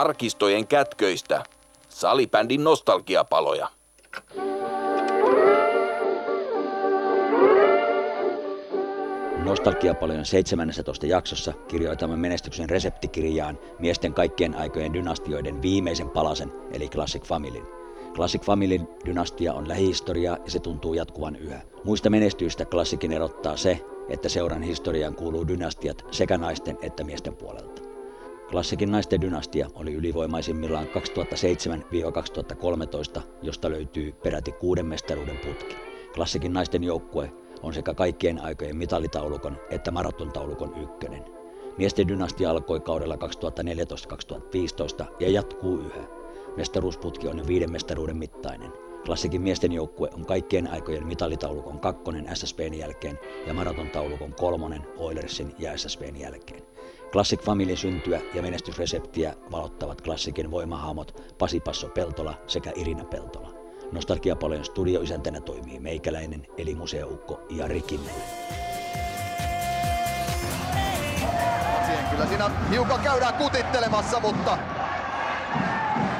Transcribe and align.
arkistojen 0.00 0.66
kätköistä. 0.66 1.44
Salibändin 1.88 2.64
nostalgiapaloja. 2.64 3.68
Nostalgiapalojen 9.44 10.24
17 10.24 11.06
jaksossa 11.06 11.52
kirjoitamme 11.68 12.16
menestyksen 12.16 12.70
reseptikirjaan 12.70 13.58
miesten 13.78 14.14
kaikkien 14.14 14.54
aikojen 14.54 14.92
dynastioiden 14.92 15.62
viimeisen 15.62 16.10
palasen, 16.10 16.52
eli 16.72 16.88
Classic 16.88 17.24
Familyn. 17.24 17.66
Classic 18.14 18.42
Familyn 18.42 18.88
dynastia 19.04 19.54
on 19.54 19.68
lähihistoriaa 19.68 20.36
ja 20.44 20.50
se 20.50 20.58
tuntuu 20.58 20.94
jatkuvan 20.94 21.36
yhä. 21.36 21.60
Muista 21.84 22.10
menestyistä 22.10 22.64
klassikin 22.64 23.12
erottaa 23.12 23.56
se, 23.56 23.80
että 24.08 24.28
seuran 24.28 24.62
historiaan 24.62 25.14
kuuluu 25.14 25.48
dynastiat 25.48 26.04
sekä 26.10 26.38
naisten 26.38 26.78
että 26.82 27.04
miesten 27.04 27.36
puolelta. 27.36 27.69
Klassikin 28.50 28.92
naisten 28.92 29.20
dynastia 29.20 29.68
oli 29.74 29.92
ylivoimaisimmillaan 29.94 30.86
2007-2013, 33.18 33.20
josta 33.42 33.70
löytyy 33.70 34.12
peräti 34.12 34.52
kuuden 34.52 34.86
mestaruuden 34.86 35.38
putki. 35.38 35.76
Klassikin 36.14 36.52
naisten 36.52 36.84
joukkue 36.84 37.32
on 37.62 37.74
sekä 37.74 37.94
kaikkien 37.94 38.42
aikojen 38.42 38.76
mitalitaulukon 38.76 39.56
että 39.70 39.90
maratontaulukon 39.90 40.82
ykkönen. 40.82 41.24
Miesten 41.78 42.08
dynastia 42.08 42.50
alkoi 42.50 42.80
kaudella 42.80 43.16
2014-2015 43.16 43.18
ja 45.20 45.30
jatkuu 45.30 45.78
yhä. 45.78 46.04
Mestaruusputki 46.56 47.28
on 47.28 47.38
jo 47.38 47.46
viiden 47.46 47.72
mestaruuden 47.72 48.16
mittainen. 48.16 48.72
Klassikin 49.04 49.42
miesten 49.42 49.72
joukkue 49.72 50.08
on 50.14 50.26
kaikkien 50.26 50.70
aikojen 50.70 51.06
mitalitaulukon 51.06 51.80
kakkonen 51.80 52.36
SSPn 52.36 52.74
jälkeen 52.74 53.18
ja 53.46 53.54
maratontaulukon 53.54 54.34
kolmonen 54.34 54.82
Oilersin 54.96 55.54
ja 55.58 55.78
SSPn 55.78 56.16
jälkeen. 56.16 56.62
Classic 57.12 57.40
Family 57.44 57.76
syntyä 57.76 58.20
ja 58.34 58.42
menestysreseptiä 58.42 59.34
valottavat 59.50 60.00
klassikin 60.00 60.50
voimahahmot 60.50 61.34
Pasi 61.38 61.60
Passo 61.60 61.88
Peltola 61.88 62.34
sekä 62.46 62.72
Irina 62.76 63.04
Peltola. 63.04 63.50
Nostalgiapalojen 63.92 64.64
studioisäntänä 64.64 65.40
toimii 65.40 65.80
meikäläinen 65.80 66.46
eli 66.58 66.74
museoukko 66.74 67.40
Jari 67.50 67.82
Kinnunen. 67.82 68.14
Kyllä 72.10 72.26
siinä 72.26 72.50
hiukan 72.70 73.00
käydään 73.00 73.34
kutittelemassa, 73.34 74.20
mutta 74.20 74.58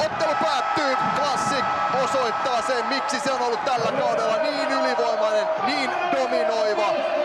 ottelu 0.04 0.34
päättyy. 0.40 0.96
Classic 1.16 1.64
osoittaa 2.04 2.62
sen, 2.62 2.86
miksi 2.86 3.20
se 3.20 3.32
on 3.32 3.40
ollut 3.40 3.64
tällä 3.64 3.92
kaudella 3.92 4.36
niin 4.36 4.70
ylivoimainen, 4.70 5.46
niin 5.66 5.90
dominoiva. 5.90 7.19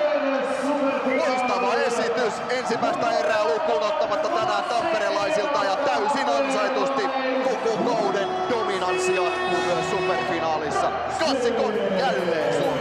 Esitys 2.35 2.57
ensimmäistä 2.57 3.11
erää 3.11 3.45
lukuun 3.45 3.83
ottamatta 3.83 4.29
tänään 4.29 4.63
tamperelaisilta 4.63 5.63
ja 5.63 5.75
täysin 5.75 6.29
ansaitusti 6.29 7.01
koko 7.43 7.77
kauden 7.77 8.27
dominanssi 8.49 9.15
jatkuu 9.15 9.61
myös 9.65 9.89
superfinaalissa. 9.91 10.91
Classic 11.19 11.59
on 11.59 11.73
jälleen 11.99 12.53
Suomen 12.53 12.74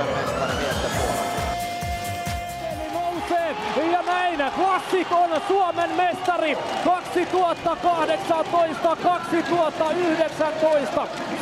Ja 3.77 4.03
näin 4.03 4.53
Classic 4.57 5.13
on 5.13 5.41
Suomen 5.49 5.91
mestari 5.91 6.55
2018-2019. 6.55 6.59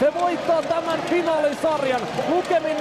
Se 0.01 0.15
voittaa 0.15 0.63
tämän 0.63 1.01
finaalisarjan 1.11 2.01
lukemin 2.29 2.77
4-1, 2.77 2.81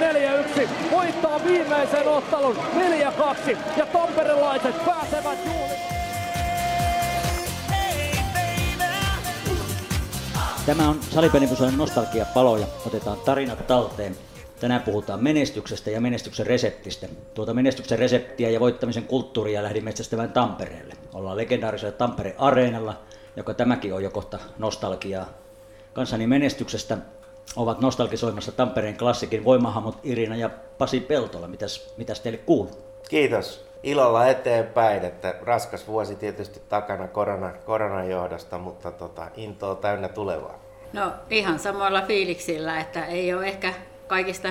voittaa 0.90 1.44
viimeisen 1.44 2.08
ottelun 2.08 2.56
4-2 2.56 3.56
ja 3.76 3.86
tamperelaiset 3.86 4.84
pääsevät 4.84 5.38
juhlimaan. 5.46 5.92
Tämä 10.66 10.88
on 10.88 11.00
Salipelipusojen 11.10 11.78
nostalgiapaloja. 11.78 12.66
Otetaan 12.86 13.18
tarinat 13.18 13.66
talteen. 13.66 14.16
Tänään 14.62 14.82
puhutaan 14.82 15.22
menestyksestä 15.22 15.90
ja 15.90 16.00
menestyksen 16.00 16.46
reseptistä. 16.46 17.08
Tuota 17.34 17.54
menestyksen 17.54 17.98
reseptiä 17.98 18.50
ja 18.50 18.60
voittamisen 18.60 19.04
kulttuuria 19.04 19.62
lähdin 19.62 19.84
metsästämään 19.84 20.32
Tampereelle. 20.32 20.94
Ollaan 21.14 21.36
legendaarisella 21.36 21.96
Tampere 21.96 22.34
Areenalla, 22.38 23.00
joka 23.36 23.54
tämäkin 23.54 23.94
on 23.94 24.02
jo 24.02 24.10
kohta 24.10 24.38
nostalgiaa. 24.58 25.26
Kanssani 25.92 26.26
menestyksestä 26.26 26.98
ovat 27.56 27.80
nostalgisoimassa 27.80 28.52
Tampereen 28.52 28.96
klassikin 28.96 29.44
voimahamot 29.44 29.98
Irina 30.02 30.36
ja 30.36 30.50
Pasi 30.78 31.00
Peltola. 31.00 31.48
Mitäs, 31.48 31.94
mitäs 31.96 32.20
teille 32.20 32.38
kuuluu? 32.38 33.00
Kiitos. 33.08 33.66
Ilolla 33.82 34.26
eteenpäin, 34.26 35.04
että 35.04 35.34
raskas 35.42 35.88
vuosi 35.88 36.16
tietysti 36.16 36.62
takana 36.68 37.08
korona, 37.08 37.52
koronan 37.52 38.10
johdosta, 38.10 38.58
mutta 38.58 38.90
tota, 38.90 39.30
intoa 39.36 39.74
täynnä 39.74 40.08
tulevaa. 40.08 40.58
No 40.92 41.12
ihan 41.30 41.58
samoilla 41.58 42.02
fiiliksillä, 42.02 42.80
että 42.80 43.06
ei 43.06 43.34
ole 43.34 43.46
ehkä 43.46 43.74
kaikista 44.12 44.48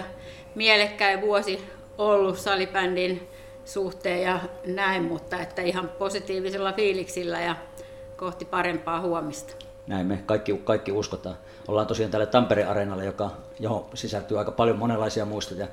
mielekkäin 0.55 1.22
vuosi 1.22 1.67
ollut 1.97 2.38
salibändin 2.38 3.27
suhteen 3.66 4.22
ja 4.22 4.39
näin, 4.66 5.03
mutta 5.03 5.39
että 5.39 5.61
ihan 5.61 5.89
positiivisella 5.99 6.73
fiiliksillä 6.73 7.41
ja 7.41 7.55
kohti 8.17 8.45
parempaa 8.45 9.01
huomista. 9.01 9.53
Näin 9.88 10.07
me 10.07 10.23
kaikki, 10.25 10.61
kaikki 10.63 10.91
uskotaan. 10.91 11.35
Ollaan 11.67 11.88
tosiaan 11.88 12.11
täällä 12.11 12.25
Tampereen 12.25 12.69
areenalla, 12.69 13.03
joka, 13.03 13.31
johon 13.59 13.85
sisältyy 13.94 14.39
aika 14.39 14.51
paljon 14.51 14.77
monenlaisia 14.77 15.25
muistoja. 15.25 15.67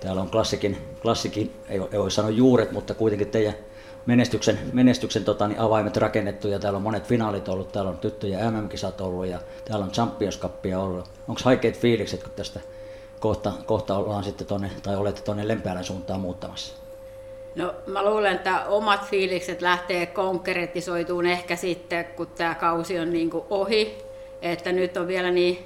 Täällä 0.00 0.22
on 0.22 0.30
klassikin, 0.30 0.78
klassikin 1.02 1.54
ei, 1.68 1.80
ei 1.92 1.98
voi 1.98 2.10
sanoa 2.10 2.30
juuret, 2.30 2.72
mutta 2.72 2.94
kuitenkin 2.94 3.28
teidän 3.28 3.54
menestyksen, 4.06 4.58
menestyksen 4.72 5.24
tota, 5.24 5.48
niin 5.48 5.60
avaimet 5.60 5.96
rakennettu 5.96 6.48
ja 6.48 6.58
täällä 6.58 6.76
on 6.76 6.82
monet 6.82 7.06
finaalit 7.06 7.48
ollut, 7.48 7.72
täällä 7.72 7.90
on 7.90 7.98
tyttöjä 7.98 8.50
MM-kisat 8.50 9.00
ollut 9.00 9.26
ja 9.26 9.38
täällä 9.64 9.84
on 9.84 9.90
Champions 9.90 10.38
Cupia 10.38 10.80
ollut. 10.80 11.10
Onko 11.28 11.40
haikeat 11.44 11.76
fiilikset, 11.76 12.22
kun 12.22 12.32
tästä 12.36 12.60
kohta, 13.20 13.52
kohta 13.66 13.96
ollaan 13.96 14.24
sitten 14.24 14.46
tonne, 14.46 14.70
tai 14.82 14.96
olette 14.96 15.22
tuonne 15.22 15.48
Lempäälän 15.48 15.84
suuntaan 15.84 16.20
muuttamassa? 16.20 16.74
No 17.54 17.74
mä 17.86 18.04
luulen, 18.04 18.36
että 18.36 18.66
omat 18.66 19.04
fiilikset 19.04 19.62
lähtee 19.62 20.06
konkretisoituun 20.06 21.26
ehkä 21.26 21.56
sitten, 21.56 22.04
kun 22.04 22.26
tämä 22.26 22.54
kausi 22.54 22.98
on 22.98 23.12
niin 23.12 23.30
kuin 23.30 23.44
ohi. 23.50 23.98
Että 24.42 24.72
nyt 24.72 24.96
on 24.96 25.06
vielä 25.06 25.30
niin, 25.30 25.64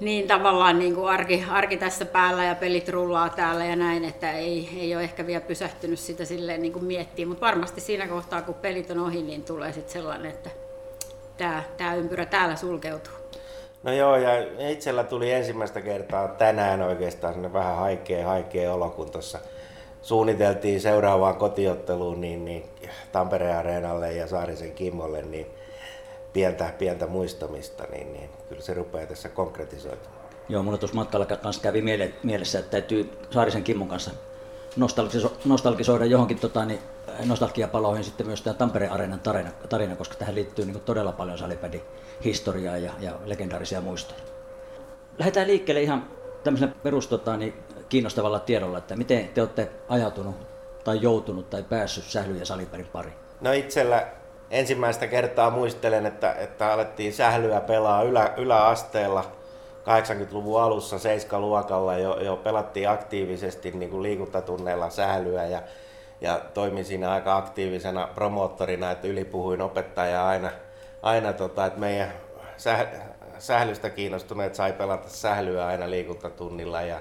niin 0.00 0.28
tavallaan 0.28 0.78
niin 0.78 0.94
kuin 0.94 1.08
arki, 1.08 1.44
arki 1.50 1.76
tässä 1.76 2.04
päällä 2.04 2.44
ja 2.44 2.54
pelit 2.54 2.88
rullaa 2.88 3.28
täällä 3.28 3.64
ja 3.64 3.76
näin, 3.76 4.04
että 4.04 4.32
ei, 4.32 4.70
ei 4.76 4.94
ole 4.94 5.04
ehkä 5.04 5.26
vielä 5.26 5.44
pysähtynyt 5.44 5.98
sitä 5.98 6.24
silleen 6.24 6.62
niin 6.62 6.72
kuin 6.72 6.84
miettiä. 6.84 7.26
Mutta 7.26 7.46
varmasti 7.46 7.80
siinä 7.80 8.08
kohtaa, 8.08 8.42
kun 8.42 8.54
pelit 8.54 8.90
on 8.90 8.98
ohi, 8.98 9.22
niin 9.22 9.44
tulee 9.44 9.72
sitten 9.72 9.92
sellainen, 9.92 10.30
että 10.30 10.50
tämä, 11.36 11.62
tämä 11.76 11.94
ympyrä 11.94 12.26
täällä 12.26 12.56
sulkeutuu. 12.56 13.23
No 13.84 13.92
joo, 13.92 14.16
ja 14.16 14.30
itsellä 14.68 15.04
tuli 15.04 15.32
ensimmäistä 15.32 15.80
kertaa 15.80 16.28
tänään 16.28 16.82
oikeastaan 16.82 17.52
vähän 17.52 17.76
haikea, 17.76 18.26
haikea 18.26 18.74
olo, 18.74 18.90
kun 18.90 19.10
tuossa 19.10 19.38
suunniteltiin 20.02 20.80
seuraavaan 20.80 21.36
kotiotteluun 21.36 22.20
niin, 22.20 22.44
niin 22.44 22.64
Tampereen 23.12 23.56
Areenalle 23.56 24.12
ja 24.12 24.26
Saarisen 24.26 24.72
Kimmolle 24.72 25.22
niin 25.22 25.46
pientä, 26.32 26.72
pientä 26.78 27.06
muistamista, 27.06 27.84
niin, 27.92 28.12
niin 28.12 28.30
kyllä 28.48 28.62
se 28.62 28.74
rupeaa 28.74 29.06
tässä 29.06 29.28
konkretisoitumaan. 29.28 30.24
Joo, 30.48 30.62
mulla 30.62 30.78
tuossa 30.78 30.94
matkalla 30.94 31.26
kanssa 31.26 31.62
kävi 31.62 31.82
mielessä, 32.22 32.58
että 32.58 32.70
täytyy 32.70 33.10
Saarisen 33.30 33.64
Kimmon 33.64 33.88
kanssa 33.88 34.10
nostalgisoida 35.44 36.04
johonkin 36.04 36.38
tota, 36.38 36.64
niin 36.64 36.80
nostalgiapaloihin 37.24 38.04
sitten 38.04 38.26
myös 38.26 38.42
tämä 38.42 38.54
Tampereen 38.54 38.92
Areenan 38.92 39.20
tarina, 39.20 39.50
tarina 39.68 39.96
koska 39.96 40.14
tähän 40.14 40.34
liittyy 40.34 40.64
niin 40.64 40.80
todella 40.80 41.12
paljon 41.12 41.38
salipädin 41.38 41.82
historiaa 42.24 42.76
ja, 42.76 42.92
ja 43.00 43.12
legendaarisia 43.24 43.80
muistoja. 43.80 44.20
Lähdetään 45.18 45.46
liikkeelle 45.46 45.82
ihan 45.82 46.08
tämmöisellä 46.44 46.74
perustota, 46.82 47.36
niin 47.36 47.54
kiinnostavalla 47.88 48.38
tiedolla, 48.38 48.78
että 48.78 48.96
miten 48.96 49.28
te 49.28 49.40
olette 49.40 49.70
ajautunut 49.88 50.36
tai 50.84 50.98
joutunut 51.02 51.50
tai 51.50 51.62
päässyt 51.62 52.04
sähly- 52.04 52.38
ja 52.38 52.46
salipärin 52.46 52.86
pariin? 52.86 53.14
No 53.40 53.52
itsellä 53.52 54.06
ensimmäistä 54.50 55.06
kertaa 55.06 55.50
muistelen, 55.50 56.06
että, 56.06 56.32
että 56.32 56.72
alettiin 56.72 57.12
sählyä 57.12 57.60
pelaa 57.60 58.02
ylä, 58.02 58.34
yläasteella 58.36 59.24
80-luvun 59.84 60.62
alussa 60.62 60.96
7-luokalla 60.96 61.98
jo, 61.98 62.20
jo 62.20 62.36
pelattiin 62.36 62.88
aktiivisesti 62.88 63.70
niin 63.70 63.90
kuin 63.90 64.02
liikuntatunneilla 64.02 64.90
sählyä 64.90 65.46
ja, 65.46 65.62
ja 66.20 66.40
toimin 66.54 66.84
siinä 66.84 67.12
aika 67.12 67.36
aktiivisena 67.36 68.08
promoottorina, 68.14 68.90
että 68.90 69.08
ylipuhuin 69.08 69.60
opettajaa 69.60 70.28
aina, 70.28 70.50
aina 71.04 71.32
tota, 71.32 71.66
että 71.66 71.80
meidän 71.80 72.12
säh, 72.56 72.86
sählystä 73.38 73.90
kiinnostuneet 73.90 74.54
sai 74.54 74.72
pelata 74.72 75.08
sählyä 75.08 75.66
aina 75.66 75.90
liikuntatunnilla 75.90 76.82
ja 76.82 77.00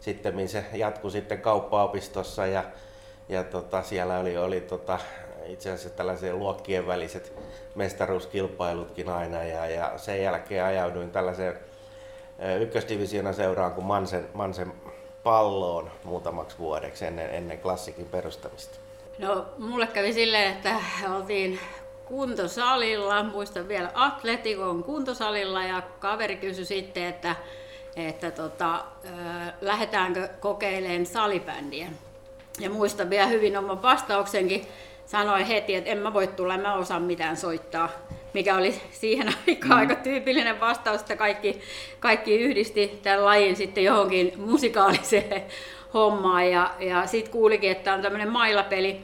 sitten 0.00 0.48
se 0.48 0.64
jatkui 0.72 1.10
sitten 1.10 1.40
kauppaopistossa 1.40 2.46
ja, 2.46 2.64
ja 3.28 3.44
tota, 3.44 3.82
siellä 3.82 4.18
oli, 4.18 4.36
oli 4.36 4.60
tota, 4.60 4.98
itse 5.46 5.70
asiassa 5.70 5.96
tällaisia 5.96 6.34
luokkien 6.34 6.86
väliset 6.86 7.32
mestaruuskilpailutkin 7.74 9.08
aina 9.08 9.44
ja, 9.44 9.66
ja 9.66 9.92
sen 9.96 10.22
jälkeen 10.22 10.64
ajauduin 10.64 11.10
tällaiseen 11.10 11.58
ykkösdivisiona 12.60 13.32
seuraan 13.32 13.72
kuin 13.72 13.84
Mansen, 13.84 14.28
Mansen 14.34 14.72
palloon 15.22 15.90
muutamaksi 16.04 16.58
vuodeksi 16.58 17.06
ennen, 17.06 17.30
ennen 17.30 17.58
klassikin 17.58 18.06
perustamista. 18.06 18.78
No, 19.18 19.46
mulle 19.58 19.86
kävi 19.86 20.12
silleen, 20.12 20.52
että 20.52 20.76
oltiin 21.14 21.60
kuntosalilla, 22.04 23.22
muistan 23.22 23.68
vielä 23.68 23.90
Atletikon 23.94 24.84
kuntosalilla 24.84 25.64
ja 25.64 25.82
kaveri 26.00 26.36
kysyi 26.36 26.64
sitten, 26.64 27.04
että, 27.04 27.36
että 27.96 28.30
tota, 28.30 28.84
lähdetäänkö 29.60 30.28
kokeilemaan 30.40 31.06
salibändiä. 31.06 31.86
Ja 32.60 32.70
muistan 32.70 33.10
vielä 33.10 33.26
hyvin 33.26 33.56
oman 33.56 33.82
vastauksenkin, 33.82 34.66
sanoin 35.06 35.46
heti, 35.46 35.74
että 35.74 35.90
en 35.90 35.98
mä 35.98 36.12
voi 36.12 36.26
tulla, 36.26 36.54
en 36.54 36.60
mä 36.60 36.74
osaa 36.74 37.00
mitään 37.00 37.36
soittaa. 37.36 37.88
Mikä 38.32 38.56
oli 38.56 38.80
siihen 38.90 39.34
aikaan 39.48 39.72
mm. 39.72 39.78
aika 39.78 39.94
tyypillinen 39.94 40.60
vastaus, 40.60 41.00
että 41.00 41.16
kaikki, 41.16 41.60
kaikki 42.00 42.40
yhdisti 42.40 43.00
tämän 43.02 43.24
lajin 43.24 43.56
sitten 43.56 43.84
johonkin 43.84 44.32
musikaaliseen 44.36 45.42
hommaan. 45.94 46.50
Ja, 46.50 46.70
ja 46.80 47.06
sitten 47.06 47.32
kuulikin, 47.32 47.70
että 47.70 47.94
on 47.94 48.02
tämmöinen 48.02 48.30
mailapeli, 48.30 49.00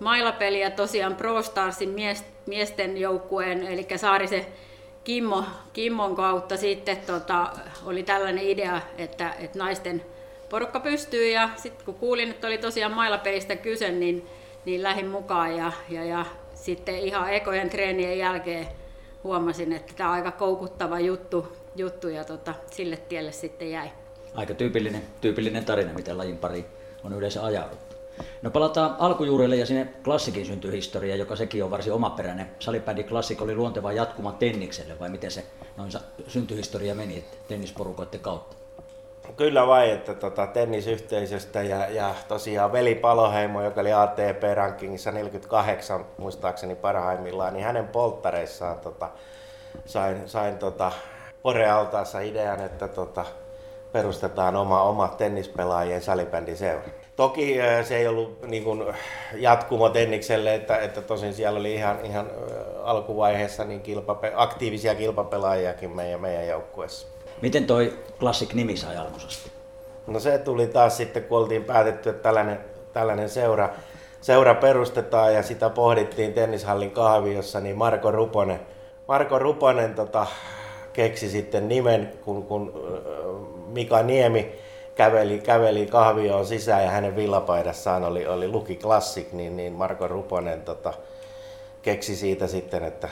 mailapeli 0.00 0.60
ja 0.60 0.70
tosiaan 0.70 1.14
Pro 1.14 1.42
Starsin 1.42 1.88
mies, 1.88 2.24
miesten 2.46 2.98
joukkueen, 2.98 3.66
eli 3.66 3.86
Saarisen 3.96 4.46
Kimmo, 5.04 5.44
Kimmon 5.72 6.16
kautta 6.16 6.56
sitten 6.56 6.96
tota, 6.96 7.50
oli 7.84 8.02
tällainen 8.02 8.44
idea, 8.44 8.80
että, 8.98 9.34
että 9.38 9.58
naisten 9.58 10.02
porukka 10.48 10.80
pystyy 10.80 11.28
ja 11.28 11.50
sitten 11.56 11.84
kun 11.84 11.94
kuulin, 11.94 12.30
että 12.30 12.46
oli 12.46 12.58
tosiaan 12.58 12.92
mailapelistä 12.92 13.56
kyse, 13.56 13.90
niin, 13.90 14.26
niin 14.64 14.82
lähdin 14.82 15.06
mukaan 15.06 15.56
ja, 15.56 15.72
ja, 15.88 16.04
ja 16.04 16.24
sitten 16.54 16.98
ihan 16.98 17.32
ekojen 17.32 17.70
treenien 17.70 18.18
jälkeen 18.18 18.66
huomasin, 19.24 19.72
että 19.72 19.92
tämä 19.96 20.10
on 20.10 20.14
aika 20.14 20.32
koukuttava 20.32 21.00
juttu, 21.00 21.56
juttu 21.76 22.08
ja 22.08 22.24
tota, 22.24 22.54
sille 22.70 22.96
tielle 22.96 23.32
sitten 23.32 23.70
jäi. 23.70 23.90
Aika 24.34 24.54
tyypillinen, 24.54 25.02
tyypillinen 25.20 25.64
tarina, 25.64 25.92
miten 25.92 26.18
lajin 26.18 26.38
pari 26.38 26.64
on 27.04 27.12
yleensä 27.12 27.44
ajauduttu. 27.44 27.87
No 28.42 28.50
palataan 28.50 28.96
alkujuurille 28.98 29.56
ja 29.56 29.66
sinne 29.66 29.88
klassikin 30.04 30.46
syntyhistoria, 30.46 31.16
joka 31.16 31.36
sekin 31.36 31.64
on 31.64 31.70
varsin 31.70 31.92
omaperäinen. 31.92 32.50
Salibändi 32.58 33.04
klassik 33.04 33.42
oli 33.42 33.54
luonteva 33.54 33.92
jatkuma 33.92 34.32
tennikselle 34.32 34.98
vai 34.98 35.08
miten 35.08 35.30
se 35.30 35.44
noin 35.76 35.90
syntyhistoria 36.26 36.94
meni 36.94 37.24
tennisporukoiden 37.48 38.20
kautta? 38.20 38.56
Kyllä 39.36 39.66
vai, 39.66 39.90
että 39.90 40.14
tota, 40.14 40.46
tennisyhteisöstä 40.46 41.62
ja, 41.62 41.88
ja 41.88 42.14
tosiaan 42.28 42.72
Veli 42.72 42.94
Paloheimo, 42.94 43.62
joka 43.62 43.80
oli 43.80 43.92
ATP-rankingissa 43.92 45.12
48 45.12 46.04
muistaakseni 46.16 46.74
parhaimmillaan, 46.74 47.52
niin 47.52 47.64
hänen 47.64 47.88
polttareissaan 47.88 48.78
tota, 48.78 49.10
sain, 49.86 50.28
sain 50.28 50.58
tota, 50.58 50.92
Porealtaassa 51.42 52.20
idean, 52.20 52.60
että 52.60 52.88
tota, 52.88 53.24
perustetaan 53.92 54.56
oma, 54.56 54.82
oma 54.82 55.08
tennispelaajien 55.08 56.02
salibändiseura. 56.02 56.88
Toki 57.18 57.56
se 57.82 57.96
ei 57.96 58.06
ollut 58.06 58.42
niin 58.46 58.64
kuin, 58.64 58.84
jatkumo 59.34 59.88
Tennikselle, 59.88 60.54
että, 60.54 60.76
että 60.76 61.02
tosin 61.02 61.34
siellä 61.34 61.58
oli 61.58 61.74
ihan, 61.74 61.98
ihan 62.04 62.26
alkuvaiheessa 62.82 63.64
niin 63.64 63.82
kilpape- 63.82 64.32
aktiivisia 64.34 64.94
kilpapelaajiakin 64.94 65.96
meidän, 65.96 66.20
meidän 66.20 66.46
joukkueessa. 66.46 67.06
Miten 67.42 67.64
toi 67.64 67.98
Classic 68.20 68.52
nimi 68.52 68.76
sai 68.76 68.96
alkusasti? 68.96 69.50
No 70.06 70.20
se 70.20 70.38
tuli 70.38 70.66
taas 70.66 70.96
sitten, 70.96 71.24
kun 71.24 71.38
oltiin 71.38 71.64
päätetty, 71.64 72.10
että 72.10 72.22
tällainen, 72.22 72.58
tällainen 72.92 73.28
seura, 73.28 73.68
seura 74.20 74.54
perustetaan 74.54 75.34
ja 75.34 75.42
sitä 75.42 75.70
pohdittiin 75.70 76.32
tennishallin 76.32 76.90
kahviossa, 76.90 77.60
niin 77.60 77.76
Marko 77.76 78.10
Ruponen, 78.10 78.60
Marko 79.08 79.38
Ruponen 79.38 79.94
tota, 79.94 80.26
keksi 80.92 81.30
sitten 81.30 81.68
nimen, 81.68 82.12
kun, 82.24 82.42
kun 82.42 82.90
Mika 83.66 84.02
Niemi 84.02 84.67
käveli, 84.98 85.38
käveli 85.38 85.86
kahvioon 85.86 86.46
sisään 86.46 86.84
ja 86.84 86.90
hänen 86.90 87.16
villapaidassaan 87.16 88.04
oli, 88.04 88.26
oli 88.26 88.48
Luki 88.48 88.76
Classic, 88.76 89.32
niin, 89.32 89.56
niin 89.56 89.72
Marko 89.72 90.08
Ruponen 90.08 90.62
tota, 90.62 90.92
keksi 91.82 92.16
siitä 92.16 92.46
sitten, 92.46 92.84
että 92.84 93.08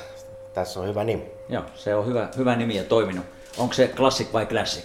tässä 0.54 0.80
on 0.80 0.86
hyvä 0.86 1.04
nimi. 1.04 1.30
Joo, 1.48 1.62
se 1.74 1.94
on 1.94 2.06
hyvä, 2.06 2.28
hyvä 2.36 2.56
nimi 2.56 2.76
ja 2.76 2.84
toiminut. 2.84 3.24
Onko 3.58 3.74
se 3.74 3.88
Classic 3.88 4.32
vai 4.32 4.46
Classic? 4.46 4.84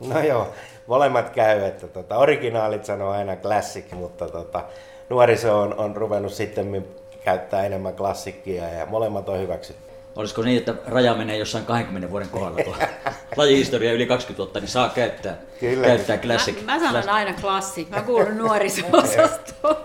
No 0.00 0.20
joo, 0.20 0.48
molemmat 0.86 1.30
käy, 1.30 1.64
että 1.64 1.88
tota, 1.88 2.16
originaalit 2.16 2.84
sanoo 2.84 3.10
aina 3.10 3.36
Classic, 3.36 3.92
mutta 3.92 4.28
tota, 4.28 4.64
nuoriso 5.08 5.60
on, 5.60 5.74
on 5.74 5.96
ruvennut 5.96 6.32
sitten 6.32 6.86
käyttää 7.24 7.66
enemmän 7.66 7.94
klassikkia 7.94 8.68
ja 8.68 8.86
molemmat 8.86 9.28
on 9.28 9.40
hyväksytty. 9.40 9.85
Olisiko 10.16 10.42
niin, 10.42 10.58
että 10.58 10.74
raja 10.86 11.14
menee 11.14 11.38
jossain 11.38 11.64
20 11.66 12.10
vuoden 12.10 12.28
kohdalla, 12.28 12.64
kun 12.64 12.74
lajihistoria 13.36 13.92
yli 13.92 14.06
20 14.06 14.38
vuotta, 14.38 14.60
niin 14.60 14.68
saa 14.68 14.88
käyttää, 14.88 15.36
Kyllä. 15.60 15.86
käyttää 15.86 16.18
classic. 16.18 16.62
Mä, 16.62 16.72
mä 16.72 16.78
sanon 16.78 16.92
classic. 16.92 17.12
aina 17.12 17.32
classic, 17.32 17.88
mä 17.88 18.02
kuulun 18.02 18.38
nuoriso-osastoon. 18.38 19.76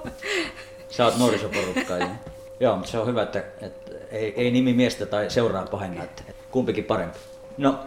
Sä 0.90 1.06
oot 1.06 1.18
nuorisoporukkaa, 1.18 1.98
joo. 1.98 2.10
joo, 2.60 2.76
mutta 2.76 2.92
se 2.92 3.00
on 3.00 3.08
hyvä, 3.08 3.24
että, 3.24 3.44
että 3.62 3.92
ei, 4.12 4.34
ei 4.38 4.52
nimi 4.52 4.74
miestä 4.74 5.06
tai 5.06 5.30
seuraa 5.30 5.66
pahenna, 5.66 6.04
että 6.04 6.24
kumpikin 6.52 6.84
parempi. 6.84 7.18
No, 7.58 7.80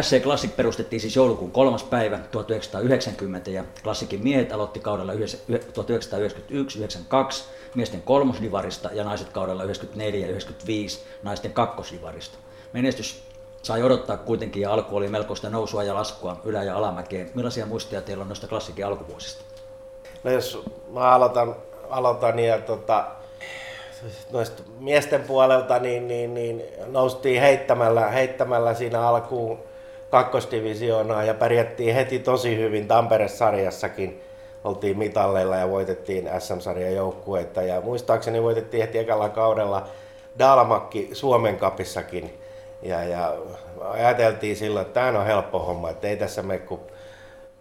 SC 0.00 0.22
Classic 0.22 0.56
perustettiin 0.56 1.00
siis 1.00 1.16
joulukuun 1.16 1.50
kolmas 1.50 1.82
päivä 1.82 2.18
1990 2.18 3.50
ja 3.50 3.64
Classicin 3.82 4.22
miehet 4.22 4.52
aloitti 4.52 4.80
kaudella 4.80 5.12
1991-92 5.12 5.16
miesten 7.74 8.02
kolmosdivarista 8.02 8.90
ja 8.92 9.04
naiset 9.04 9.28
kaudella 9.28 9.64
94-95 9.64 9.66
naisten 11.22 11.52
kakkosdivarista. 11.52 12.38
Menestys 12.72 13.22
sai 13.62 13.82
odottaa 13.82 14.16
kuitenkin 14.16 14.62
ja 14.62 14.72
alku 14.72 14.96
oli 14.96 15.08
melkoista 15.08 15.50
nousua 15.50 15.82
ja 15.82 15.94
laskua 15.94 16.40
ylä- 16.44 16.62
ja 16.62 16.76
alamäkeen. 16.76 17.30
Millaisia 17.34 17.66
muistoja 17.66 18.02
teillä 18.02 18.22
on 18.22 18.28
noista 18.28 18.46
Classicin 18.46 18.86
alkuvuosista? 18.86 19.44
No 20.24 20.30
jos 20.30 20.62
mä 20.92 21.00
aloitan, 21.00 21.56
aloitan 21.90 22.38
ja 22.38 22.58
tota, 22.58 23.06
noista 24.32 24.62
miesten 24.78 25.20
puolelta 25.20 25.78
niin, 25.78 26.08
niin, 26.08 26.34
niin 26.34 26.62
noustiin 26.86 27.40
heittämällä, 27.40 28.08
heittämällä 28.08 28.74
siinä 28.74 29.08
alkuun 29.08 29.58
kakkosdivisioonaa 30.10 31.24
ja 31.24 31.34
pärjättiin 31.34 31.94
heti 31.94 32.18
tosi 32.18 32.58
hyvin 32.58 32.88
Tampere-sarjassakin. 32.88 34.20
Oltiin 34.64 34.98
mitalleilla 34.98 35.56
ja 35.56 35.70
voitettiin 35.70 36.30
SM-sarjan 36.38 36.94
joukkueita 36.94 37.62
ja 37.62 37.80
muistaakseni 37.80 38.42
voitettiin 38.42 38.80
heti 38.80 38.98
ekalla 38.98 39.28
kaudella 39.28 39.88
Dalmakki 40.38 41.10
Suomen 41.12 41.56
kapissakin. 41.56 42.38
Ja, 42.82 43.04
ja 43.04 43.34
ajateltiin 43.80 44.56
silloin, 44.56 44.86
että 44.86 45.00
tämä 45.00 45.18
on 45.18 45.26
helppo 45.26 45.58
homma, 45.58 45.90
että 45.90 46.08
ei 46.08 46.16
tässä 46.16 46.42
mene 46.42 46.58
kuin 46.58 46.80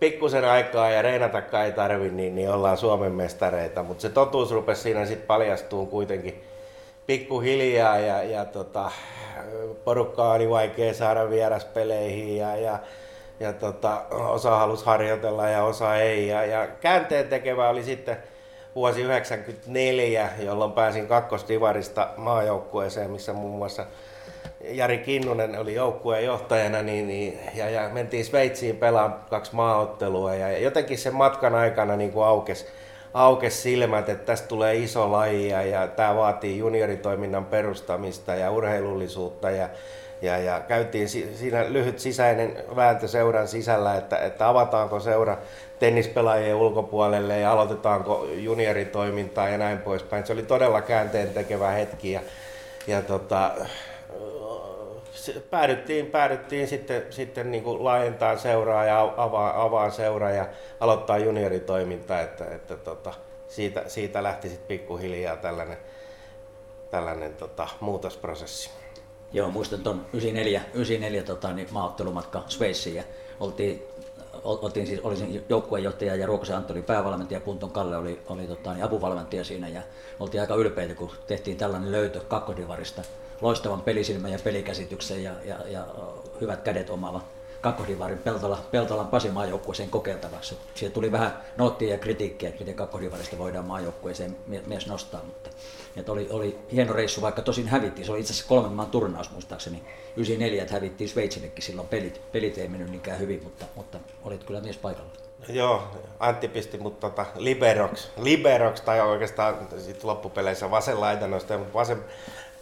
pikkusen 0.04 0.46
aikaa 0.46 0.90
ja 0.90 1.02
reenatakaan 1.02 1.66
ei 1.66 1.72
tarvi, 1.72 2.10
niin, 2.10 2.36
niin 2.36 2.50
ollaan 2.50 2.78
Suomen 2.78 3.12
mestareita. 3.12 3.84
Mutta 3.84 4.02
se 4.02 4.10
totuus 4.10 4.52
rupesi 4.52 4.82
siinä 4.82 5.06
sitten 5.06 5.28
paljastumaan 5.28 5.88
kuitenkin 5.88 6.44
pikkuhiljaa 7.08 8.00
ja, 8.00 8.24
ja 8.24 8.46
tota, 8.46 8.92
porukkaa 9.84 10.34
oli 10.34 10.50
vaikea 10.50 10.94
saada 10.94 11.30
vieraspeleihin 11.30 12.38
ja, 12.38 12.56
ja, 12.56 12.80
ja 13.40 13.54
tota, 13.54 14.02
osa 14.10 14.58
halusi 14.58 14.86
harjoitella 14.86 15.50
ja 15.50 15.64
osa 15.64 15.96
ei. 15.96 16.28
Ja, 16.28 16.46
ja 16.46 16.68
käänteen 16.68 17.28
tekevä 17.28 17.70
oli 17.70 17.84
sitten 17.84 18.18
vuosi 18.76 19.02
1994, 19.04 20.30
jolloin 20.40 20.72
pääsin 20.72 21.08
kakkostivarista 21.08 22.10
maajoukkueeseen, 22.18 23.12
missä 23.12 23.34
muun 23.34 23.58
muassa 23.58 23.86
Jari 24.64 24.98
Kinnunen 24.98 25.60
oli 25.60 25.74
joukkueen 25.74 26.26
johtajana, 26.26 26.82
niin, 26.82 27.08
niin, 27.08 27.40
ja, 27.56 27.70
ja 27.70 27.90
mentiin 27.90 28.26
Sveitsiin 28.26 28.76
pelaamaan 28.76 29.22
kaksi 29.30 29.56
maaottelua, 29.56 30.36
ja, 30.36 30.58
jotenkin 30.58 30.98
sen 30.98 31.16
matkan 31.16 31.56
aikana 31.56 31.96
niin 31.96 32.12
kuin 32.12 32.26
aukesi, 32.26 32.66
aukes 33.14 33.64
silmät, 33.64 34.10
että 34.10 34.26
tästä 34.26 34.48
tulee 34.48 34.76
iso 34.76 35.12
laji, 35.12 35.50
ja, 35.50 35.64
ja 35.64 35.88
tämä 35.88 36.16
vaatii 36.16 36.58
junioritoiminnan 36.58 37.46
perustamista 37.46 38.36
ja 38.36 38.52
urheilullisuutta, 38.52 39.52
ja, 39.52 39.70
ja, 40.22 40.38
ja 40.38 40.60
käytiin 40.60 41.10
siinä 41.10 41.66
lyhyt 41.70 42.00
sisäinen 42.00 42.58
vääntö 42.76 43.08
seuran 43.08 43.48
sisällä, 43.48 43.96
että, 43.96 44.18
että 44.18 44.50
avataanko 44.50 45.00
seura 45.00 45.38
tennispelaajien 45.80 46.56
ulkopuolelle 46.56 47.40
ja 47.40 47.52
aloitetaanko 47.52 48.28
junioritoimintaa 48.34 49.50
ja 49.50 49.58
näin 49.58 49.78
poispäin. 49.78 50.26
Se 50.26 50.34
oli 50.34 50.44
todella 50.44 50.82
käänteen 50.82 51.30
tekevä 51.30 51.72
hetki 51.72 52.12
ja, 52.12 52.22
ja 52.88 53.02
tota, 53.02 53.52
päädyttiin, 55.50 56.06
päädyttiin 56.06 56.68
sitten, 56.68 57.04
sitten 57.10 57.52
niin 57.52 57.64
kuin 57.64 57.84
laajentaa 57.84 58.38
seuraa 58.38 58.86
ja 58.86 59.14
avaa, 59.18 59.64
avaa 59.64 59.90
seuraa 59.90 60.32
ja 60.32 60.48
aloittaa 60.80 61.18
junioritoimintaa, 61.18 62.22
että, 62.22 62.46
että 62.46 62.78
tota, 62.78 63.14
siitä, 63.48 63.84
siitä 63.88 64.24
lähti 64.24 64.50
sitten 64.50 64.68
pikkuhiljaa 64.68 65.38
tällainen, 65.38 65.78
tällainen 66.92 67.34
tota, 67.34 67.68
muutosprosessi. 67.80 68.70
Joo, 69.34 69.52
muistan 69.52 69.80
tuon 69.80 70.06
94, 70.14 70.62
94 70.74 71.24
tota, 71.24 71.54
niin 71.54 71.68
maaottelumatka 71.72 72.44
Sveitsiin 72.48 72.96
ja 72.96 73.04
oltiin 73.40 73.88
oltiin 74.44 74.88
siis, 74.88 75.00
olisin 75.00 75.46
joukkueenjohtaja 75.50 76.16
ja 76.16 76.26
Ruokosen 76.26 76.56
Antti 76.56 76.74
oli 76.74 76.82
päävalmentaja, 76.82 77.40
Punton 77.40 77.72
Kalle 77.72 77.98
oli, 77.98 78.22
oli 78.30 78.48
tota, 78.48 78.74
niin 78.74 78.84
apuvalmentaja 78.84 79.44
siinä 79.44 79.68
ja 79.68 79.82
oltiin 80.20 80.42
aika 80.42 80.56
ylpeitä, 80.56 80.96
kun 80.96 81.12
tehtiin 81.28 81.58
tällainen 81.58 81.92
löytö 81.92 82.20
kakkodivarista 82.20 83.02
loistavan 83.44 83.82
pelisilmän 83.82 84.32
ja 84.32 84.40
pelikäsityksen 84.44 85.24
ja, 85.24 85.32
ja, 85.46 85.56
ja 85.68 85.88
hyvät 86.42 86.62
kädet 86.62 86.90
omaava, 86.90 87.22
Kakkodivarin 87.62 88.18
Peltola, 88.18 88.60
Peltolan 88.72 89.08
Pasi 89.08 89.30
maajoukkueeseen 89.30 89.90
kokeiltavaksi. 89.90 90.58
Siellä 90.76 90.94
tuli 90.94 91.12
vähän 91.12 91.38
noottia 91.58 91.90
ja 91.90 91.98
kritiikkiä, 91.98 92.50
että 92.50 92.62
miten 92.62 92.76
Kakkodivarista 92.76 93.38
voidaan 93.38 93.66
maajoukkueeseen 93.66 94.38
mies 94.66 94.88
nostaa, 94.88 95.24
mutta 95.24 95.50
että 95.96 96.12
oli, 96.12 96.28
oli 96.30 96.60
hieno 96.72 96.94
reissu, 96.94 97.22
vaikka 97.22 97.42
tosin 97.42 97.68
hävittiin. 97.68 98.06
Se 98.06 98.12
oli 98.12 98.20
itse 98.20 98.34
asiassa 98.34 98.50
kolmen 98.50 98.72
maan 98.72 98.92
turnaus 98.92 99.32
muistaakseni. 99.32 99.84
94, 100.16 100.62
että 100.62 100.74
hävittiin 100.74 101.10
Sveitsillekin 101.10 101.64
silloin 101.64 101.88
pelit. 101.88 102.22
Pelit 102.32 102.58
ei 102.58 102.68
mennyt 102.68 102.90
niinkään 102.90 103.20
hyvin, 103.20 103.44
mutta, 103.44 103.66
mutta 103.76 103.98
olit 104.24 104.44
kyllä 104.44 104.62
mies 104.62 104.78
paikalla. 104.78 105.10
Joo, 105.50 105.84
Antti 106.20 106.48
pisti 106.48 106.78
mut 106.78 107.00
tota 107.00 107.26
liberox, 107.36 108.08
liberox 108.18 108.82
tai 108.82 109.02
oikeastaan 109.02 109.68
sit 109.78 110.04
loppupeleissä 110.04 110.72
vasen 110.72 111.02
laitanosta, 111.02 111.58
mutta 111.58 111.74
vasen 111.74 112.04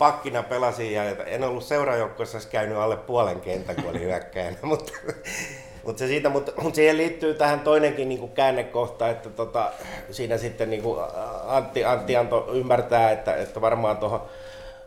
pakkina 0.02 0.44
pelasin 0.44 0.94
ja 0.94 1.04
en 1.26 1.44
ollut 1.44 1.64
seurajoukkoissa 1.64 2.50
käynyt 2.50 2.78
alle 2.78 2.98
puolen 2.98 3.42
kentän, 3.42 3.76
kun 3.76 3.90
oli 3.90 4.00
hyökkäjänä, 4.00 4.58
mutta, 4.72 4.94
mutta 5.84 6.00
se 6.00 6.08
siitä, 6.08 6.30
mutta, 6.30 6.52
mutta 6.62 6.76
siihen 6.76 6.98
liittyy 6.98 7.34
tähän 7.34 7.60
toinenkin 7.60 8.10
niin 8.10 8.20
kuin 8.20 8.32
käännekohta, 8.32 9.10
että 9.10 9.30
tota, 9.30 9.72
siinä 10.12 10.38
sitten 10.38 10.70
niin 10.70 10.82
kuin 10.82 11.00
Antti, 11.48 11.86
Antti 11.86 12.16
antoi 12.16 12.60
ymmärtää, 12.60 13.12
että, 13.12 13.36
että 13.36 13.62
varmaan 13.62 13.98
tuohon 13.98 14.22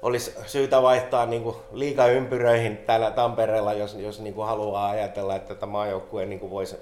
olisi 0.02 0.34
syytä 0.46 0.82
vaihtaa 0.82 1.26
niin 1.26 1.54
liikaympyröihin 1.72 2.76
täällä 2.76 3.10
Tampereella, 3.10 3.72
jos, 3.72 3.94
jos 3.94 4.20
niin 4.20 4.34
kuin 4.34 4.46
haluaa 4.46 4.90
ajatella, 4.90 5.36
että 5.36 5.54
tämä 5.54 5.72
maajoukkue 5.72 6.26
niin 6.26 6.50
voisi 6.50 6.76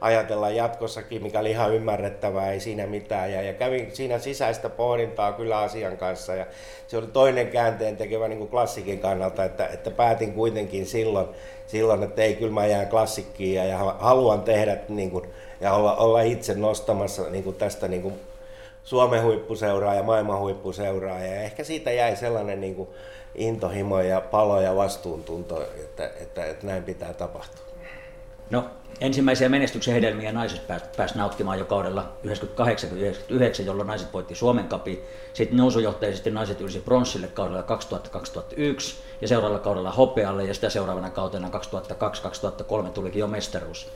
ajatella 0.00 0.50
jatkossakin, 0.50 1.22
mikä 1.22 1.40
oli 1.40 1.50
ihan 1.50 1.74
ymmärrettävää, 1.74 2.52
ei 2.52 2.60
siinä 2.60 2.86
mitään. 2.86 3.32
Ja, 3.32 3.42
ja 3.42 3.52
kävin 3.52 3.96
siinä 3.96 4.18
sisäistä 4.18 4.68
pohdintaa 4.68 5.32
kyllä 5.32 5.58
asian 5.58 5.96
kanssa 5.96 6.34
ja 6.34 6.46
se 6.86 6.96
oli 6.96 7.06
toinen 7.06 7.48
käänteen 7.48 7.96
tekevä 7.96 8.28
niin 8.28 8.38
kuin 8.38 8.50
klassikin 8.50 8.98
kannalta, 8.98 9.44
että, 9.44 9.66
että 9.66 9.90
päätin 9.90 10.32
kuitenkin 10.32 10.86
silloin, 10.86 11.28
silloin, 11.66 12.02
että 12.02 12.22
ei 12.22 12.34
kyllä 12.34 12.52
mä 12.52 12.66
jään 12.66 12.86
klassikkiin 12.86 13.54
ja, 13.54 13.64
ja 13.64 13.78
haluan 13.98 14.42
tehdä 14.42 14.76
niin 14.88 15.10
kuin, 15.10 15.24
ja 15.60 15.72
olla, 15.72 15.96
olla 15.96 16.20
itse 16.20 16.54
nostamassa 16.54 17.22
niin 17.30 17.44
kuin 17.44 17.56
tästä 17.56 17.88
niin 17.88 18.02
kuin 18.02 18.14
Suomen 18.84 19.22
huippuseuraa 19.22 19.94
ja 19.94 20.02
maailman 20.02 20.38
huippuseuraa 20.38 21.20
ja 21.20 21.40
ehkä 21.42 21.64
siitä 21.64 21.92
jäi 21.92 22.16
sellainen 22.16 22.60
niin 22.60 22.74
kuin 22.74 22.88
intohimo 23.34 24.00
ja 24.00 24.20
palo 24.20 24.60
ja 24.60 24.76
vastuuntunto, 24.76 25.62
että, 25.62 26.10
että, 26.20 26.44
että 26.44 26.66
näin 26.66 26.82
pitää 26.82 27.12
tapahtua. 27.12 27.66
No, 28.50 28.64
ensimmäisiä 29.00 29.48
menestyksen 29.48 29.94
hedelmiä 29.94 30.32
naiset 30.32 30.62
pääs 30.96 31.14
nauttimaan 31.14 31.58
jo 31.58 31.64
kaudella 31.64 32.12
98-99, 32.26 32.30
jolloin 33.64 33.86
naiset 33.86 34.12
voitti 34.12 34.34
Suomen 34.34 34.68
kapi. 34.68 35.04
Sitten 35.32 35.56
nousujohtaisesti 35.56 36.30
naiset 36.30 36.60
ylsi 36.60 36.80
pronssille 36.80 37.26
kaudella 37.26 37.62
2000-2001 37.62 37.66
ja 39.20 39.28
seuraavalla 39.28 39.62
kaudella 39.62 39.90
hopealle 39.90 40.44
ja 40.44 40.54
sitä 40.54 40.70
seuraavana 40.70 41.10
kautena 41.10 41.48
2002-2003 42.86 42.88
tulikin 42.90 43.20
jo 43.20 43.26
mestaruus. 43.26 43.88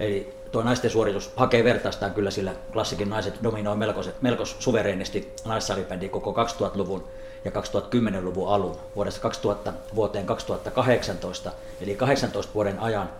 Eli 0.00 0.34
tuo 0.52 0.62
naisten 0.62 0.90
suoritus 0.90 1.32
hakee 1.36 1.64
vertaistaan 1.64 2.14
kyllä, 2.14 2.30
sillä 2.30 2.52
klassikin 2.72 3.10
naiset 3.10 3.34
dominoi 3.42 3.76
melko, 3.76 4.04
melko 4.20 4.44
suvereenisti 4.44 5.32
naissalibändiä 5.44 6.08
koko 6.08 6.44
2000-luvun 6.44 7.04
ja 7.44 7.50
2010-luvun 7.50 8.48
alun. 8.48 8.76
Vuodesta 8.96 9.20
2000 9.20 9.72
vuoteen 9.94 10.26
2018, 10.26 11.52
eli 11.80 11.94
18 11.94 12.54
vuoden 12.54 12.78
ajan 12.78 13.10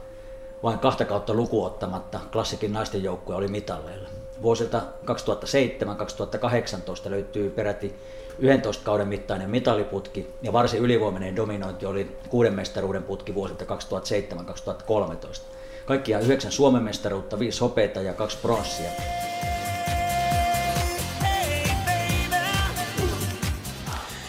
vain 0.67 0.79
kahta 0.79 1.05
kautta 1.05 1.35
lukuottamatta 1.35 2.21
klassikin 2.33 2.73
naisten 2.73 3.03
joukkue 3.03 3.35
oli 3.35 3.49
mitalleilla. 3.49 4.09
Vuosilta 4.43 4.83
2007-2018 7.07 7.11
löytyy 7.11 7.51
peräti 7.51 7.95
11 8.39 8.85
kauden 8.85 9.09
mittainen 9.09 9.51
mitaliputki 9.51 10.27
ja 10.43 10.53
varsin 10.53 10.81
ylivoimainen 10.81 11.37
dominointi 11.37 11.87
oli 11.87 12.17
kuuden 12.29 12.55
mestaruuden 12.55 13.03
putki 13.03 13.35
vuosilta 13.35 13.65
2007-2013. 13.65 13.69
Kaikkia 15.87 16.19
yhdeksän 16.21 16.53
Suomen 16.53 16.83
mestaruutta, 16.83 17.39
viisi 17.39 17.61
hopeita 17.61 18.01
ja 18.01 18.15
kaksi 18.15 18.39
pronssia. 18.43 18.91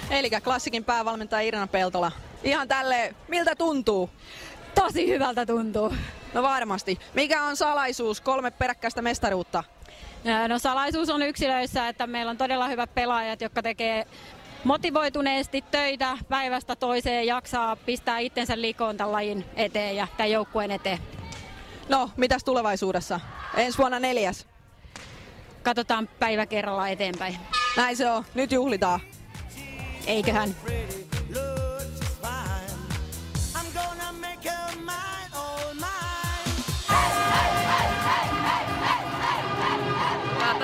Eli 0.10 0.29
klassikin 0.44 0.84
päävalmentaja 0.84 1.41
Irina 1.41 1.67
Peltola. 1.67 2.12
Ihan 2.44 2.67
tälle, 2.67 3.15
miltä 3.27 3.56
tuntuu? 3.56 4.10
Tosi 4.81 5.07
hyvältä 5.07 5.46
tuntuu. 5.46 5.93
No 6.34 6.43
varmasti. 6.43 7.00
Mikä 7.13 7.43
on 7.43 7.57
salaisuus 7.57 8.22
kolme 8.22 8.51
peräkkäistä 8.51 9.01
mestaruutta? 9.01 9.63
No 10.48 10.60
salaisuus 10.60 11.10
on 11.10 11.22
yksilöissä, 11.22 11.88
että 11.88 12.07
meillä 12.07 12.29
on 12.29 12.38
todella 12.38 12.67
hyvät 12.67 12.93
pelaajat, 12.93 13.41
jotka 13.41 13.63
tekee 13.63 14.05
motivoituneesti 14.63 15.63
töitä 15.72 16.17
päivästä 16.29 16.75
toiseen 16.75 17.27
jaksaa 17.27 17.75
pistää 17.75 18.19
itsensä 18.19 18.62
likoon 18.62 18.98
tämän 18.98 19.12
lajin 19.12 19.46
eteen 19.55 19.96
ja 19.96 20.07
tämän 20.17 20.31
joukkueen 20.31 20.72
eteen. 20.72 21.00
No, 21.89 22.10
mitäs 22.17 22.43
tulevaisuudessa? 22.43 23.19
Ensi 23.57 23.77
vuonna 23.77 24.00
neljäs. 24.00 24.48
Katsotaan 25.63 26.10
päivä 26.19 26.46
kerrallaan 26.46 26.91
eteenpäin. 26.91 27.38
Näin 27.77 27.98
se 27.98 28.12
on. 28.12 28.25
Nyt 28.34 28.51
juhlitaan. 28.51 29.00
Eiköhän. 30.07 30.55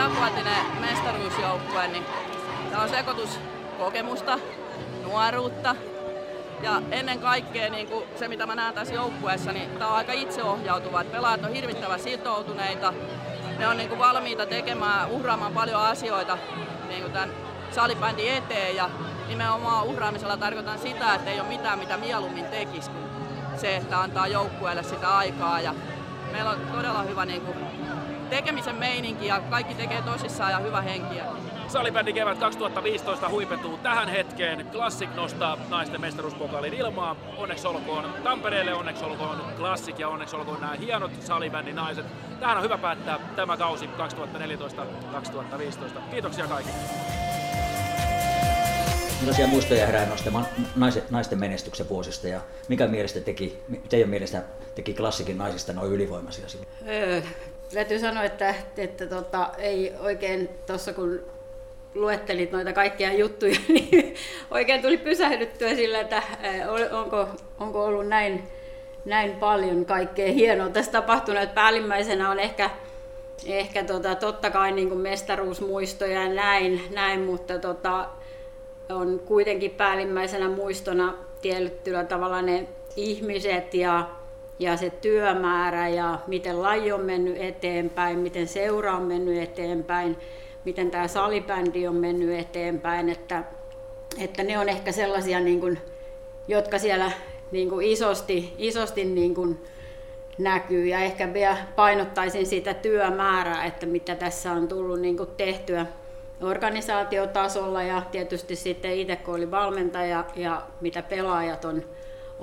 Tämänvuotinen 0.04 0.66
mestaruusjoukkue, 0.80 1.88
niin 1.88 2.06
tämä 2.70 2.84
on 2.84 2.90
sekoitus 2.90 3.40
kokemusta, 3.78 4.40
nuoruutta 5.04 5.76
ja 6.62 6.82
ennen 6.92 7.20
kaikkea 7.20 7.70
niin 7.70 7.88
kuin 7.88 8.06
se, 8.16 8.28
mitä 8.28 8.46
mä 8.46 8.56
näen 8.56 8.74
tässä 8.74 8.94
joukkueessa, 8.94 9.52
niin 9.52 9.70
tämä 9.70 9.88
on 9.88 9.96
aika 9.96 10.14
itseohjautuva. 10.14 11.02
Että 11.02 11.16
pelaajat 11.16 11.44
on 11.44 11.54
hirvittävän 11.54 12.00
sitoutuneita, 12.00 12.94
ne 13.58 13.68
on 13.68 13.78
niin 13.78 13.90
kuin 13.90 14.00
valmiita 14.00 14.46
tekemään, 14.46 15.10
uhraamaan 15.10 15.54
paljon 15.54 15.82
asioita 15.82 16.38
niin 16.88 17.02
kuin 17.02 17.14
tämän 17.14 17.30
salibändin 17.72 18.34
eteen 18.34 18.76
ja 18.76 18.90
nimenomaan 19.28 19.86
uhraamisella 19.86 20.38
tarkoitan 20.38 20.80
sitä, 20.80 21.16
että 21.16 21.32
ei 21.32 21.40
ole 21.40 21.48
mitään 21.48 21.80
mitä 21.80 21.98
mieluummin 21.98 22.46
tekisi 22.46 22.90
kuin 22.90 23.06
se, 23.58 23.76
että 23.76 24.02
antaa 24.02 24.28
joukkueelle 24.28 24.84
sitä 24.84 25.18
aikaa 25.18 25.62
ja 25.62 25.76
meillä 26.32 26.50
on 26.50 26.60
todella 26.72 27.04
hyvä 27.04 27.26
niin 27.26 27.42
kuin, 27.42 27.58
tekemisen 28.34 28.76
meininki 28.76 29.26
ja 29.28 29.40
kaikki 29.40 29.76
tekee 29.76 30.02
tosissaan 30.02 30.52
ja 30.52 30.60
hyvä 30.60 30.82
henkiä. 30.82 31.26
Salibändi 31.68 32.14
kevät 32.14 32.38
2015 32.38 33.30
huipentuu 33.30 33.78
tähän 33.78 34.10
hetkeen. 34.10 34.68
Classic 34.72 35.10
nostaa 35.16 35.58
naisten 35.70 36.02
mestaruuspokaalin 36.02 36.74
ilmaa. 36.74 37.16
Onneksi 37.38 37.68
olkoon 37.68 38.06
Tampereelle, 38.24 38.74
onneksi 38.74 39.06
olkoon 39.06 39.42
Classic 39.58 40.00
ja 40.00 40.10
onneksi 40.10 40.36
olkoon 40.36 40.62
nämä 40.62 40.74
hienot 40.74 41.12
salibändin 41.20 41.76
naiset. 41.76 42.06
Tähän 42.40 42.58
on 42.58 42.64
hyvä 42.64 42.78
päättää 42.78 43.20
tämä 43.36 43.58
kausi 43.58 43.90
2014-2015. 45.98 46.00
Kiitoksia 46.12 46.48
kaikille. 46.48 46.78
Millaisia 49.20 49.48
muistoja 49.48 49.86
herää 49.86 50.06
noista 50.06 50.32
naisten 51.10 51.40
menestyksen 51.40 51.90
vuosista 51.90 52.28
ja 52.28 52.42
mikä 52.68 52.88
mielestä 52.88 53.20
teki, 53.20 53.58
teidän 53.90 54.10
mielestä 54.10 54.44
teki 54.76 54.94
klassikin 54.94 55.38
naisista 55.38 55.74
noin 55.74 55.92
ylivoimaisia? 55.92 56.46
Öö, 56.88 57.22
täytyy 57.74 58.00
sanoa, 58.00 58.24
että, 58.24 58.56
että 58.78 59.08
tota, 59.08 59.50
ei 59.58 59.94
oikein 60.00 60.50
tuossa 60.68 60.94
kun 60.94 61.34
luettelit 61.96 62.52
noita 62.52 62.74
kaikkia 62.74 63.14
juttuja, 63.14 63.60
niin 63.70 64.16
oikein 64.52 64.82
tuli 64.82 64.98
pysähdyttyä 64.98 65.76
sillä, 65.76 66.00
että 66.00 66.24
onko, 66.92 67.28
onko 67.60 67.86
ollut 67.86 68.08
näin, 68.08 68.44
näin 69.06 69.32
paljon 69.36 69.86
kaikkea 69.86 70.34
hienoa 70.34 70.70
tässä 70.70 70.92
tapahtunut. 70.92 71.44
Että 71.44 71.56
päällimmäisenä 71.56 72.30
on 72.30 72.40
ehkä, 72.40 72.70
ehkä 73.46 73.84
tota, 73.84 74.16
totta 74.16 74.50
kai 74.50 74.72
niin 74.72 74.90
kuin 74.90 75.02
mestaruusmuistoja 75.02 76.24
ja 76.24 76.34
näin, 76.34 76.82
näin 76.94 77.22
mutta 77.22 77.60
tota, 77.60 78.10
on 78.90 79.20
kuitenkin 79.26 79.72
päällimmäisenä 79.72 80.50
muistona 80.50 81.14
tietyllä 81.42 82.04
tavalla 82.04 82.42
ne 82.42 82.68
ihmiset 82.96 83.74
ja, 83.74 84.10
ja 84.60 84.78
se 84.78 84.90
työmäärä 84.90 85.88
ja 85.90 86.20
miten 86.28 86.62
laji 86.62 86.92
on 86.92 87.02
mennyt 87.02 87.38
eteenpäin, 87.38 88.20
miten 88.20 88.48
seura 88.48 88.96
on 88.96 89.04
mennyt 89.04 89.44
eteenpäin, 89.44 90.18
miten 90.66 90.92
tämä 90.92 91.08
salibändi 91.08 91.88
on 91.88 91.96
mennyt 91.96 92.40
eteenpäin, 92.40 93.10
että, 93.10 93.44
että 94.20 94.44
ne 94.44 94.60
on 94.60 94.70
ehkä 94.70 94.92
sellaisia, 94.92 95.40
niin 95.40 95.60
kuin, 95.60 95.80
jotka 96.48 96.80
siellä 96.80 97.12
niin 97.52 97.70
kuin 97.70 97.88
isosti, 97.88 98.54
isosti 98.58 99.06
niin 99.06 99.36
kuin 99.36 99.60
näkyy. 100.38 100.86
Ja 100.86 101.00
ehkä 101.00 101.34
vielä 101.34 101.58
painottaisin 101.76 102.46
sitä 102.46 102.74
työmäärää, 102.74 103.66
että 103.66 103.86
mitä 103.86 104.16
tässä 104.16 104.52
on 104.52 104.68
tullut 104.68 105.00
niin 105.00 105.18
kuin 105.18 105.30
tehtyä 105.38 105.86
organisaatiotasolla. 106.42 107.84
Ja 107.84 108.02
tietysti 108.12 108.56
sitten 108.56 108.94
itse 108.94 109.16
kun 109.16 109.36
oli 109.36 109.52
valmentaja 109.52 110.26
ja 110.36 110.62
mitä 110.82 111.02
pelaajat 111.02 111.66
on, 111.66 111.84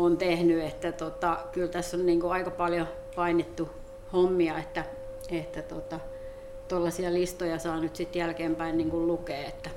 on 0.04 0.16
tehnyt, 0.16 0.64
että 0.64 0.92
tota, 0.92 1.38
kyllä 1.52 1.69
tässä 1.69 1.97
on 1.97 2.07
niin 2.07 2.21
kuin 2.21 2.33
aika 2.33 2.50
paljon 2.50 2.88
painittu 3.16 3.69
hommia, 4.12 4.59
että, 4.59 4.85
että 5.30 5.62
tota, 5.62 6.00
listoja 7.11 7.59
saa 7.59 7.80
nyt 7.80 7.97
sitten 7.97 8.21
jälkeenpäin 8.21 8.78
niin 8.78 8.90
kuin 8.90 9.07
lukea, 9.07 9.49
että, 9.49 9.71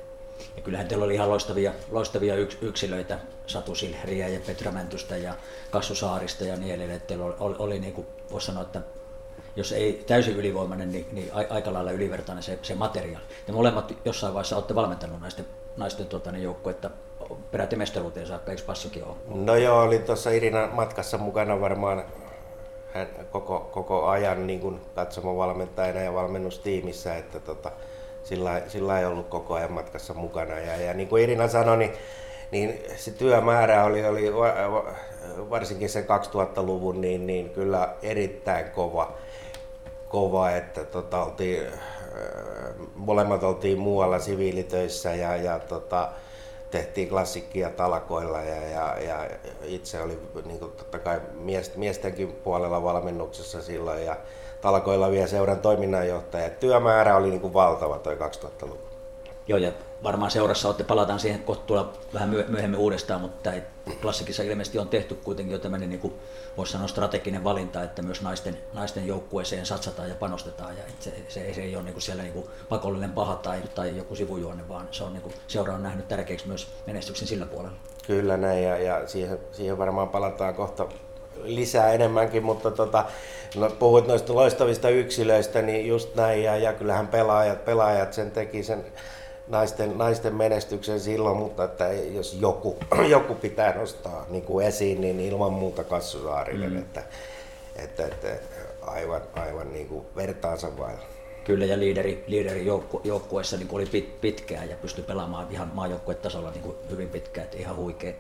ja 0.56 0.62
kyllähän 0.62 0.88
teillä 0.88 1.06
oli 1.06 1.14
ihan 1.14 1.30
loistavia, 1.30 1.74
loistavia 1.92 2.36
yks, 2.36 2.58
yksilöitä, 2.62 3.20
Satu 3.48 3.76
Silheriä 3.76 4.28
ja 4.28 4.40
Petra 4.48 4.72
Mäntystä 4.72 5.18
ja 5.18 5.34
Kassu 5.72 5.96
Saarista 5.96 6.44
ja 6.44 6.56
niin 6.56 6.76
edelleen. 6.76 7.02
Teillä 7.02 7.26
oli, 7.26 7.36
oli, 7.40 7.56
oli 7.60 7.80
niin 7.80 7.94
kuin, 7.94 8.08
voisi 8.32 8.48
sanoa, 8.48 8.64
että 8.64 8.82
jos 9.56 9.72
ei 9.72 10.04
täysin 10.08 10.38
ylivoimainen, 10.38 10.92
niin, 10.92 11.06
niin 11.12 11.32
aika 11.50 11.74
lailla 11.74 11.92
ylivertainen 11.92 12.44
se, 12.44 12.60
se 12.62 12.76
materiaali. 12.76 13.26
Te 13.46 13.52
molemmat 13.52 13.94
jossain 14.06 14.34
vaiheessa 14.34 14.56
olette 14.56 14.76
valmentanut 14.76 15.22
naisten, 15.22 15.46
naisten 15.78 16.08
tuota, 16.08 16.32
niin 16.32 16.44
joukkuetta 16.44 16.90
peräti 17.52 17.76
mestaruuteen 17.76 18.28
saakka, 18.28 18.52
eikö 18.52 18.64
Passukin 18.66 19.04
ole? 19.04 19.16
No 19.28 19.56
joo, 19.56 19.82
oli 19.82 20.00
tuossa 20.00 20.30
Irina 20.30 20.70
matkassa 20.72 21.18
mukana 21.18 21.62
varmaan 21.62 22.04
hän 22.94 23.08
koko, 23.32 23.70
koko 23.74 24.08
ajan 24.08 24.48
niin 24.48 24.60
kuin 24.60 24.82
katsomovalmentajana 24.96 26.00
ja 26.00 26.14
valmennustiimissä, 26.14 27.16
että 27.16 27.40
tota, 27.40 27.72
sillä, 28.24 28.62
sillä 28.68 29.00
ei 29.00 29.06
ollut 29.06 29.28
koko 29.28 29.54
ajan 29.54 29.72
matkassa 29.72 30.14
mukana. 30.14 30.60
Ja, 30.60 30.76
ja 30.76 30.94
niin 30.94 31.08
kuin 31.08 31.24
Irina 31.24 31.48
sanoi, 31.48 31.78
niin, 31.78 31.92
niin 32.52 32.84
se 32.96 33.12
työmäärä 33.12 33.84
oli, 33.84 34.06
oli 34.06 34.34
varsinkin 35.50 35.90
sen 35.90 36.04
2000-luvun 36.04 37.02
niin, 37.02 37.28
niin 37.28 37.50
kyllä 37.50 37.90
erittäin 38.02 38.72
kova, 38.72 39.14
kova 40.10 40.52
että 40.52 40.84
tota, 40.84 41.24
oltiin, 41.24 41.64
molemmat 42.96 43.44
oltiin 43.44 43.80
muualla 43.80 44.20
siviilitöissä 44.20 45.16
ja, 45.16 45.36
ja 45.36 45.60
tota, 45.60 46.10
tehtiin 46.74 47.10
klassikkia 47.10 47.70
talakoilla 47.70 48.42
ja, 48.42 48.68
ja, 48.68 48.98
ja 49.00 49.30
itse 49.64 50.02
oli 50.02 50.20
niin 50.46 50.60
kuin, 50.60 50.72
totta 50.72 51.00
kai 51.00 51.22
mies, 51.34 51.76
miestenkin 51.76 52.34
puolella 52.44 52.84
valmennuksessa 52.84 53.62
silloin 53.62 54.06
ja 54.06 54.16
talkoilla 54.62 55.12
vielä 55.12 55.28
seuran 55.28 55.60
toiminnanjohtaja. 55.60 56.50
Työmäärä 56.50 57.16
oli 57.16 57.30
niin 57.30 57.42
kuin 57.42 57.54
valtava 57.54 58.00
toi 58.00 58.16
2000-luku. 58.16 58.93
Joo, 59.48 59.60
ja 59.60 59.72
varmaan 60.04 60.32
seurassa 60.32 60.68
olette, 60.68 60.84
palataan 60.84 61.20
siihen 61.20 61.44
kohta 61.44 61.86
vähän 62.14 62.30
myöhemmin 62.30 62.80
uudestaan, 62.80 63.22
mutta 63.22 63.52
klassikissa 64.02 64.44
ilmeisesti 64.44 64.80
on 64.80 64.88
tehty 64.88 65.16
kuitenkin 65.16 65.54
jo 65.54 65.60
tämmöinen, 65.60 65.90
niin 65.90 66.00
kuin 66.00 66.14
voisi 66.58 66.72
sanoa, 66.72 66.88
strateginen 66.88 67.44
valinta, 67.44 67.84
että 67.84 68.02
myös 68.02 68.22
naisten, 68.22 68.58
naisten 68.74 69.08
joukkueeseen 69.08 69.66
satsataan 69.66 70.10
ja 70.10 70.16
panostetaan, 70.16 70.78
ja 70.78 70.84
se, 71.00 71.14
se, 71.28 71.54
se 71.54 71.62
ei 71.62 71.76
ole 71.76 71.84
niin 71.84 71.94
kuin 71.94 72.02
siellä 72.02 72.24
niin 72.24 72.34
kuin 72.34 72.46
pakollinen 72.70 73.12
paha 73.12 73.36
tai, 73.36 73.62
tai 73.76 73.98
joku 73.98 74.16
sivujuonne, 74.16 74.68
vaan 74.70 74.88
se 74.92 75.04
on 75.04 75.14
niin 75.14 75.24
kuin, 75.24 75.34
seura 75.48 75.74
on 75.74 75.84
nähnyt 75.84 76.08
tärkeäksi 76.08 76.48
myös 76.48 76.68
menestyksen 76.88 77.28
sillä 77.28 77.46
puolella. 77.46 77.78
Kyllä 78.08 78.38
näin, 78.38 78.64
ja, 78.64 78.78
ja 78.78 79.08
siihen, 79.08 79.40
siihen 79.52 79.78
varmaan 79.78 80.10
palataan 80.10 80.56
kohta 80.56 80.88
lisää 81.44 81.94
enemmänkin, 81.94 82.44
mutta 82.44 82.72
tota, 82.72 83.06
no, 83.56 83.70
puhuit 83.70 84.08
noista 84.08 84.36
loistavista 84.36 84.90
yksilöistä, 84.90 85.62
niin 85.62 85.88
just 85.88 86.16
näin, 86.16 86.44
ja, 86.44 86.58
ja 86.58 86.74
kyllähän 86.74 87.08
pelaajat, 87.08 87.66
pelaajat 87.66 88.14
sen 88.14 88.32
teki 88.32 88.64
sen 88.64 88.86
naisten, 89.54 89.98
naisten 89.98 90.36
menestyksen 90.36 91.00
silloin, 91.00 91.38
mutta 91.38 91.64
että 91.64 91.88
jos 91.94 92.34
joku, 92.34 92.78
joku 93.10 93.36
pitää 93.36 93.76
nostaa 93.76 94.26
niin 94.30 94.44
kuin 94.44 94.68
esiin, 94.68 95.02
niin 95.02 95.20
ilman 95.20 95.54
muuta 95.54 95.84
Kassu 95.84 96.24
Saarinen, 96.24 96.72
mm. 96.72 96.78
että, 96.78 97.04
että, 97.76 98.06
että, 98.06 98.28
aivan, 98.82 99.22
aivan 99.34 99.74
niin 99.74 99.88
kuin 99.88 100.06
vertaansa 100.16 100.78
vailla. 100.78 101.04
Kyllä, 101.44 101.66
ja 101.66 101.80
liideri, 101.80 102.24
liideri 102.28 102.66
joukku, 102.66 103.02
joukkueessa 103.04 103.58
niin 103.58 103.68
oli 103.72 103.86
pit, 103.86 104.22
pitkään 104.22 104.70
ja 104.70 104.76
pystyi 104.82 105.04
pelaamaan 105.04 105.48
ihan 105.52 105.72
maajoukkuetasolla 105.74 106.52
niin 106.52 106.64
kuin 106.64 106.76
hyvin 106.90 107.10
pitkään, 107.10 107.46
että 107.46 107.58
ihan 107.58 107.76
huikea, 107.76 108.14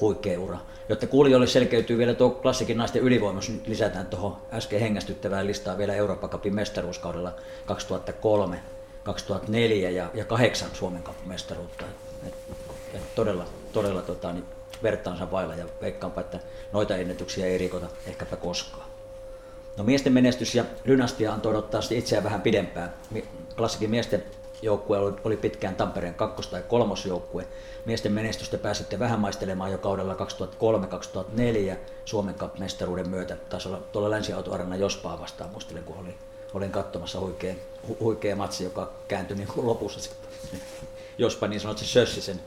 huikea 0.00 0.40
ura. 0.40 0.58
Jotta 0.88 1.06
kuulijoille 1.06 1.46
selkeytyy 1.46 1.98
vielä 1.98 2.14
tuo 2.14 2.30
klassikin 2.30 2.76
naisten 2.76 3.02
ylivoimus, 3.02 3.50
nyt 3.50 3.66
lisätään 3.66 4.06
tuohon 4.06 4.36
äsken 4.52 4.80
hengästyttävään 4.80 5.46
listaan 5.46 5.78
vielä 5.78 5.94
Eurooppa 5.94 6.28
Cupin 6.28 6.54
mestaruuskaudella 6.54 7.32
2003 7.66 8.60
2004 9.04 9.90
ja, 9.90 10.10
ja 10.14 10.24
kahdeksan 10.24 10.70
Suomen 10.72 11.04
mestaruutta. 11.26 11.84
Todella, 13.14 13.46
todella 13.72 14.02
tota, 14.02 14.32
niin 14.32 14.44
vertaansa 14.82 15.30
vailla 15.30 15.54
ja 15.54 15.66
veikkaanpa, 15.80 16.20
että 16.20 16.40
noita 16.72 16.96
ennätyksiä 16.96 17.46
ei 17.46 17.58
rikota 17.58 17.86
ehkäpä 18.06 18.36
koskaan. 18.36 18.88
No 19.76 19.84
miesten 19.84 20.12
menestys 20.12 20.54
ja 20.54 20.64
dynastia 20.86 21.32
on 21.32 21.40
odottaa 21.46 21.80
itseään 21.90 22.24
vähän 22.24 22.42
pidempään. 22.42 22.94
Klassikin 23.56 23.90
miesten 23.90 24.24
joukkue 24.62 24.98
oli 24.98 25.36
pitkään 25.36 25.74
Tampereen 25.74 26.14
kakkos- 26.14 26.46
tai 26.46 26.62
kolmosjoukkue. 26.68 27.46
Miesten 27.86 28.12
menestystä 28.12 28.58
pääsitte 28.58 28.98
vähän 28.98 29.20
maistelemaan 29.20 29.72
jo 29.72 29.78
kaudella 29.78 30.14
2003-2004 31.72 31.76
Suomen 32.04 32.34
mestaruuden 32.58 33.08
myötä. 33.08 33.36
Taisi 33.36 33.68
olla 33.68 33.78
tuolla 33.78 34.10
Länsi-Autoarena 34.10 34.76
Jospaa 34.76 35.20
vastaan, 35.20 35.50
muistelen 35.50 35.84
kun 35.84 35.96
oli 35.96 36.14
olin 36.54 36.70
katsomassa 36.70 37.20
huikea, 37.20 37.54
hu, 37.88 37.96
huikea 38.00 38.36
matsi, 38.36 38.64
joka 38.64 38.90
kääntyi 39.08 39.36
niin 39.36 39.48
kuin 39.48 39.66
lopussa 39.66 40.00
sitten. 40.00 40.30
Jospa 41.18 41.46
niin 41.48 41.60
sanot 41.60 41.78
se 41.78 41.84
Sössisen, 41.84 42.40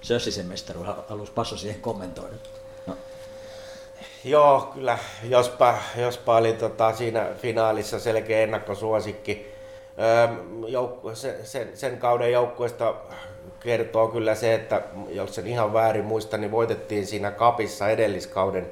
Sössisen 0.00 0.46
mestaru, 0.46 0.86
halusi 1.08 1.32
Passo 1.32 1.56
siihen 1.56 1.80
kommentoida. 1.80 2.36
No. 2.86 2.96
Joo, 4.24 4.70
kyllä 4.74 4.98
jospa, 5.22 5.78
jospa 5.96 6.36
oli 6.36 6.52
tota, 6.52 6.92
siinä 6.92 7.26
finaalissa 7.42 7.98
selkeä 7.98 8.42
ennakkosuosikki. 8.42 9.54
Joukku, 10.66 11.14
sen, 11.14 11.46
sen, 11.46 11.68
sen 11.74 11.98
kauden 11.98 12.32
joukkueesta 12.32 12.94
kertoo 13.60 14.08
kyllä 14.08 14.34
se, 14.34 14.54
että 14.54 14.82
jos 15.08 15.34
sen 15.34 15.46
ihan 15.46 15.72
väärin 15.72 16.04
muista, 16.04 16.38
niin 16.38 16.50
voitettiin 16.50 17.06
siinä 17.06 17.30
kapissa 17.30 17.88
edelliskauden 17.88 18.70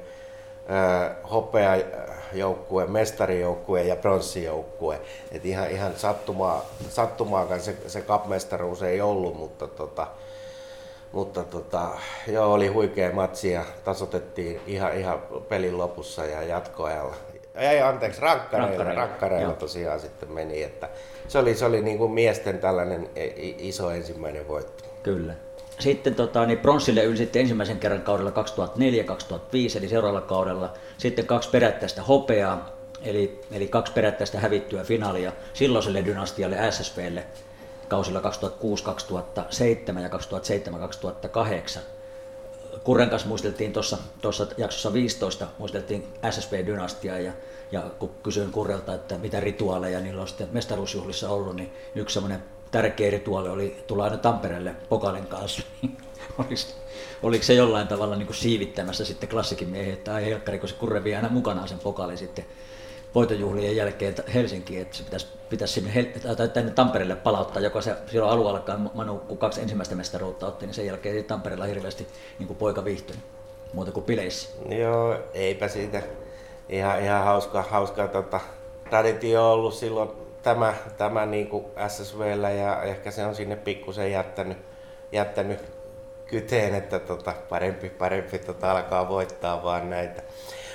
öö, 0.69 1.15
hopea 1.31 1.71
joukkue, 2.33 2.87
mestarijoukkue 2.87 3.83
ja 3.83 3.95
pronssijoukkue. 3.95 5.01
Et 5.31 5.45
ihan, 5.45 5.71
ihan 5.71 5.95
sattumaa, 5.95 6.65
sattumaakaan 6.89 7.59
se, 7.59 7.75
se 7.87 8.01
kapmestaruus 8.01 8.83
ei 8.83 9.01
ollut, 9.01 9.37
mutta, 9.37 9.67
tota, 9.67 10.07
mutta 11.11 11.43
tota, 11.43 11.89
joo, 12.27 12.53
oli 12.53 12.67
huikea 12.67 13.13
matsi 13.13 13.51
ja 13.51 13.65
tasotettiin 13.83 14.61
ihan, 14.67 14.97
ihan 14.97 15.19
pelin 15.49 15.77
lopussa 15.77 16.25
ja 16.25 16.43
jatkoajalla. 16.43 17.15
Ei, 17.55 17.81
anteeksi, 17.81 18.21
rankkareilla, 18.21 18.67
rankkareilla, 18.67 19.01
rankkareilla 19.01 19.53
tosiaan 19.53 19.99
sitten 19.99 20.31
meni. 20.31 20.63
Että 20.63 20.89
se 21.27 21.39
oli, 21.39 21.55
se 21.55 21.65
oli 21.65 21.81
niin 21.81 21.97
kuin 21.97 22.11
miesten 22.11 22.59
tällainen 22.59 23.09
iso 23.57 23.91
ensimmäinen 23.91 24.47
voitto. 24.47 24.83
Kyllä. 25.03 25.33
Sitten 25.79 26.15
tota, 26.15 26.45
niin 26.45 26.59
pronssille 26.59 27.03
ylsitte 27.03 27.39
ensimmäisen 27.39 27.79
kerran 27.79 28.01
kaudella 28.01 28.31
2004-2005, 28.31 29.77
eli 29.77 29.89
seuraavalla 29.89 30.27
kaudella. 30.27 30.73
Sitten 30.97 31.25
kaksi 31.25 31.49
perättäistä 31.49 32.03
hopeaa, 32.03 32.69
eli, 33.03 33.41
eli 33.51 33.67
kaksi 33.67 33.93
perättäistä 33.93 34.39
hävittyä 34.39 34.83
finaalia 34.83 35.31
silloiselle 35.53 36.05
dynastialle 36.05 36.71
SSVlle 36.71 37.23
kausilla 37.87 38.19
2006-2007 38.19 38.23
ja 39.99 40.09
2007-2008. 41.77 41.79
Kurren 42.83 43.09
kanssa 43.09 43.27
muisteltiin 43.27 43.73
tuossa 44.21 44.47
jaksossa 44.57 44.93
15, 44.93 45.47
muisteltiin 45.57 46.07
SSV-dynastiaa 46.29 47.19
ja, 47.19 47.31
ja 47.71 47.81
kun 47.99 48.11
kysyin 48.23 48.51
Kurrelta, 48.51 48.93
että 48.93 49.17
mitä 49.17 49.39
rituaaleja 49.39 49.99
niillä 49.99 50.21
on 50.21 50.27
sitten 50.27 50.49
mestaruusjuhlissa 50.51 51.29
ollut, 51.29 51.55
niin 51.55 51.73
yksi 51.95 52.13
semmoinen 52.13 52.43
tärkeä 52.71 53.11
rituaali 53.11 53.49
oli 53.49 53.83
tulla 53.87 54.03
aina 54.03 54.17
Tampereelle 54.17 54.75
pokalin 54.89 55.25
kanssa. 55.25 55.61
oliko, 56.37 56.53
oliko 57.23 57.43
se 57.43 57.53
jollain 57.53 57.87
tavalla 57.87 58.15
niin 58.15 58.27
kuin 58.27 58.35
siivittämässä 58.37 59.05
sitten 59.05 59.29
klassikin 59.29 59.69
miehiä, 59.69 59.93
että 59.93 60.13
ai 60.13 60.25
helkkari, 60.25 60.59
kun 60.59 60.69
se 60.69 60.75
kurre 60.75 61.03
vie 61.03 61.15
aina 61.15 61.29
mukanaan 61.29 61.67
sen 61.67 61.79
pokali 61.79 62.17
sitten 62.17 62.45
voitojuhlien 63.15 63.75
jälkeen 63.75 64.15
Helsinkiin, 64.33 64.81
että 64.81 64.97
se 64.97 65.03
pitäisi, 65.03 65.27
pitäisi 65.49 65.73
sinne 65.73 66.03
tai 66.37 66.49
tänne 66.49 66.71
Tampereelle 66.71 67.15
palauttaa, 67.15 67.61
joka 67.61 67.81
se 67.81 67.95
silloin 68.11 68.31
alueellakaan 68.31 68.91
Manu, 68.93 69.17
kun 69.17 69.37
kaksi 69.37 69.61
ensimmäistä 69.61 69.95
mestaruutta 69.95 70.47
otti, 70.47 70.65
niin 70.65 70.73
sen 70.73 70.85
jälkeen 70.85 71.15
ei 71.15 71.23
Tampereella 71.23 71.65
hirveästi 71.65 72.07
niin 72.39 72.47
kuin 72.47 72.57
poika 72.57 72.85
viihtynyt, 72.85 73.21
muuta 73.73 73.91
kuin 73.91 74.05
bileissä. 74.05 74.49
Joo, 74.69 75.15
eipä 75.33 75.67
siitä. 75.67 76.01
Ihan, 76.69 77.03
ihan 77.03 77.23
hauska, 77.23 77.61
hauska 77.61 78.07
tota, 78.07 78.39
traditio 78.89 79.53
ollut 79.53 79.73
silloin 79.73 80.09
tämä, 80.47 80.73
tämä 80.97 81.25
niin 81.25 81.47
kuin 81.47 81.65
SSVllä 81.87 82.49
ja 82.49 82.83
ehkä 82.83 83.11
se 83.11 83.25
on 83.25 83.35
sinne 83.35 83.55
pikkusen 83.55 84.11
jättänyt, 84.11 84.57
jättänyt 85.11 85.59
kyteen, 86.25 86.75
että 86.75 86.99
tota, 86.99 87.33
parempi, 87.49 87.89
parempi 87.89 88.39
tota, 88.39 88.71
alkaa 88.71 89.09
voittaa 89.09 89.63
vaan 89.63 89.89
näitä. 89.89 90.23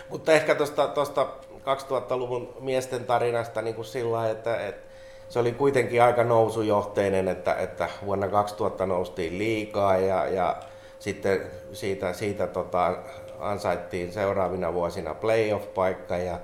Mutta 0.08 0.32
ehkä 0.32 0.54
tuosta 0.94 1.26
2000-luvun 1.54 2.54
miesten 2.61 3.04
tarinasta 3.04 3.62
niin 3.62 3.74
kuin 3.74 3.85
sillä 3.85 4.30
että, 4.30 4.66
että 4.66 4.92
se 5.28 5.38
oli 5.38 5.52
kuitenkin 5.52 6.02
aika 6.02 6.24
nousujohteinen, 6.24 7.28
että, 7.28 7.54
että 7.54 7.88
vuonna 8.06 8.28
2000 8.28 8.87
noustiin 8.87 9.38
liikaa 9.38 9.96
ja, 9.96 10.26
ja 10.26 10.56
sitten 10.98 11.40
siitä, 11.72 12.12
siitä 12.12 12.46
tota, 12.46 12.96
ansaittiin 13.40 14.12
seuraavina 14.12 14.74
vuosina 14.74 15.14
playoff-paikka 15.14 16.16
ja, 16.16 16.38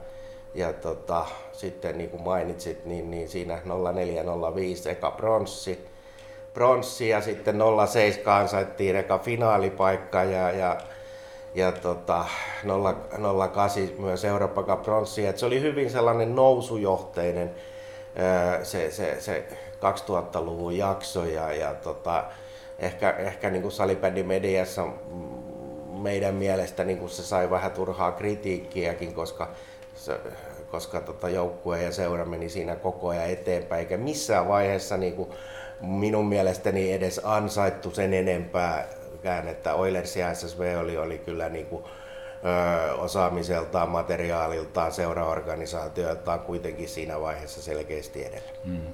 ja 0.54 0.72
tota, 0.72 1.26
sitten 1.59 1.99
niin 1.99 2.11
kuin 2.11 2.23
mainitsit, 2.23 2.85
niin, 2.85 3.11
niin 3.11 3.29
siinä 3.29 3.61
0405 3.64 4.90
eka 4.90 5.11
bronssi, 5.11 5.87
bronssi 6.55 7.09
ja 7.09 7.21
sitten 7.21 7.59
07 7.88 8.40
ansaittiin 8.40 8.97
eka 8.97 9.18
finaalipaikka 9.18 10.25
ja, 10.25 10.51
ja, 10.51 10.77
ja 11.55 11.73
tota, 11.73 12.25
08 13.53 13.83
myös 13.99 14.25
Eurooppa 14.25 14.62
Cup. 14.62 14.85
Et 15.29 15.38
se 15.38 15.47
oli 15.47 15.61
hyvin 15.61 15.90
sellainen 15.90 16.35
nousujohteinen 16.35 17.55
se, 18.62 18.90
se, 18.90 19.21
se 19.21 19.49
2000-luvun 19.77 20.77
jakso 20.77 21.25
ja, 21.25 21.53
ja 21.53 21.75
tota, 21.75 22.25
ehkä, 22.79 23.11
ehkä 23.11 23.51
niin 23.51 23.62
kuin 23.62 24.27
mediassa 24.27 24.87
meidän 26.03 26.35
mielestä 26.35 26.85
niin 26.85 26.99
kuin 26.99 27.11
se 27.11 27.23
sai 27.23 27.51
vähän 27.51 27.71
turhaa 27.71 28.12
kritiikkiäkin, 28.12 29.14
koska, 29.14 29.49
se, 29.94 30.21
koska 30.70 31.00
tota 31.00 31.28
joukkue 31.28 31.83
ja 31.83 31.92
seura 31.92 32.24
meni 32.24 32.48
siinä 32.48 32.76
koko 32.76 33.09
ajan 33.09 33.31
eteenpäin, 33.31 33.81
eikä 33.81 33.96
missään 33.96 34.48
vaiheessa 34.48 34.96
niin 34.96 35.16
kuin 35.16 35.31
minun 35.81 36.28
mielestäni 36.28 36.92
edes 36.92 37.20
ansaittu 37.24 37.90
sen 37.90 38.14
enempääkään, 38.14 39.48
että 39.48 39.74
Oilers 39.74 40.16
ja 40.16 40.35
SSV 40.35 40.76
oli, 40.81 40.98
oli 40.98 41.18
kyllä 41.18 41.48
niin 41.48 41.66
kuin, 41.66 41.85
ö, 41.85 42.94
osaamiseltaan, 42.94 43.88
materiaaliltaan, 43.88 44.92
seuraorganisaatioiltaan 44.92 46.40
kuitenkin 46.40 46.88
siinä 46.88 47.20
vaiheessa 47.20 47.62
selkeästi 47.62 48.24
edellä. 48.24 48.50
Mm. 48.64 48.92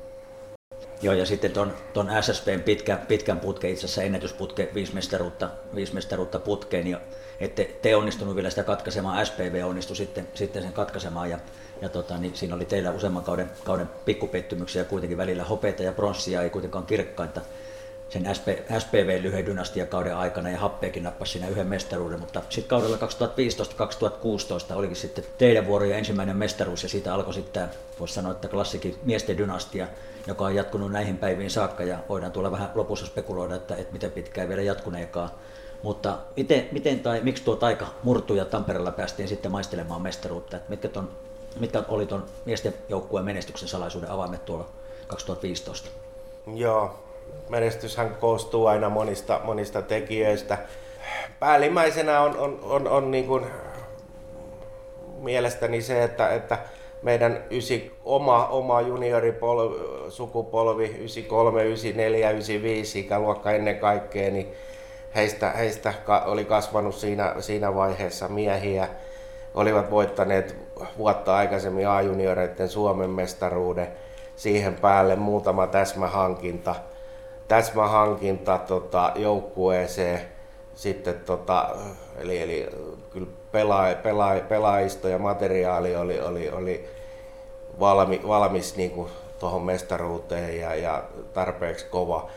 Joo, 1.02 1.14
ja 1.14 1.26
sitten 1.26 1.50
ton, 1.50 1.72
ton 1.92 2.10
SSPn 2.20 2.60
pitkä, 2.64 2.96
pitkän 2.96 3.40
putken, 3.40 3.70
itse 3.70 3.86
asiassa 3.86 4.02
ennätysputke, 4.02 4.70
viisi 4.74 4.94
mestaruutta, 4.94 5.50
viisi 5.74 5.94
mestaruutta 5.94 6.38
putkeen, 6.38 6.84
niin 6.84 6.96
ette 7.40 7.70
te 7.82 7.96
onnistunut 7.96 8.36
vielä 8.36 8.50
sitä 8.50 8.62
katkaisemaan, 8.62 9.26
SPV 9.26 9.62
onnistui 9.64 9.96
sitten, 9.96 10.28
sitten 10.34 10.62
sen 10.62 10.72
katkaisemaan, 10.72 11.30
ja, 11.30 11.38
ja 11.84 11.90
tota, 11.90 12.18
niin 12.18 12.36
siinä 12.36 12.54
oli 12.54 12.64
teillä 12.64 12.90
useamman 12.90 13.24
kauden, 13.24 13.50
kauden 13.64 13.88
pikkupettymyksiä, 14.04 14.84
kuitenkin 14.84 15.18
välillä 15.18 15.44
hopeita 15.44 15.82
ja 15.82 15.92
pronssia 15.92 16.42
ei 16.42 16.50
kuitenkaan 16.50 16.86
kirkkaita 16.86 17.40
sen 18.08 18.34
SP, 18.38 18.46
SPV 18.78 19.22
lyhyen 19.22 19.46
dynastiakauden 19.46 20.16
aikana 20.16 20.50
ja 20.50 20.58
happeekin 20.58 21.02
nappasi 21.02 21.32
siinä 21.32 21.48
yhden 21.48 21.66
mestaruuden, 21.66 22.20
mutta 22.20 22.42
sitten 22.48 22.68
kaudella 22.68 22.96
2015-2016 22.96 24.74
olikin 24.74 24.96
sitten 24.96 25.24
teidän 25.38 25.66
vuoro 25.66 25.84
ja 25.84 25.96
ensimmäinen 25.96 26.36
mestaruus 26.36 26.82
ja 26.82 26.88
siitä 26.88 27.14
alkoi 27.14 27.34
sitten, 27.34 27.68
voisi 28.00 28.14
sanoa, 28.14 28.32
että 28.32 28.48
klassikin 28.48 28.98
miesten 29.02 29.38
dynastia, 29.38 29.88
joka 30.26 30.44
on 30.44 30.54
jatkunut 30.54 30.92
näihin 30.92 31.18
päiviin 31.18 31.50
saakka 31.50 31.84
ja 31.84 31.98
voidaan 32.08 32.32
tuolla 32.32 32.50
vähän 32.50 32.70
lopussa 32.74 33.06
spekuloida, 33.06 33.54
että, 33.54 33.76
että 33.76 33.92
miten 33.92 34.10
pitkään 34.10 34.48
vielä 34.48 34.62
jatkuneekaan. 34.62 35.30
Mutta 35.82 36.18
miten, 36.36 36.68
miten 36.72 37.00
tai 37.00 37.20
miksi 37.22 37.44
tuo 37.44 37.56
taika 37.56 37.86
murtui 38.02 38.38
ja 38.38 38.44
Tampereella 38.44 38.92
päästiin 38.92 39.28
sitten 39.28 39.52
maistelemaan 39.52 40.02
mestaruutta? 40.02 40.56
Että 40.56 40.70
mitkä, 40.70 40.88
ton, 40.88 41.10
mitkä 41.60 41.82
oli 41.88 42.06
tuon 42.06 42.24
miesten 42.44 42.74
joukkueen 42.88 43.24
menestyksen 43.24 43.68
salaisuuden 43.68 44.10
avaimet 44.10 44.44
tuolla 44.44 44.66
2015? 45.06 45.88
Joo, 46.54 47.04
menestyshän 47.48 48.16
koostuu 48.20 48.66
aina 48.66 48.88
monista, 48.88 49.40
monista 49.44 49.82
tekijöistä. 49.82 50.58
Päällimmäisenä 51.40 52.20
on, 52.20 52.38
on, 52.38 52.58
on, 52.62 52.88
on 52.88 53.10
niin 53.10 53.26
kuin 53.26 53.46
mielestäni 55.18 55.82
se, 55.82 56.02
että, 56.02 56.28
että 56.28 56.58
meidän 57.02 57.44
ysi, 57.50 57.92
oma, 58.04 58.46
oma 58.46 58.80
juniorisukupolvi, 58.80 60.84
93, 60.84 61.64
94, 61.64 62.30
95 62.30 63.00
ikäluokka 63.00 63.50
ennen 63.50 63.78
kaikkea, 63.78 64.30
niin 64.30 64.54
heistä, 65.14 65.50
heistä 65.50 65.94
oli 66.24 66.44
kasvanut 66.44 66.94
siinä, 66.94 67.34
siinä 67.40 67.74
vaiheessa 67.74 68.28
miehiä, 68.28 68.88
olivat 69.54 69.90
voittaneet 69.90 70.56
vuotta 70.98 71.36
aikaisemmin 71.36 71.88
A-junioreiden 71.88 72.68
Suomen 72.68 73.10
mestaruuden, 73.10 73.88
siihen 74.36 74.74
päälle 74.74 75.16
muutama 75.16 75.66
täsmähankinta, 75.66 76.74
täsmähankinta 77.48 78.58
tota, 78.58 79.12
joukkueeseen, 79.14 80.20
sitten 80.74 81.20
tota, 81.26 81.68
eli, 82.18 82.42
eli 82.42 82.68
kyllä 83.10 83.28
pelaa, 83.52 83.94
pelaa, 83.94 84.34
pelaajisto 84.48 85.08
ja 85.08 85.18
materiaali 85.18 85.96
oli, 85.96 86.20
oli, 86.20 86.50
oli 86.50 86.88
valmi, 87.80 88.20
valmis 88.28 88.76
niin 88.76 89.06
tuohon 89.38 89.62
mestaruuteen 89.62 90.60
ja, 90.60 90.74
ja 90.74 91.04
tarpeeksi 91.32 91.86
kova. 91.86 92.28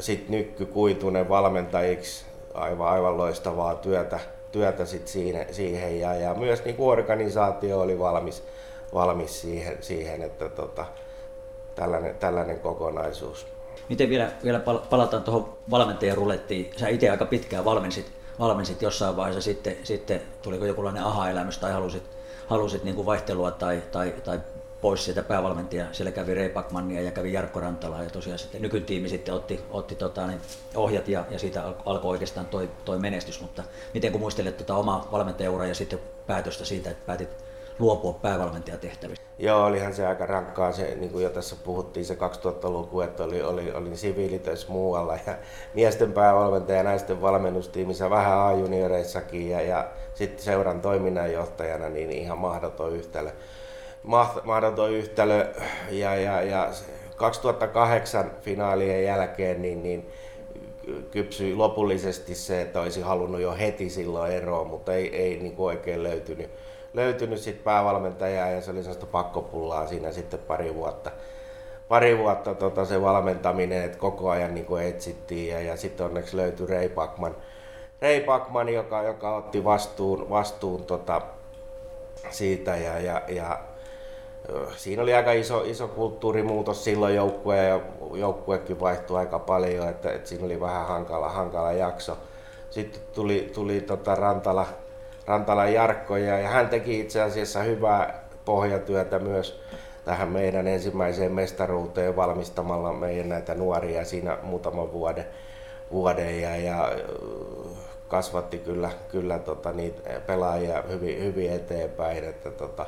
Sitten 0.00 0.30
Nykky 0.30 0.66
Kuitunen 0.66 1.28
valmentajiksi, 1.28 2.24
aivan, 2.54 2.88
aivan 2.88 3.16
loistavaa 3.16 3.74
työtä, 3.74 4.20
työtä 4.54 4.84
sit 4.84 5.08
siihen, 5.08 5.54
siihen 5.54 6.00
ja, 6.00 6.14
ja 6.14 6.34
myös 6.34 6.64
niin 6.64 6.76
kuin 6.76 6.98
organisaatio 6.98 7.80
oli 7.80 7.98
valmis, 7.98 8.42
valmis 8.94 9.40
siihen, 9.40 9.78
siihen 9.80 10.22
että 10.22 10.48
tota, 10.48 10.84
tällainen, 11.74 12.14
tällainen 12.14 12.60
kokonaisuus. 12.60 13.46
Miten 13.88 14.08
vielä, 14.08 14.30
vielä 14.44 14.60
palataan 14.90 15.22
tuohon 15.22 15.56
valmentajan 15.70 16.16
rulettiin. 16.16 16.70
Sä 16.76 16.88
itse 16.88 17.10
aika 17.10 17.24
pitkään 17.24 17.64
valmensit, 17.64 18.12
valmensit 18.38 18.82
jossain 18.82 19.16
vaiheessa, 19.16 19.42
sitten, 19.42 19.76
sitten 19.82 20.22
tuliko 20.42 20.66
jokinlainen 20.66 21.04
aha-elämys 21.04 21.58
tai 21.58 21.72
halusit, 21.72 22.02
halusit 22.46 22.84
niin 22.84 22.96
kuin 22.96 23.06
vaihtelua 23.06 23.50
tai, 23.50 23.82
tai, 23.92 24.14
tai 24.24 24.40
pois 24.84 25.04
sieltä 25.04 25.22
päävalmentaja. 25.22 25.86
Siellä 25.92 26.12
kävi 26.12 26.34
Ray 26.34 26.48
Backmania 26.48 27.02
ja 27.02 27.10
kävi 27.10 27.32
Jarkko 27.32 27.60
Rantalaa 27.60 28.02
ja 28.02 28.10
tosiaan 28.10 28.38
sitten 28.38 28.62
nykytiimi 28.62 29.08
sitten 29.08 29.34
otti, 29.34 29.60
otti 29.70 29.94
tota, 29.94 30.26
niin 30.26 30.40
ohjat 30.74 31.08
ja, 31.08 31.24
ja 31.30 31.38
siitä 31.38 31.62
alkoi 31.86 32.10
oikeastaan 32.10 32.46
toi, 32.46 32.70
toi 32.84 32.98
menestys. 32.98 33.40
Mutta 33.40 33.62
miten 33.94 34.12
kun 34.12 34.20
muistelet 34.20 34.56
tota 34.56 34.74
omaa 34.74 35.08
valmentajauraa 35.12 35.66
ja 35.66 35.74
sitten 35.74 35.98
päätöstä 36.26 36.64
siitä, 36.64 36.90
että 36.90 37.06
päätit 37.06 37.28
luopua 37.78 38.12
päävalmentajatehtävistä? 38.12 39.24
Joo, 39.38 39.64
olihan 39.64 39.94
se 39.94 40.06
aika 40.06 40.26
rankkaa, 40.26 40.72
se, 40.72 40.94
niin 40.94 41.10
kuin 41.10 41.24
jo 41.24 41.30
tässä 41.30 41.56
puhuttiin, 41.64 42.06
se 42.06 42.14
2000-luku, 42.14 43.00
että 43.00 43.24
oli, 43.24 43.42
oli, 43.42 43.72
oli 43.72 43.96
siviilitöissä 43.96 44.66
muualla 44.68 45.18
ja 45.26 45.34
miesten 45.74 46.12
päävalmentaja 46.12 46.78
ja 46.78 46.84
naisten 46.84 47.22
valmennustiimissä 47.22 48.10
vähän 48.10 48.38
A-junioreissakin 48.38 49.50
ja, 49.50 49.60
ja 49.60 49.88
sitten 50.14 50.44
seuran 50.44 50.80
toiminnanjohtajana 50.80 51.88
niin 51.88 52.10
ihan 52.10 52.38
mahdoton 52.38 52.92
yhtälö 52.92 53.30
mahdoton 54.44 54.92
yhtälö 54.92 55.54
ja, 55.90 56.16
ja, 56.16 56.42
ja 56.42 56.70
2008 57.16 58.30
finaalien 58.42 59.04
jälkeen 59.04 59.62
niin, 59.62 59.82
niin 59.82 60.10
kypsyi 61.10 61.54
lopullisesti 61.54 62.34
se, 62.34 62.60
että 62.60 62.80
olisi 62.80 63.00
halunnut 63.00 63.40
jo 63.40 63.54
heti 63.58 63.90
silloin 63.90 64.32
eroa, 64.32 64.64
mutta 64.64 64.94
ei, 64.94 65.16
ei 65.16 65.36
niin 65.36 65.56
kuin 65.56 65.66
oikein 65.66 66.02
löytynyt, 66.02 66.50
löytynyt 66.94 67.38
sit 67.38 67.64
päävalmentajaa 67.64 68.50
ja 68.50 68.60
se 68.60 68.70
oli 68.70 68.82
sellaista 68.82 69.06
pakkopullaa 69.06 69.86
siinä 69.86 70.12
sitten 70.12 70.40
pari 70.40 70.74
vuotta. 70.74 71.10
Pari 71.88 72.18
vuotta 72.18 72.54
tota, 72.54 72.84
se 72.84 73.02
valmentaminen, 73.02 73.82
että 73.82 73.98
koko 73.98 74.30
ajan 74.30 74.54
niin 74.54 74.66
kuin 74.66 74.84
etsittiin 74.84 75.48
ja, 75.48 75.60
ja 75.60 75.76
sitten 75.76 76.06
onneksi 76.06 76.36
löytyi 76.36 76.66
Ray 76.66 76.88
Backman, 76.88 77.36
Ray 78.02 78.20
Backman 78.20 78.68
joka, 78.68 79.02
joka 79.02 79.36
otti 79.36 79.64
vastuun, 79.64 80.30
vastuun 80.30 80.84
tota, 80.84 81.20
siitä 82.30 82.76
ja, 82.76 82.98
ja, 82.98 83.22
ja 83.28 83.60
siinä 84.76 85.02
oli 85.02 85.14
aika 85.14 85.32
iso, 85.32 85.62
iso 85.66 85.88
kulttuurimuutos 85.88 86.84
silloin 86.84 87.14
joukkue 87.14 87.64
ja 87.64 87.80
joukkuekin 88.14 88.80
vaihtui 88.80 89.18
aika 89.18 89.38
paljon, 89.38 89.88
että, 89.88 90.12
että 90.12 90.28
siinä 90.28 90.44
oli 90.44 90.60
vähän 90.60 90.86
hankala, 90.86 91.28
hankala 91.28 91.72
jakso. 91.72 92.18
Sitten 92.70 93.02
tuli, 93.14 93.50
tuli 93.54 93.80
tota 93.80 94.14
Rantala, 94.14 94.66
Rantala 95.26 95.66
Jarkko 95.66 96.16
ja, 96.16 96.38
ja 96.38 96.48
hän 96.48 96.68
teki 96.68 97.00
itse 97.00 97.22
asiassa 97.22 97.62
hyvää 97.62 98.24
pohjatyötä 98.44 99.18
myös 99.18 99.60
tähän 100.04 100.28
meidän 100.28 100.66
ensimmäiseen 100.66 101.32
mestaruuteen 101.32 102.16
valmistamalla 102.16 102.92
meidän 102.92 103.28
näitä 103.28 103.54
nuoria 103.54 104.04
siinä 104.04 104.38
muutaman 104.42 104.92
vuoden, 104.92 105.26
vuoden 105.90 106.40
ja, 106.40 106.56
ja 106.56 106.92
kasvatti 108.08 108.58
kyllä, 108.58 108.90
kyllä 109.08 109.38
tota, 109.38 109.72
niitä 109.72 110.20
pelaajia 110.26 110.82
hyvin, 110.82 111.18
hyvin 111.24 111.52
eteenpäin. 111.52 112.24
Että, 112.24 112.50
tota, 112.50 112.86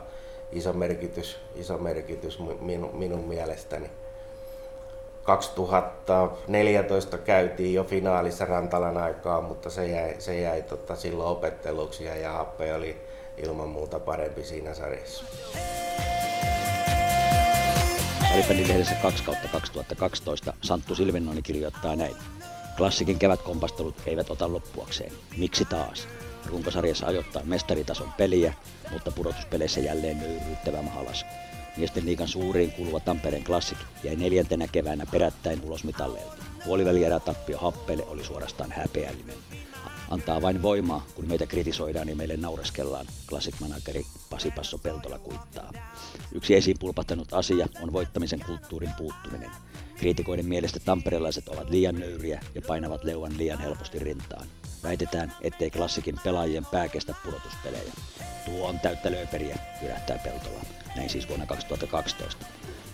iso 0.57 0.73
merkitys, 0.73 1.37
iso 1.55 1.79
merkitys 1.79 2.39
minun, 2.61 2.97
minun 2.97 3.29
mielestäni. 3.29 3.91
2014 5.23 7.19
käytiin 7.19 7.75
jo 7.75 7.85
finaalissa 7.85 8.45
Rantalan 8.45 8.97
aikaa, 8.97 9.41
mutta 9.41 9.71
se 9.71 9.87
jäi, 9.87 10.15
se 10.19 10.41
jäi 10.41 10.63
tota, 10.63 10.97
silloin 10.97 11.29
opetteluksi 11.29 12.05
ja 12.05 12.33
Happe 12.33 12.75
oli 12.75 12.97
ilman 13.37 13.69
muuta 13.69 14.01
parempi 14.01 14.45
siinä 14.45 14.75
sarjassa. 14.75 15.25
Salibändin 18.29 18.69
lehdessä 18.69 18.95
2 19.03 19.25
kautta 19.25 19.49
2012 19.49 20.53
Santtu 20.63 20.95
Silvennoini 20.95 21.43
kirjoittaa 21.43 21.97
näin. 21.97 22.17
Klassikin 22.77 23.19
kevätkompastelut 23.19 23.95
eivät 24.07 24.31
ota 24.31 24.53
loppuakseen. 24.53 25.13
Miksi 25.37 25.65
taas? 25.65 26.09
Runkosarjassa 26.49 27.07
ajoittaa 27.07 27.43
mestaritason 27.45 28.13
peliä, 28.13 28.55
mutta 28.91 29.11
pudotuspeleissä 29.11 29.81
jälleen 29.81 30.19
nöyryyttävä 30.19 30.83
mahalasku. 30.83 31.31
Miesten 31.77 32.07
liigan 32.07 32.29
suuriin 32.29 32.73
kuuluva 32.73 33.01
Tampereen 33.01 33.45
Classic 33.45 33.79
jäi 34.05 34.17
neljäntenä 34.17 34.69
keväänä 34.69 35.07
perättäin 35.13 35.61
ulos 35.65 35.85
mitalleilta. 35.85 36.43
Puolivälierä 36.65 37.21
tappio 37.21 37.59
Happele 37.59 38.05
oli 38.07 38.25
suorastaan 38.25 38.73
häpeällinen. 38.73 39.37
Antaa 40.11 40.43
vain 40.43 40.63
voimaa, 40.63 41.07
kun 41.15 41.29
meitä 41.29 41.47
kritisoidaan 41.47 42.09
ja 42.09 42.17
meille 42.17 42.37
naureskellaan, 42.37 43.07
Classic-manageri 43.29 44.07
Pasi 44.31 44.51
Passo 44.51 44.79
Peltola 44.79 45.19
kuittaa. 45.19 45.73
Yksi 46.33 46.55
esiin 46.55 46.77
pulpahtanut 46.81 47.33
asia 47.33 47.67
on 47.83 47.93
voittamisen 47.93 48.41
kulttuurin 48.47 48.93
puuttuminen. 48.99 49.51
Kriitikoiden 49.97 50.47
mielestä 50.47 50.81
tamperelaiset 50.81 51.49
ovat 51.49 51.71
liian 51.71 51.95
nöyriä 51.95 52.41
ja 52.55 52.63
painavat 52.63 53.05
leuan 53.05 53.39
liian 53.39 53.59
helposti 53.59 53.99
rintaan. 53.99 54.47
Väitetään, 54.87 55.33
ettei 55.41 55.71
klassikin 55.71 56.15
pelaajien 56.25 56.67
pää 56.67 56.89
kestä 56.89 57.15
pudotuspelejä. 57.25 57.93
Tuo 58.45 58.69
on 58.69 58.81
täyttä 58.81 59.11
lööperiä, 59.11 59.59
jyrähtää 59.83 60.19
Peltola. 60.19 60.61
Näin 60.97 61.11
siis 61.11 61.29
vuonna 61.29 61.47
2012. 61.47 62.47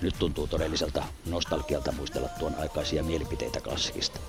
Nyt 0.02 0.14
tuntuu 0.18 0.46
todelliselta 0.46 1.04
nostalgialta 1.26 1.92
muistella 1.92 2.28
tuon 2.38 2.54
aikaisia 2.54 3.02
mielipiteitä 3.02 3.60
klassikista. 3.60 4.20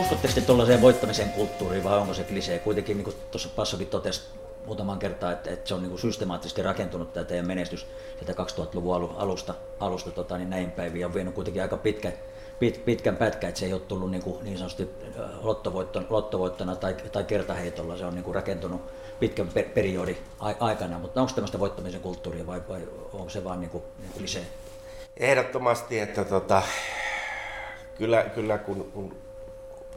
Uskotteko 0.00 0.34
te 0.34 0.40
tuollaiseen 0.40 0.82
voittamisen 0.82 1.30
kulttuuriin 1.30 1.84
vai 1.84 1.98
onko 1.98 2.14
se 2.14 2.24
klisee? 2.24 2.58
Kuitenkin 2.58 2.96
niin 2.96 3.04
kuin 3.04 3.16
tuossa 3.30 3.48
Passokin 3.48 3.86
totesi 3.86 4.20
muutaman 4.66 4.98
kertaa, 4.98 5.32
että, 5.32 5.50
että 5.50 5.68
se 5.68 5.74
on 5.74 5.82
niin 5.82 5.90
kuin 5.90 6.00
systemaattisesti 6.00 6.62
rakentunut 6.62 7.12
tämä 7.12 7.24
teidän 7.24 7.46
menestys 7.46 7.86
sieltä 8.18 8.42
2000-luvun 8.42 9.16
alusta, 9.16 9.54
alusta 9.80 10.10
tota, 10.10 10.38
niin 10.38 10.50
näin 10.50 10.70
päiviin 10.70 11.00
ja 11.00 11.06
on 11.06 11.14
vienyt 11.14 11.34
kuitenkin 11.34 11.62
aika 11.62 11.76
pitkä, 11.76 12.12
pit, 12.58 12.84
pitkän 12.84 13.16
pätkän, 13.16 13.48
että 13.48 13.60
se 13.60 13.66
ei 13.66 13.72
ole 13.72 13.80
tullut 13.80 14.10
niin, 14.10 14.22
kuin, 14.22 14.44
niin 14.44 14.58
sanotusti 14.58 14.90
lottovoittona, 15.42 16.06
lottovoittona 16.10 16.76
tai, 16.76 16.96
tai 17.12 17.24
kertaheitolla, 17.24 17.96
se 17.96 18.04
on 18.04 18.14
niin 18.14 18.24
kuin 18.24 18.34
rakentunut 18.34 18.80
pitkän 19.20 19.48
per, 19.48 19.64
periodin 19.74 20.18
aikana, 20.60 20.98
mutta 20.98 21.20
onko 21.20 21.32
tämmöistä 21.34 21.58
voittamisen 21.58 22.00
kulttuuria 22.00 22.46
vai, 22.46 22.62
vai 22.68 22.80
onko 23.12 23.28
se 23.28 23.44
vaan 23.44 23.60
niin 23.60 23.70
kuin, 23.70 23.82
niin 23.98 24.12
kuin 24.12 24.22
lisää? 24.22 24.42
Ehdottomasti, 25.16 25.98
että 25.98 26.24
tota, 26.24 26.62
kyllä, 27.98 28.22
kyllä 28.22 28.58
kun, 28.58 28.90
kun 28.94 29.16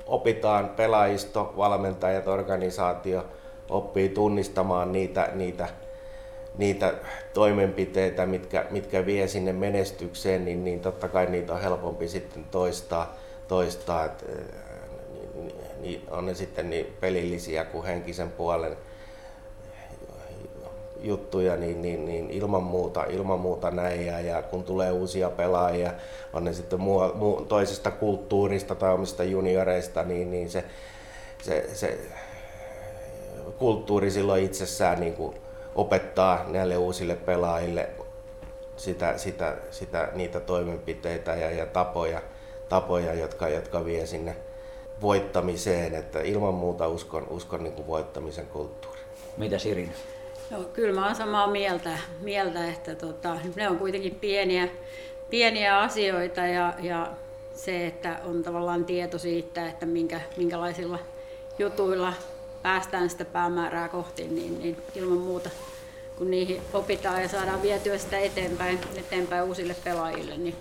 opitaan 0.05 0.69
pelaajisto, 0.69 1.53
valmentajat, 1.57 2.27
organisaatio, 2.27 3.25
oppii 3.69 4.09
tunnistamaan 4.09 4.91
niitä, 4.91 5.29
niitä, 5.33 5.67
niitä 6.59 6.93
toimenpiteitä, 7.33 8.25
mitkä, 8.25 8.65
mitkä 8.71 9.05
vie 9.05 9.27
sinne 9.27 9.53
menestykseen, 9.53 10.45
niin, 10.45 10.63
niin 10.63 10.79
totta 10.79 11.07
kai 11.07 11.25
niitä 11.25 11.53
on 11.53 11.61
helpompi 11.61 12.07
sitten 12.07 12.45
toistaa. 12.51 13.15
toistaa 13.47 14.05
että, 14.05 14.25
niin, 15.33 15.55
niin 15.81 16.01
on 16.11 16.25
ne 16.25 16.33
sitten 16.33 16.69
niin 16.69 16.93
pelillisiä 16.99 17.65
kuin 17.65 17.85
henkisen 17.85 18.31
puolen 18.31 18.77
juttuja, 21.01 21.55
niin, 21.55 21.81
niin, 21.81 22.05
niin 22.05 22.31
ilman, 22.31 22.63
muuta, 22.63 23.03
ilman 23.03 23.39
muuta 23.39 23.71
näin. 23.71 24.05
Ja, 24.05 24.19
ja 24.19 24.41
kun 24.41 24.63
tulee 24.63 24.91
uusia 24.91 25.29
pelaajia, 25.29 25.93
on 26.33 26.43
ne 26.43 26.53
sitten 26.53 26.79
muu, 26.79 27.13
muu, 27.15 27.45
toisesta 27.45 27.91
kulttuurista 27.91 28.75
tai 28.75 28.93
omista 28.93 29.23
junioreista, 29.23 30.03
niin, 30.03 30.31
niin 30.31 30.49
se, 30.49 30.63
se, 31.43 31.69
se 31.73 31.99
kulttuuri 33.57 34.11
silloin 34.11 34.43
itsessään 34.43 34.99
niin 34.99 35.13
kuin 35.13 35.35
opettaa 35.75 36.45
näille 36.47 36.77
uusille 36.77 37.15
pelaajille 37.15 37.89
sitä, 38.77 39.17
sitä, 39.17 39.57
sitä, 39.71 40.09
niitä 40.13 40.39
toimenpiteitä 40.39 41.35
ja, 41.35 41.51
ja 41.51 41.65
tapoja, 41.65 42.21
tapoja 42.69 43.13
jotka, 43.13 43.49
jotka 43.49 43.85
vie 43.85 44.05
sinne 44.05 44.35
voittamiseen. 45.01 45.95
Että 45.95 46.21
ilman 46.21 46.53
muuta 46.53 46.87
uskon, 46.87 47.27
uskon 47.29 47.63
niin 47.63 47.73
kuin 47.73 47.87
voittamisen 47.87 48.47
kulttuuri. 48.47 48.99
Mitä 49.37 49.59
Sirin? 49.59 49.93
No, 50.51 50.63
kyllä 50.63 50.99
mä 50.99 51.05
olen 51.05 51.15
samaa 51.15 51.47
mieltä, 51.47 51.97
mieltä 52.21 52.69
että 52.69 52.95
tota, 52.95 53.37
ne 53.55 53.69
on 53.69 53.77
kuitenkin 53.77 54.15
pieniä, 54.15 54.67
pieniä 55.29 55.79
asioita 55.79 56.41
ja, 56.41 56.73
ja 56.79 57.11
se, 57.53 57.87
että 57.87 58.19
on 58.25 58.43
tavallaan 58.43 58.85
tieto 58.85 59.17
siitä, 59.17 59.67
että 59.67 59.85
minkä, 59.85 60.21
minkälaisilla 60.37 60.99
jutuilla 61.59 62.13
päästään 62.61 63.09
sitä 63.09 63.25
päämäärää 63.25 63.89
kohti, 63.89 64.27
niin, 64.27 64.59
niin 64.59 64.77
ilman 64.95 65.17
muuta 65.17 65.49
kun 66.19 66.31
niihin 66.31 66.61
opitaan 66.73 67.21
ja 67.21 67.29
saadaan 67.29 67.61
vietyä 67.61 67.97
sitä 67.97 68.19
eteenpäin, 68.19 68.79
eteenpäin 68.97 69.43
uusille 69.43 69.75
pelaajille, 69.83 70.37
niin, 70.37 70.55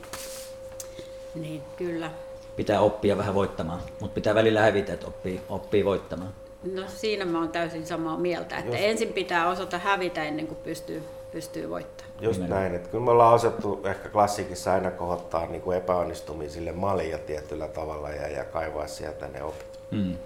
niin 1.34 1.62
kyllä. 1.76 2.10
Pitää 2.56 2.80
oppia 2.80 3.16
vähän 3.16 3.34
voittamaan, 3.34 3.80
mutta 4.00 4.14
pitää 4.14 4.34
välillä 4.34 4.60
hävitä, 4.60 4.92
että 4.92 5.06
oppii, 5.06 5.40
oppii 5.48 5.84
voittamaan. 5.84 6.32
No 6.72 6.82
siinä 6.86 7.24
mä 7.24 7.38
oon 7.38 7.48
täysin 7.48 7.86
samaa 7.86 8.16
mieltä, 8.16 8.58
että 8.58 8.70
Just. 8.70 8.84
ensin 8.84 9.12
pitää 9.12 9.48
osata 9.48 9.78
hävitä 9.78 10.24
ennen 10.24 10.46
kuin 10.46 10.58
pystyy, 10.64 11.02
pystyy 11.32 11.70
voittamaan. 11.70 12.14
Just 12.20 12.40
näin, 12.40 12.74
että 12.74 12.88
kyllä 12.88 13.04
me 13.04 13.10
ollaan 13.10 13.34
osattu 13.34 13.80
ehkä 13.84 14.08
klassikissa 14.08 14.72
aina 14.72 14.90
kohottaa 14.90 15.46
niin 15.46 15.62
kuin 15.62 15.76
epäonnistumisille 15.76 16.72
malia 16.72 17.18
tietyllä 17.18 17.68
tavalla 17.68 18.10
ja, 18.10 18.28
ja 18.28 18.44
kaivaa 18.44 18.86
sieltä 18.86 19.28
ne 19.28 19.42
opit. 19.42 19.80
Hmm. 19.90 20.16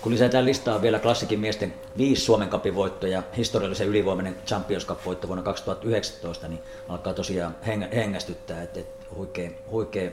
Kun 0.00 0.12
lisätään 0.12 0.44
listaa 0.44 0.82
vielä 0.82 0.98
klassikin 0.98 1.40
miesten 1.40 1.74
viisi 1.98 2.22
Suomen 2.22 2.48
Cupin 2.48 2.74
voittoja, 2.74 3.22
historiallisen 3.36 3.88
ylivoimainen 3.88 4.36
Champions 4.46 4.86
Cup-voitto 4.86 5.26
vuonna 5.26 5.42
2019, 5.42 6.48
niin 6.48 6.60
alkaa 6.88 7.14
tosiaan 7.14 7.56
hengästyttää, 7.94 8.62
että, 8.62 8.80
että 8.80 9.06
huikea, 9.16 9.50
huikea, 9.70 10.10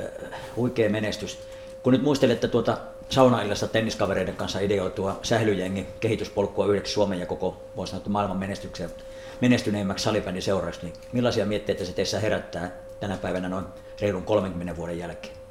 äh, 0.00 0.30
huikea 0.56 0.90
menestys. 0.90 1.38
Kun 1.82 1.92
nyt 1.92 2.02
muistelette 2.02 2.48
tuota 2.48 2.78
saunaillassa 3.08 3.68
tenniskavereiden 3.68 4.36
kanssa 4.36 4.60
ideoitua 4.60 5.20
sählyjengi 5.22 5.86
kehityspolkua 6.00 6.66
yhdeksi 6.66 6.92
Suomen 6.92 7.20
ja 7.20 7.26
koko 7.26 7.62
voisi 7.76 7.90
sanoa, 7.90 8.08
maailman 8.08 8.36
menestyksen 8.36 8.90
menestyneimmäksi 9.40 10.04
salibändin 10.04 10.42
seuraksi, 10.42 10.80
niin 10.82 10.94
millaisia 11.12 11.46
mietteitä 11.46 11.84
se 11.84 11.92
teissä 11.92 12.20
herättää 12.20 12.72
tänä 13.00 13.16
päivänä 13.16 13.48
noin 13.48 13.64
reilun 14.00 14.22
30 14.22 14.76
vuoden 14.76 14.98
jälkeen? 14.98 15.45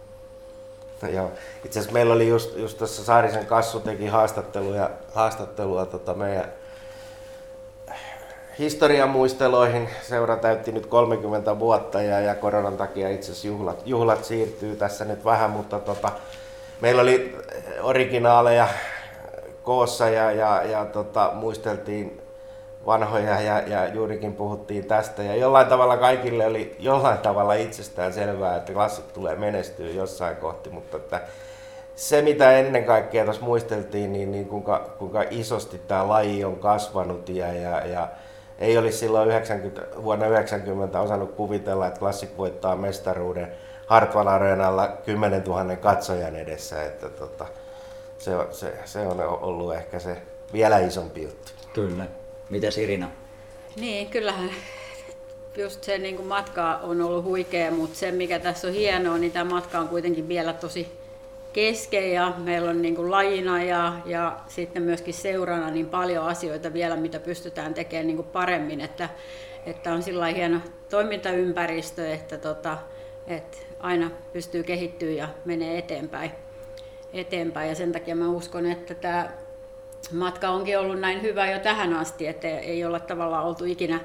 Joo. 1.13 1.31
Itse 1.65 1.79
asiassa 1.79 1.93
meillä 1.93 2.13
oli 2.13 2.27
just, 2.27 2.57
just 2.57 2.77
tuossa 2.77 3.03
Saarisen 3.03 3.45
Kassu 3.45 3.79
teki 3.79 4.07
haastattelua, 4.07 4.89
haastattelua 5.13 5.85
tota 5.85 6.13
meidän 6.13 6.45
historian 8.59 9.09
muisteloihin. 9.09 9.89
Seura 10.01 10.37
täytti 10.37 10.71
nyt 10.71 10.85
30 10.85 11.59
vuotta 11.59 12.01
ja, 12.01 12.19
ja 12.19 12.35
koronan 12.35 12.77
takia 12.77 13.09
itse 13.09 13.31
asiassa 13.31 13.47
juhlat, 13.47 13.81
juhlat 13.85 14.25
siirtyy 14.25 14.75
tässä 14.75 15.05
nyt 15.05 15.25
vähän, 15.25 15.49
mutta 15.49 15.79
tota, 15.79 16.11
meillä 16.81 17.01
oli 17.01 17.35
originaaleja 17.81 18.67
koossa 19.63 20.09
ja, 20.09 20.31
ja, 20.31 20.63
ja 20.63 20.85
tota, 20.85 21.31
muisteltiin 21.33 22.21
vanhoja 22.85 23.41
ja, 23.41 23.59
ja 23.59 23.87
juurikin 23.87 24.33
puhuttiin 24.33 24.85
tästä. 24.85 25.23
Ja 25.23 25.35
jollain 25.35 25.67
tavalla 25.67 25.97
kaikille 25.97 26.45
oli 26.45 26.75
jollain 26.79 27.17
tavalla 27.17 27.53
itsestään 27.53 28.13
selvää, 28.13 28.55
että 28.55 28.73
klassit 28.73 29.13
tulee 29.13 29.35
menestyä 29.35 29.89
jossain 29.89 30.35
kohti, 30.35 30.69
mutta 30.69 30.97
että 30.97 31.21
se 31.95 32.21
mitä 32.21 32.51
ennen 32.51 32.85
kaikkea 32.85 33.23
tuossa 33.23 33.45
muisteltiin, 33.45 34.13
niin, 34.13 34.31
niin 34.31 34.45
kuinka, 34.45 34.89
kuinka 34.99 35.23
isosti 35.29 35.81
tämä 35.87 36.07
laji 36.07 36.45
on 36.45 36.55
kasvanut 36.55 37.29
ja, 37.29 37.53
ja, 37.53 37.87
ja 37.87 38.07
ei 38.59 38.77
olisi 38.77 38.97
silloin 38.97 39.29
90, 39.29 39.81
vuonna 40.03 40.27
90 40.27 41.01
osannut 41.01 41.31
kuvitella, 41.31 41.87
että 41.87 41.99
klassik 41.99 42.37
voittaa 42.37 42.75
mestaruuden 42.75 43.51
Hartwall 43.85 44.27
Areenalla 44.27 44.87
10 45.05 45.43
000 45.43 45.75
katsojan 45.75 46.35
edessä. 46.35 46.83
Että 46.83 47.09
tota, 47.09 47.45
se, 48.17 48.31
se, 48.51 48.73
se 48.85 49.07
on 49.07 49.19
ollut 49.19 49.75
ehkä 49.75 49.99
se 49.99 50.17
vielä 50.53 50.79
isompi 50.79 51.23
juttu. 51.23 51.51
Kyllä. 51.73 52.05
Mitäs 52.49 52.77
Irina? 52.77 53.09
Niin, 53.75 54.09
kyllähän 54.09 54.49
just 55.57 55.83
se 55.83 55.97
niin 55.97 56.15
kuin 56.15 56.27
matka 56.27 56.75
on 56.83 57.01
ollut 57.01 57.23
huikea, 57.23 57.71
mutta 57.71 57.95
se 57.95 58.11
mikä 58.11 58.39
tässä 58.39 58.67
on 58.67 58.73
hienoa, 58.73 59.17
niin 59.17 59.31
tämä 59.31 59.49
matka 59.49 59.79
on 59.79 59.87
kuitenkin 59.87 60.27
vielä 60.27 60.53
tosi 60.53 60.87
kesken 61.53 62.11
ja 62.11 62.33
meillä 62.37 62.69
on 62.69 62.81
niin 62.81 62.95
kuin 62.95 63.11
lajina 63.11 63.63
ja, 63.63 63.93
ja 64.05 64.39
sitten 64.47 64.83
myöskin 64.83 65.13
seurana 65.13 65.69
niin 65.69 65.89
paljon 65.89 66.25
asioita 66.25 66.73
vielä, 66.73 66.95
mitä 66.95 67.19
pystytään 67.19 67.73
tekemään 67.73 68.07
niin 68.07 68.17
kuin 68.17 68.27
paremmin, 68.27 68.81
että, 68.81 69.09
että 69.65 69.93
on 69.93 70.03
sillä 70.03 70.25
hieno 70.25 70.59
toimintaympäristö, 70.89 72.13
että, 72.13 72.37
tota, 72.37 72.77
että 73.27 73.57
aina 73.79 74.11
pystyy 74.33 74.63
kehittyä 74.63 75.11
ja 75.11 75.27
menee 75.45 75.77
eteenpäin. 75.77 76.31
eteenpäin. 77.13 77.69
Ja 77.69 77.75
sen 77.75 77.91
takia 77.91 78.15
mä 78.15 78.29
uskon, 78.29 78.65
että 78.65 78.95
tämä 78.95 79.29
matka 80.11 80.49
onkin 80.49 80.79
ollut 80.79 80.99
näin 80.99 81.21
hyvä 81.21 81.51
jo 81.51 81.59
tähän 81.59 81.93
asti, 81.93 82.27
että 82.27 82.47
ei 82.47 82.85
olla 82.85 82.99
tavallaan 82.99 83.45
oltu 83.45 83.65
ikinä, 83.65 83.99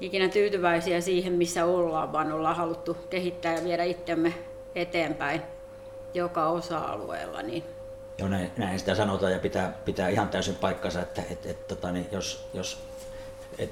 ikinä 0.00 0.28
tyytyväisiä 0.28 1.00
siihen, 1.00 1.32
missä 1.32 1.64
ollaan, 1.64 2.12
vaan 2.12 2.32
ollaan 2.32 2.56
haluttu 2.56 2.96
kehittää 3.10 3.54
ja 3.54 3.64
viedä 3.64 3.84
itsemme 3.84 4.34
eteenpäin 4.74 5.42
joka 6.14 6.46
osa-alueella. 6.46 7.42
Niin. 7.42 7.64
Joo, 8.18 8.28
näin, 8.28 8.50
näin 8.56 8.78
sitä 8.78 8.94
sanotaan 8.94 9.32
ja 9.32 9.38
pitää, 9.38 9.78
pitää 9.84 10.08
ihan 10.08 10.28
täysin 10.28 10.54
paikkansa, 10.54 11.02
että 11.02 11.22
et, 11.30 11.46
et, 11.46 11.68
tota, 11.68 11.92
niin 11.92 12.06
jos, 12.12 12.48
jos 12.54 12.78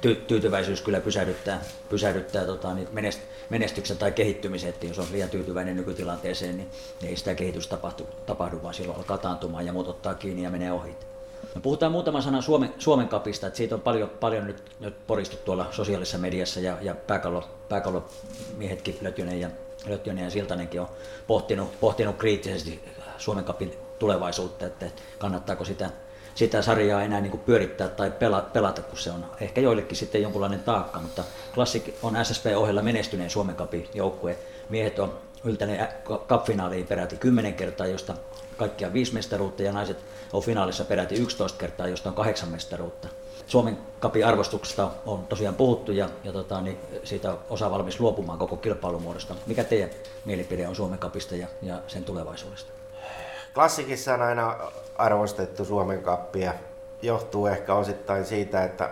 ty, 0.01 0.15
tyytyväisyys 0.15 0.83
kyllä 0.83 1.01
pysähdyttää, 1.01 1.61
pysähdyttää 1.89 2.45
tota, 2.45 2.75
niin 2.75 2.89
menest, 2.93 3.21
menestyksen 3.51 3.99
tai 3.99 4.13
kehittymisen, 4.13 4.69
että 4.69 4.87
jos 4.87 4.99
on 4.99 5.07
liian 5.13 5.31
tyytyväinen 5.31 5.77
nykytilanteeseen, 5.77 6.57
niin, 6.57 6.71
niin 7.01 7.11
ei 7.11 7.17
sitä 7.17 7.35
kehitystä 7.35 7.77
tapahdu, 7.77 8.07
tapahdu, 8.27 8.63
vaan 8.63 8.75
silloin 8.75 8.99
alkaa 8.99 9.19
taantumaan 9.19 9.67
ja 9.67 9.73
muut 9.73 9.89
ottaa 9.89 10.15
kiinni 10.15 10.43
ja 10.43 10.51
menee 10.51 10.73
ohi. 10.73 10.97
Me 11.55 11.61
puhutaan 11.61 11.93
muutama 11.93 12.21
sana 12.21 12.43
Suomen, 12.43 12.75
Suomen 12.79 13.09
kapista, 13.09 13.47
että 13.47 13.57
siitä 13.57 13.75
on 13.75 13.81
paljon, 13.81 14.09
paljon 14.09 14.47
nyt, 14.47 14.63
nyt 14.81 15.07
poristu 15.07 15.37
tuolla 15.37 15.67
sosiaalisessa 15.71 16.19
mediassa 16.19 16.61
ja, 16.61 16.77
ja 16.83 16.95
pääkallo, 16.95 17.45
pääkallomiehetkin, 17.69 18.99
Lötjönen 19.01 19.41
ja, 19.41 19.51
Lötjönen 19.87 20.25
ja 20.25 20.31
Siltanenkin 20.31 20.81
on 20.81 20.89
pohtinut, 21.27 21.81
pohtinut 21.81 22.17
kriittisesti 22.17 22.81
Suomen 23.19 23.45
kapin 23.45 23.73
tulevaisuutta, 23.99 24.67
että 24.67 24.87
kannattaako 25.19 25.65
sitä, 25.65 25.91
sitä 26.35 26.63
sarjaa 26.63 27.03
enää 27.03 27.21
niin 27.21 27.39
pyörittää 27.39 27.89
tai 27.89 28.13
pelata, 28.53 28.83
kun 28.83 28.99
se 28.99 29.11
on 29.11 29.25
ehkä 29.41 29.61
joillekin 29.61 29.97
sitten 29.97 30.23
jonkunlainen 30.23 30.61
taakka, 30.61 31.01
mutta 31.01 31.25
Classic 31.55 31.95
on 32.03 32.25
SSP-ohella 32.25 32.83
menestyneen 32.83 33.31
Suomen 33.31 33.57
kapin 33.57 33.89
joukkue. 33.95 34.39
Miehet 34.69 34.99
on 34.99 35.19
yltäneet 35.45 35.91
cup-finaaliin 36.05 36.87
peräti 36.87 37.17
kymmenen 37.17 37.55
kertaa, 37.55 37.87
josta 37.87 38.15
kaikkia 38.57 38.93
viisi 38.93 39.15
mestaruutta 39.15 39.63
ja 39.63 39.73
naiset 39.73 39.99
on 40.33 40.43
finaalissa 40.43 40.85
peräti 40.85 41.15
11 41.15 41.59
kertaa, 41.59 41.87
josta 41.89 42.09
on 42.09 42.15
kahdeksan 42.15 42.49
mestaruutta. 42.49 43.09
Suomen 43.47 43.79
kapin 44.01 44.27
arvostuksesta 44.27 44.91
on 45.07 45.27
tosiaan 45.27 45.55
puhuttu 45.55 45.93
ja, 45.93 46.09
ja 46.25 46.33
tota, 46.33 46.61
niin 46.61 46.79
siitä 47.05 47.37
osa 47.51 47.71
valmis 47.71 48.01
luopumaan 48.01 48.39
koko 48.39 48.57
kilpailumuodosta. 48.57 49.35
Mikä 49.47 49.65
teidän 49.65 49.91
mielipide 50.25 50.69
on 50.69 50.77
Suomen 50.77 50.99
kapista 50.99 51.37
ja, 51.37 51.47
ja 51.63 51.83
sen 51.87 52.05
tulevaisuudesta? 52.05 52.73
Klassikissa 53.55 54.15
on 54.15 54.23
aina 54.23 54.57
arvostettu 54.97 55.65
Suomen 55.65 56.03
kappia. 56.03 56.55
Johtuu 57.03 57.47
ehkä 57.47 57.75
osittain 57.75 58.25
siitä, 58.25 58.65
että 58.65 58.91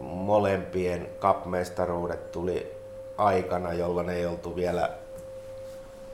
molempien 0.00 1.08
kapmestaruudet 1.18 2.32
tuli 2.32 2.76
aikana, 3.16 3.72
jolloin 3.72 4.10
ei 4.10 4.26
oltu 4.26 4.56
vielä 4.56 4.90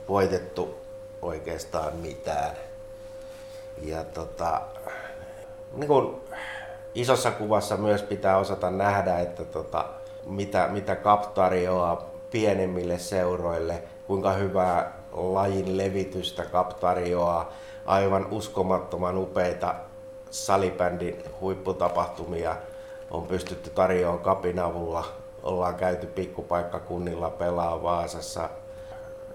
voitettu 0.07 0.77
oikeastaan 1.21 1.95
mitään. 1.95 2.51
Ja 3.81 4.03
tota, 4.03 4.61
niin 5.73 5.87
kun 5.87 6.21
isossa 6.95 7.31
kuvassa 7.31 7.77
myös 7.77 8.03
pitää 8.03 8.37
osata 8.37 8.71
nähdä, 8.71 9.19
että 9.19 9.45
tota, 9.45 9.85
mitä, 10.25 10.67
mitä 10.67 10.95
CAP 10.95 11.33
tarjoaa 11.33 12.09
pienemmille 12.31 12.99
seuroille, 12.99 13.83
kuinka 14.07 14.31
hyvää 14.31 14.93
lajin 15.11 15.77
levitystä 15.77 16.43
CAP 16.43 16.69
tarjoaa, 16.79 17.51
aivan 17.85 18.27
uskomattoman 18.31 19.17
upeita 19.17 19.75
salibändin 20.29 21.23
huipputapahtumia 21.41 22.55
on 23.11 23.23
pystytty 23.23 23.69
tarjoamaan 23.69 24.23
kapin 24.23 24.59
avulla. 24.59 25.05
Ollaan 25.43 25.75
käyty 25.75 26.07
pikkupaikkakunnilla 26.07 27.29
pelaa 27.29 27.83
Vaasassa, 27.83 28.49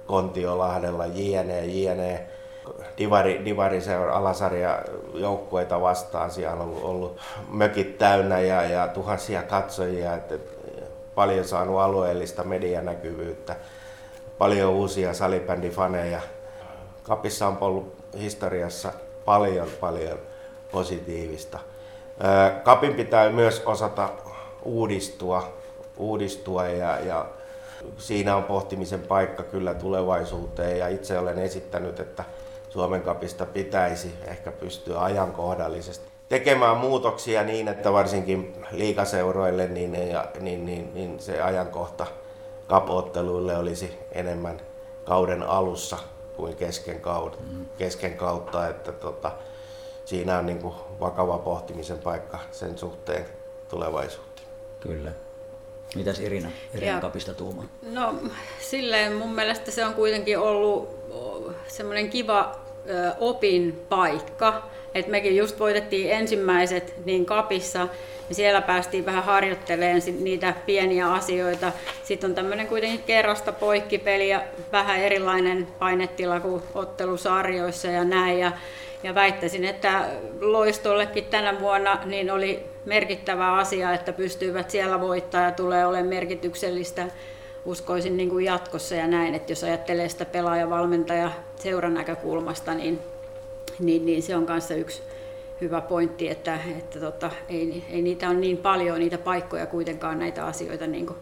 Kontiolahdella, 0.06 1.06
jne, 1.06 1.66
jne. 1.66 2.26
Divari, 2.98 3.44
Divari 3.44 3.80
seura, 3.80 4.16
alasarja 4.16 4.82
joukkueita 5.14 5.80
vastaan. 5.80 6.30
Siellä 6.30 6.52
on 6.52 6.60
ollut, 6.60 6.84
ollut 6.84 7.16
mökit 7.48 7.98
täynnä 7.98 8.40
ja, 8.40 8.62
ja 8.62 8.88
tuhansia 8.88 9.42
katsojia. 9.42 10.14
Että 10.14 10.34
paljon 11.14 11.44
saanut 11.44 11.80
alueellista 11.80 12.44
medianäkyvyyttä. 12.44 13.56
Paljon 14.38 14.70
uusia 14.70 15.14
salibändifaneja. 15.14 16.20
Kapissa 17.02 17.46
on 17.46 17.58
ollut 17.60 17.94
historiassa 18.18 18.92
paljon, 19.24 19.68
paljon 19.80 20.18
positiivista. 20.72 21.58
Kapin 22.62 22.94
pitää 22.94 23.30
myös 23.30 23.62
osata 23.66 24.08
uudistua, 24.62 25.52
uudistua 25.96 26.66
ja, 26.68 27.00
ja 27.00 27.26
siinä 27.98 28.36
on 28.36 28.44
pohtimisen 28.44 29.00
paikka 29.00 29.42
kyllä 29.42 29.74
tulevaisuuteen 29.74 30.78
ja 30.78 30.88
itse 30.88 31.18
olen 31.18 31.38
esittänyt, 31.38 32.00
että 32.00 32.24
Suomen 32.70 33.02
kapista 33.02 33.46
pitäisi 33.46 34.14
ehkä 34.26 34.52
pystyä 34.52 35.02
ajankohdallisesti 35.02 36.10
tekemään 36.30 36.76
muutoksia 36.76 37.42
niin, 37.42 37.68
että 37.68 37.92
varsinkin 37.92 38.54
liikaseuroille 38.70 39.68
niin, 39.68 39.94
ja, 39.94 40.28
niin, 40.40 40.66
niin, 40.66 40.94
niin 40.94 41.20
se 41.20 41.42
ajankohta 41.42 42.06
kapotteluille 42.66 43.56
olisi 43.56 43.98
enemmän 44.12 44.60
kauden 45.04 45.42
alussa 45.42 45.98
kuin 46.36 46.56
kesken, 46.56 47.00
kautta, 47.00 47.42
mm. 47.50 47.66
kesken 47.78 48.16
kautta, 48.16 48.68
että 48.68 48.92
tota, 48.92 49.32
siinä 50.04 50.38
on 50.38 50.46
niin 50.46 50.58
kuin 50.58 50.74
vakava 51.00 51.38
pohtimisen 51.38 51.98
paikka 51.98 52.38
sen 52.52 52.78
suhteen 52.78 53.26
tulevaisuuteen. 53.68 54.48
Kyllä. 54.80 55.12
Mitäs 55.94 56.20
Irina, 56.20 56.50
Irina 56.74 56.92
ja, 56.92 57.00
Kapista 57.00 57.34
tuumaa? 57.34 57.64
No 57.82 58.14
silleen 58.60 59.12
mun 59.12 59.34
mielestä 59.34 59.70
se 59.70 59.84
on 59.84 59.94
kuitenkin 59.94 60.38
ollut 60.38 60.99
semmoinen 61.68 62.10
kiva 62.10 62.56
opin 63.18 63.86
paikka. 63.88 64.62
Et 64.94 65.06
mekin 65.06 65.36
just 65.36 65.58
voitettiin 65.58 66.10
ensimmäiset 66.10 66.94
niin 67.04 67.26
kapissa, 67.26 67.88
ja 68.28 68.34
siellä 68.34 68.62
päästiin 68.62 69.06
vähän 69.06 69.24
harjoittelemaan 69.24 70.02
niitä 70.20 70.54
pieniä 70.66 71.12
asioita. 71.12 71.72
Sitten 72.04 72.30
on 72.30 72.34
tämmöinen 72.34 72.66
kuitenkin 72.66 73.02
kerrasta 73.02 73.52
poikkipeli 73.52 74.28
ja 74.28 74.42
vähän 74.72 75.00
erilainen 75.00 75.66
painetila 75.78 76.40
kuin 76.40 76.62
ottelusarjoissa 76.74 77.88
ja 77.88 78.04
näin. 78.04 78.38
Ja, 78.38 78.52
ja 79.02 79.14
väittäisin, 79.14 79.64
että 79.64 80.04
loistollekin 80.40 81.24
tänä 81.24 81.60
vuonna 81.60 81.98
niin 82.04 82.30
oli 82.30 82.64
merkittävä 82.84 83.52
asia, 83.52 83.94
että 83.94 84.12
pystyivät 84.12 84.70
siellä 84.70 85.00
voittaa 85.00 85.44
ja 85.44 85.52
tulee 85.52 85.86
olemaan 85.86 86.08
merkityksellistä 86.08 87.06
uskoisin 87.64 88.16
niin 88.16 88.30
kuin 88.30 88.44
jatkossa 88.44 88.94
ja 88.94 89.06
näin, 89.06 89.34
että 89.34 89.52
jos 89.52 89.64
ajattelee 89.64 90.08
sitä 90.08 90.24
pelaaja-valmentaja 90.24 91.30
seuran 91.56 91.94
näkökulmasta, 91.94 92.74
niin, 92.74 93.00
niin, 93.78 94.06
niin 94.06 94.22
se 94.22 94.36
on 94.36 94.46
kanssa 94.46 94.74
yksi 94.74 95.02
hyvä 95.60 95.80
pointti, 95.80 96.28
että, 96.28 96.58
että 96.78 97.00
tota, 97.00 97.30
ei, 97.48 97.84
ei 97.90 98.02
niitä 98.02 98.30
ole 98.30 98.38
niin 98.38 98.56
paljon 98.56 98.98
niitä 98.98 99.18
paikkoja 99.18 99.66
kuitenkaan 99.66 100.18
näitä 100.18 100.46
asioita 100.46 100.86
niin 100.86 101.06
kuin, 101.06 101.18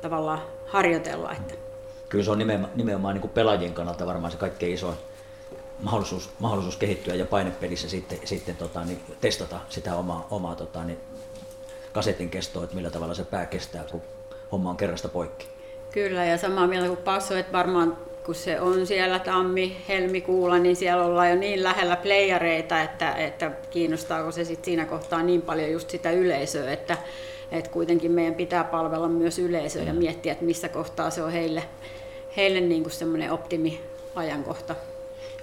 tavallaan 0.00 0.42
harjoitella. 0.66 1.32
Että. 1.32 1.54
Kyllä 2.08 2.24
se 2.24 2.30
on 2.30 2.38
nimenomaan, 2.38 2.72
nimenomaan 2.74 3.14
niin 3.14 3.20
kuin 3.20 3.32
pelaajien 3.32 3.74
kannalta 3.74 4.06
varmaan 4.06 4.30
se 4.30 4.38
kaikkein 4.38 4.74
isoin 4.74 4.96
mahdollisuus, 5.82 6.30
mahdollisuus 6.38 6.76
kehittyä 6.76 7.14
ja 7.14 7.26
painepelissä 7.26 7.88
sitten, 7.88 8.18
sitten 8.24 8.56
tota, 8.56 8.84
niin 8.84 9.00
testata 9.20 9.60
sitä 9.68 9.96
omaa, 9.96 10.26
omaa 10.30 10.54
tota, 10.56 10.84
niin 10.84 10.98
kasetin 11.92 12.30
kestoa, 12.30 12.64
että 12.64 12.76
millä 12.76 12.90
tavalla 12.90 13.14
se 13.14 13.24
pää 13.24 13.46
kestää, 13.46 13.84
kun 13.90 14.02
homma 14.54 14.70
on 14.70 14.76
kerrasta 14.76 15.08
poikki. 15.08 15.46
Kyllä, 15.92 16.24
ja 16.24 16.38
samaa 16.38 16.66
mieltä 16.66 16.88
kuin 16.88 16.98
Passo, 16.98 17.36
että 17.36 17.52
varmaan 17.52 17.96
kun 18.24 18.34
se 18.34 18.60
on 18.60 18.86
siellä 18.86 19.18
tammi-helmikuulla, 19.18 20.58
niin 20.58 20.76
siellä 20.76 21.04
ollaan 21.04 21.30
jo 21.30 21.36
niin 21.36 21.62
lähellä 21.62 21.96
playareita, 21.96 22.82
että, 22.82 23.12
että 23.12 23.50
kiinnostaako 23.70 24.32
se 24.32 24.44
sit 24.44 24.64
siinä 24.64 24.84
kohtaa 24.84 25.22
niin 25.22 25.42
paljon 25.42 25.70
just 25.70 25.90
sitä 25.90 26.10
yleisöä, 26.10 26.72
että, 26.72 26.96
että 27.52 27.70
kuitenkin 27.70 28.12
meidän 28.12 28.34
pitää 28.34 28.64
palvella 28.64 29.08
myös 29.08 29.38
yleisöä 29.38 29.82
mm. 29.82 29.88
ja 29.88 29.94
miettiä, 29.94 30.32
että 30.32 30.44
missä 30.44 30.68
kohtaa 30.68 31.10
se 31.10 31.22
on 31.22 31.32
heille, 31.32 31.62
heille 32.36 32.60
niin 32.60 32.82
kuin 32.82 32.92
semmoinen 32.92 33.30
optimiajankohta. 33.30 34.74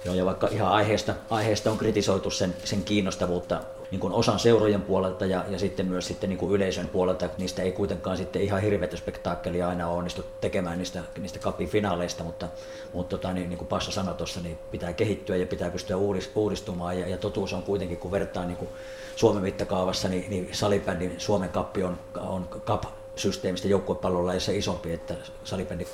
Joo, 0.04 0.14
ja 0.14 0.24
vaikka 0.24 0.48
ihan 0.50 0.72
aiheesta, 0.72 1.14
aiheesta 1.30 1.70
on 1.70 1.78
kritisoitu 1.78 2.30
sen, 2.30 2.54
sen 2.64 2.84
kiinnostavuutta 2.84 3.60
niin 3.90 4.00
kuin 4.00 4.12
osan 4.12 4.38
seurojen 4.38 4.82
puolelta 4.82 5.26
ja, 5.26 5.44
ja 5.48 5.58
sitten 5.58 5.86
myös 5.86 6.06
sitten 6.06 6.30
niin 6.30 6.38
kuin 6.38 6.52
yleisön 6.52 6.88
puolelta, 6.88 7.28
niistä 7.38 7.62
ei 7.62 7.72
kuitenkaan 7.72 8.16
sitten 8.16 8.42
ihan 8.42 8.62
hirveätä 8.62 8.96
spektaakkelia 8.96 9.68
aina 9.68 9.88
onnistu 9.88 10.24
tekemään 10.40 10.78
niistä, 10.78 11.02
niistä 11.18 11.38
kapin 11.38 11.68
finaaleista, 11.68 12.24
mutta, 12.24 12.48
mutta 12.92 13.16
tota, 13.16 13.32
niin, 13.32 13.48
niin 13.48 13.58
kuin 13.58 13.68
Passa 13.68 13.92
sanoi 13.92 14.14
tuossa, 14.14 14.40
niin 14.40 14.58
pitää 14.70 14.92
kehittyä 14.92 15.36
ja 15.36 15.46
pitää 15.46 15.70
pystyä 15.70 15.96
uudistumaan. 16.34 17.00
Ja, 17.00 17.08
ja 17.08 17.16
totuus 17.16 17.52
on 17.52 17.62
kuitenkin, 17.62 17.98
kun 17.98 18.10
vertaa 18.10 18.44
niin 18.44 18.56
kuin 18.56 18.70
Suomen 19.16 19.42
mittakaavassa, 19.42 20.08
niin, 20.08 20.30
niin 20.30 20.48
salibändin 20.52 21.14
Suomen 21.18 21.48
kappi 21.48 21.82
on, 21.82 21.98
on 22.20 22.48
kap 22.64 22.84
systeemistä 23.16 23.68
joukkuepallolla 23.68 24.34
ja 24.34 24.40
se 24.40 24.56
isompi, 24.56 24.92
että 24.92 25.14
salibändin 25.44 25.86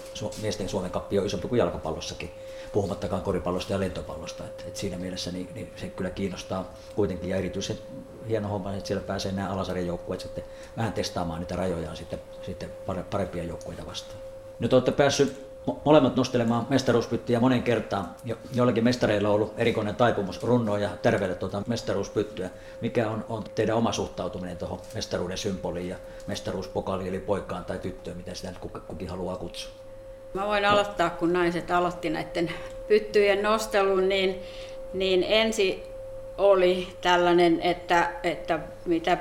miesten 0.42 0.68
Suomen 0.68 0.90
kappi 0.90 1.18
on 1.18 1.26
isompi 1.26 1.48
kuin 1.48 1.59
jalkapallossakin 1.59 2.31
puhumattakaan 2.72 3.22
koripallosta 3.22 3.72
ja 3.72 3.81
lentopallosta. 3.81 4.44
Et, 4.44 4.64
et 4.68 4.76
siinä 4.76 4.98
mielessä 4.98 5.33
niin, 5.33 5.48
niin 5.54 5.72
se 5.76 5.88
kyllä 5.88 6.11
kiinnostaa 6.11 6.74
kuitenkin 6.94 7.31
ja 7.31 7.37
erityisen 7.37 7.78
hieno 8.28 8.48
homma, 8.48 8.74
että 8.74 8.87
siellä 8.87 9.07
pääsee 9.07 9.33
nämä 9.33 9.50
alasarjan 9.50 9.87
joukkueet 9.87 10.20
sitten 10.20 10.44
vähän 10.76 10.92
testaamaan 10.92 11.40
niitä 11.40 11.57
rajojaan 11.57 11.96
sitten, 11.96 12.18
sitten 12.42 12.70
parempia 13.11 13.44
joukkueita 13.44 13.87
vastaan. 13.87 14.20
Nyt 14.59 14.72
olette 14.72 14.92
päässyt 14.92 15.48
molemmat 15.85 16.16
nostelemaan 16.16 16.66
mestaruuspyttyjä 16.70 17.40
monen 17.40 17.62
kertaan. 17.62 18.09
Jo, 18.24 18.37
joillakin 18.54 18.85
mestareilla 18.85 19.28
on 19.28 19.35
ollut 19.35 19.54
erikoinen 19.57 19.94
taipumus 19.94 20.42
runnoa 20.42 20.78
ja 20.78 20.90
terveelle 21.02 21.35
tuota 21.35 21.62
mestaruuspyttyä. 21.66 22.50
Mikä 22.81 23.11
on, 23.11 23.24
on 23.28 23.44
teidän 23.54 23.76
oma 23.76 23.92
suhtautuminen 23.92 24.57
tuohon 24.57 24.81
mestaruuden 24.94 25.38
symboliin 25.38 25.88
ja 25.88 25.96
mestaruuspokaliin, 26.26 27.09
eli 27.09 27.18
poikaan 27.18 27.64
tai 27.64 27.78
tyttöön, 27.78 28.16
mitä 28.16 28.35
sitä 28.35 28.48
nyt 28.48 28.59
kukin 28.87 29.09
haluaa 29.09 29.37
kutsua? 29.37 29.72
Mä 30.35 30.46
voin 30.46 30.64
aloittaa, 30.64 31.11
kun 31.11 31.33
naiset 31.33 31.70
aloitti 31.70 32.11
näiden 32.11 32.50
pyttyjen 32.88 33.42
nostelun, 33.42 34.09
niin, 34.09 34.42
niin 34.92 35.24
ensi 35.28 35.83
oli 36.38 36.88
tällainen, 37.00 37.61
että, 37.62 38.11
että 38.22 38.59
mitä 38.85 39.18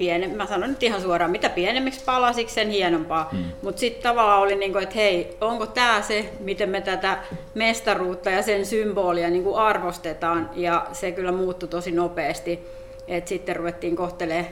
pienem, 0.00 0.30
mä 0.30 0.46
sanon 0.46 0.68
nyt 0.68 0.82
ihan 0.82 1.00
suoraan, 1.00 1.30
mitä 1.30 1.48
pienemmiksi 1.48 2.04
palasiksi, 2.04 2.54
sen 2.54 2.70
hienompaa. 2.70 3.28
Mm. 3.32 3.44
Mutta 3.62 3.80
sitten 3.80 4.02
tavallaan 4.02 4.40
oli 4.40 4.54
niin 4.54 4.72
kuin, 4.72 4.82
että 4.82 4.94
hei, 4.94 5.36
onko 5.40 5.66
tämä 5.66 6.02
se, 6.02 6.30
miten 6.40 6.70
me 6.70 6.80
tätä 6.80 7.18
mestaruutta 7.54 8.30
ja 8.30 8.42
sen 8.42 8.66
symbolia 8.66 9.30
niin 9.30 9.44
kuin 9.44 9.56
arvostetaan. 9.58 10.50
Ja 10.54 10.86
se 10.92 11.12
kyllä 11.12 11.32
muuttui 11.32 11.68
tosi 11.68 11.92
nopeasti. 11.92 12.60
Et 13.08 13.28
sitten 13.28 13.56
ruvettiin 13.56 13.96
kohtelemaan, 13.96 14.46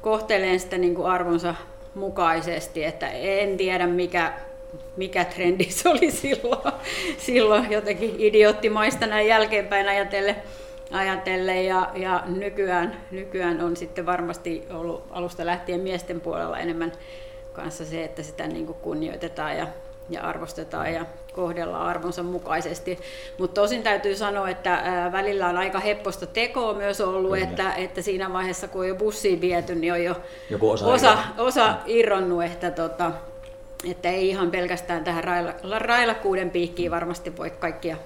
kohtelemaan 0.00 0.60
sitä 0.60 0.78
niin 0.78 0.94
kuin 0.94 1.08
arvonsa 1.08 1.54
mukaisesti. 1.94 2.84
Että 2.84 3.08
en 3.08 3.56
tiedä, 3.56 3.86
mikä, 3.86 4.32
mikä 4.96 5.24
trendi 5.24 5.64
se 5.70 5.88
oli 5.88 6.10
silloin, 6.22 6.72
silloin 7.18 7.72
jotenkin 7.72 8.14
idioottimaista 8.18 9.06
näin 9.06 9.28
jälkeenpäin 9.28 9.88
ajatellen, 9.88 10.36
ajatellen 10.90 11.66
ja, 11.66 11.90
ja 11.94 12.22
nykyään, 12.26 12.96
nykyään 13.10 13.60
on 13.60 13.76
sitten 13.76 14.06
varmasti 14.06 14.66
ollut 14.70 15.04
alusta 15.10 15.46
lähtien 15.46 15.80
miesten 15.80 16.20
puolella 16.20 16.58
enemmän 16.58 16.92
kanssa 17.52 17.84
se, 17.84 18.04
että 18.04 18.22
sitä 18.22 18.46
niin 18.46 18.66
kuin 18.66 18.78
kunnioitetaan 18.82 19.56
ja 19.56 19.66
ja 20.10 20.22
arvostetaan 20.22 20.92
ja 20.92 21.06
kohdellaan 21.32 21.86
arvonsa 21.86 22.22
mukaisesti. 22.22 22.98
Mutta 23.38 23.60
tosin 23.60 23.82
täytyy 23.82 24.16
sanoa, 24.16 24.48
että 24.48 24.82
välillä 25.12 25.48
on 25.48 25.56
aika 25.56 25.80
hepposta 25.80 26.26
tekoa 26.26 26.74
myös 26.74 27.00
ollut, 27.00 27.38
että, 27.38 27.74
että 27.74 28.02
siinä 28.02 28.32
vaiheessa 28.32 28.68
kun 28.68 28.80
on 28.80 28.88
jo 28.88 28.94
bussiin 28.94 29.40
viety, 29.40 29.74
niin 29.74 29.92
on 29.92 30.04
jo 30.04 30.16
Joku 30.50 30.70
osa, 30.70 30.86
osa, 30.86 31.18
osa 31.38 31.74
irronnut, 31.86 32.44
että, 32.44 32.70
tota, 32.70 33.12
että 33.90 34.08
ei 34.08 34.28
ihan 34.28 34.50
pelkästään 34.50 35.04
tähän 35.04 35.24
raila, 35.24 35.52
railakuuden 35.78 36.50
piikkiin 36.50 36.90
varmasti 36.90 37.36
voi 37.36 37.50
kaikkia 37.50 37.96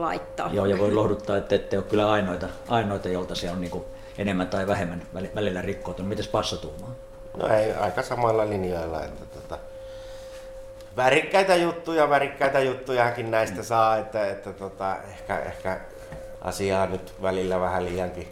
laittaa. 0.00 0.50
Joo, 0.52 0.66
ja 0.66 0.78
voi 0.78 0.92
lohduttaa, 0.92 1.36
että 1.36 1.54
ette 1.54 1.78
ole 1.78 1.84
kyllä 1.84 2.10
ainoita, 2.10 2.48
ainoita 2.68 3.08
jolta 3.08 3.34
se 3.34 3.50
on 3.50 3.60
niin 3.60 3.70
kuin 3.70 3.84
enemmän 4.18 4.48
tai 4.48 4.66
vähemmän 4.66 5.02
välillä 5.34 5.62
rikkoutunut. 5.62 6.08
Mites 6.08 6.28
passatuumaa? 6.28 6.94
No 7.36 7.48
ei, 7.48 7.72
aika 7.72 8.02
samoilla 8.02 8.48
linjoilla. 8.48 9.04
Että 9.04 9.24
tota, 9.40 9.58
värikkäitä 10.96 11.56
juttuja, 11.56 12.10
värikkäitä 12.10 12.60
juttujakin 12.60 13.30
näistä 13.30 13.62
saa, 13.62 13.96
että, 13.96 14.26
että 14.26 14.52
tota, 14.52 14.96
ehkä, 14.96 15.38
ehkä 15.38 15.80
asiaa 16.40 16.86
nyt 16.86 17.14
välillä 17.22 17.60
vähän 17.60 17.84
liiankin 17.84 18.28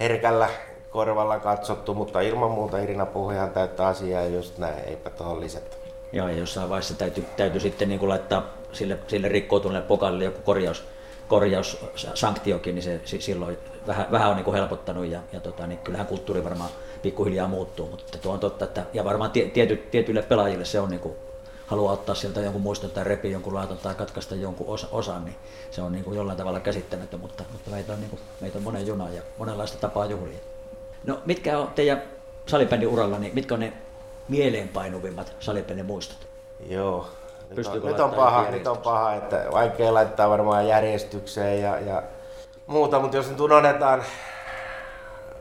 herkällä 0.00 0.48
korvalla 0.90 1.38
katsottu, 1.38 1.94
mutta 1.94 2.20
ilman 2.20 2.50
muuta 2.50 2.78
Irina 2.78 3.06
puhui 3.06 3.34
ihan 3.34 3.50
täyttä 3.50 3.86
asiaa 3.86 4.24
just 4.24 4.58
näin, 4.58 4.84
eipä 4.86 5.10
tuohon 5.10 5.40
lisätä. 5.40 5.76
Joo, 6.12 6.28
ja 6.28 6.36
jossain 6.36 6.68
vaiheessa 6.68 6.94
täytyy, 6.94 7.24
täytyy 7.36 7.60
sitten 7.60 7.88
niin 7.88 7.98
kuin 7.98 8.08
laittaa 8.08 8.42
sille, 8.72 8.98
sille 9.06 9.28
rikkoutuneelle 9.28 9.88
pokalle 9.88 10.24
joku 10.24 10.40
korjaus, 10.44 10.84
korjaussanktiokin, 11.32 12.74
niin 12.74 12.82
se 12.82 13.00
silloin 13.04 13.58
vähän, 13.86 14.06
vähän 14.10 14.30
on 14.30 14.36
niin 14.36 14.44
kuin 14.44 14.54
helpottanut 14.54 15.06
ja, 15.06 15.20
ja 15.32 15.40
tota, 15.40 15.66
niin 15.66 15.78
kyllähän 15.78 16.06
kulttuuri 16.06 16.44
varmaan 16.44 16.70
pikkuhiljaa 17.02 17.48
muuttuu, 17.48 17.88
mutta 17.90 18.18
tuo 18.18 18.32
on 18.32 18.40
totta, 18.40 18.64
että, 18.64 18.86
ja 18.92 19.04
varmaan 19.04 19.30
tiety, 19.30 19.76
tietyille 19.76 20.22
pelaajille 20.22 20.64
se 20.64 20.80
on 20.80 20.90
niin 20.90 21.00
kuin, 21.00 21.14
haluaa 21.66 21.92
ottaa 21.92 22.14
sieltä 22.14 22.40
jonkun 22.40 22.62
muiston 22.62 22.90
tai 22.90 23.04
repi 23.04 23.30
jonkun 23.30 23.54
laaton 23.54 23.78
tai 23.78 23.94
katkaista 23.94 24.34
jonkun 24.34 24.66
osa, 24.68 24.86
osan, 24.92 25.24
niin 25.24 25.36
se 25.70 25.82
on 25.82 25.92
niin 25.92 26.04
kuin 26.04 26.16
jollain 26.16 26.38
tavalla 26.38 26.60
käsittämättä, 26.60 27.16
mutta, 27.16 27.44
mutta 27.52 27.70
meitä, 27.70 27.92
on 27.92 28.00
niin 28.00 28.10
kuin, 28.10 28.20
meitä 28.40 28.58
on 28.58 28.64
monen 28.64 28.86
juna 28.86 29.10
ja 29.10 29.22
monenlaista 29.38 29.78
tapaa 29.78 30.06
juhlia. 30.06 30.38
No 31.06 31.20
mitkä 31.26 31.58
on 31.58 31.68
teidän 31.74 32.02
salibändin 32.46 32.88
uralla, 32.88 33.18
niin 33.18 33.34
mitkä 33.34 33.54
on 33.54 33.60
ne 33.60 33.72
mieleenpainuvimmat 34.28 35.32
salibändin 35.40 35.86
muistot? 35.86 36.26
Joo, 36.68 37.08
nyt 37.56 37.66
on, 37.66 37.82
nyt 37.84 38.00
on, 38.00 38.10
paha, 38.10 38.50
nyt 38.50 38.66
on 38.66 38.78
paha, 38.78 39.14
että 39.14 39.44
vaikea 39.52 39.94
laittaa 39.94 40.30
varmaan 40.30 40.68
järjestykseen 40.68 41.62
ja, 41.62 41.80
ja 41.80 42.02
muuta, 42.66 43.00
mutta 43.00 43.16
jos 43.16 43.30
nyt 43.30 43.40
unohdetaan 43.40 44.04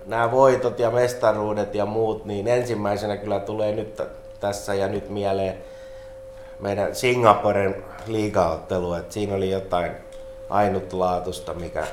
nämä 0.06 0.32
voitot 0.32 0.80
ja 0.80 0.92
mestaruudet 0.92 1.76
ja 1.76 1.86
muut, 1.86 2.26
niin 2.26 2.48
ensimmäisenä 2.48 3.18
kyllä 3.18 3.40
tulee 3.40 3.72
nyt 3.72 4.02
tässä 4.40 4.74
ja 4.74 4.88
nyt 4.88 5.10
mieleen 5.10 5.58
meidän 6.60 6.96
Singaporen 6.96 7.84
liigaottelu, 8.08 8.94
että 8.94 9.14
siinä 9.14 9.36
oli 9.36 9.50
jotain 9.50 9.92
ainutlaatusta, 10.50 11.54
mikä, 11.54 11.88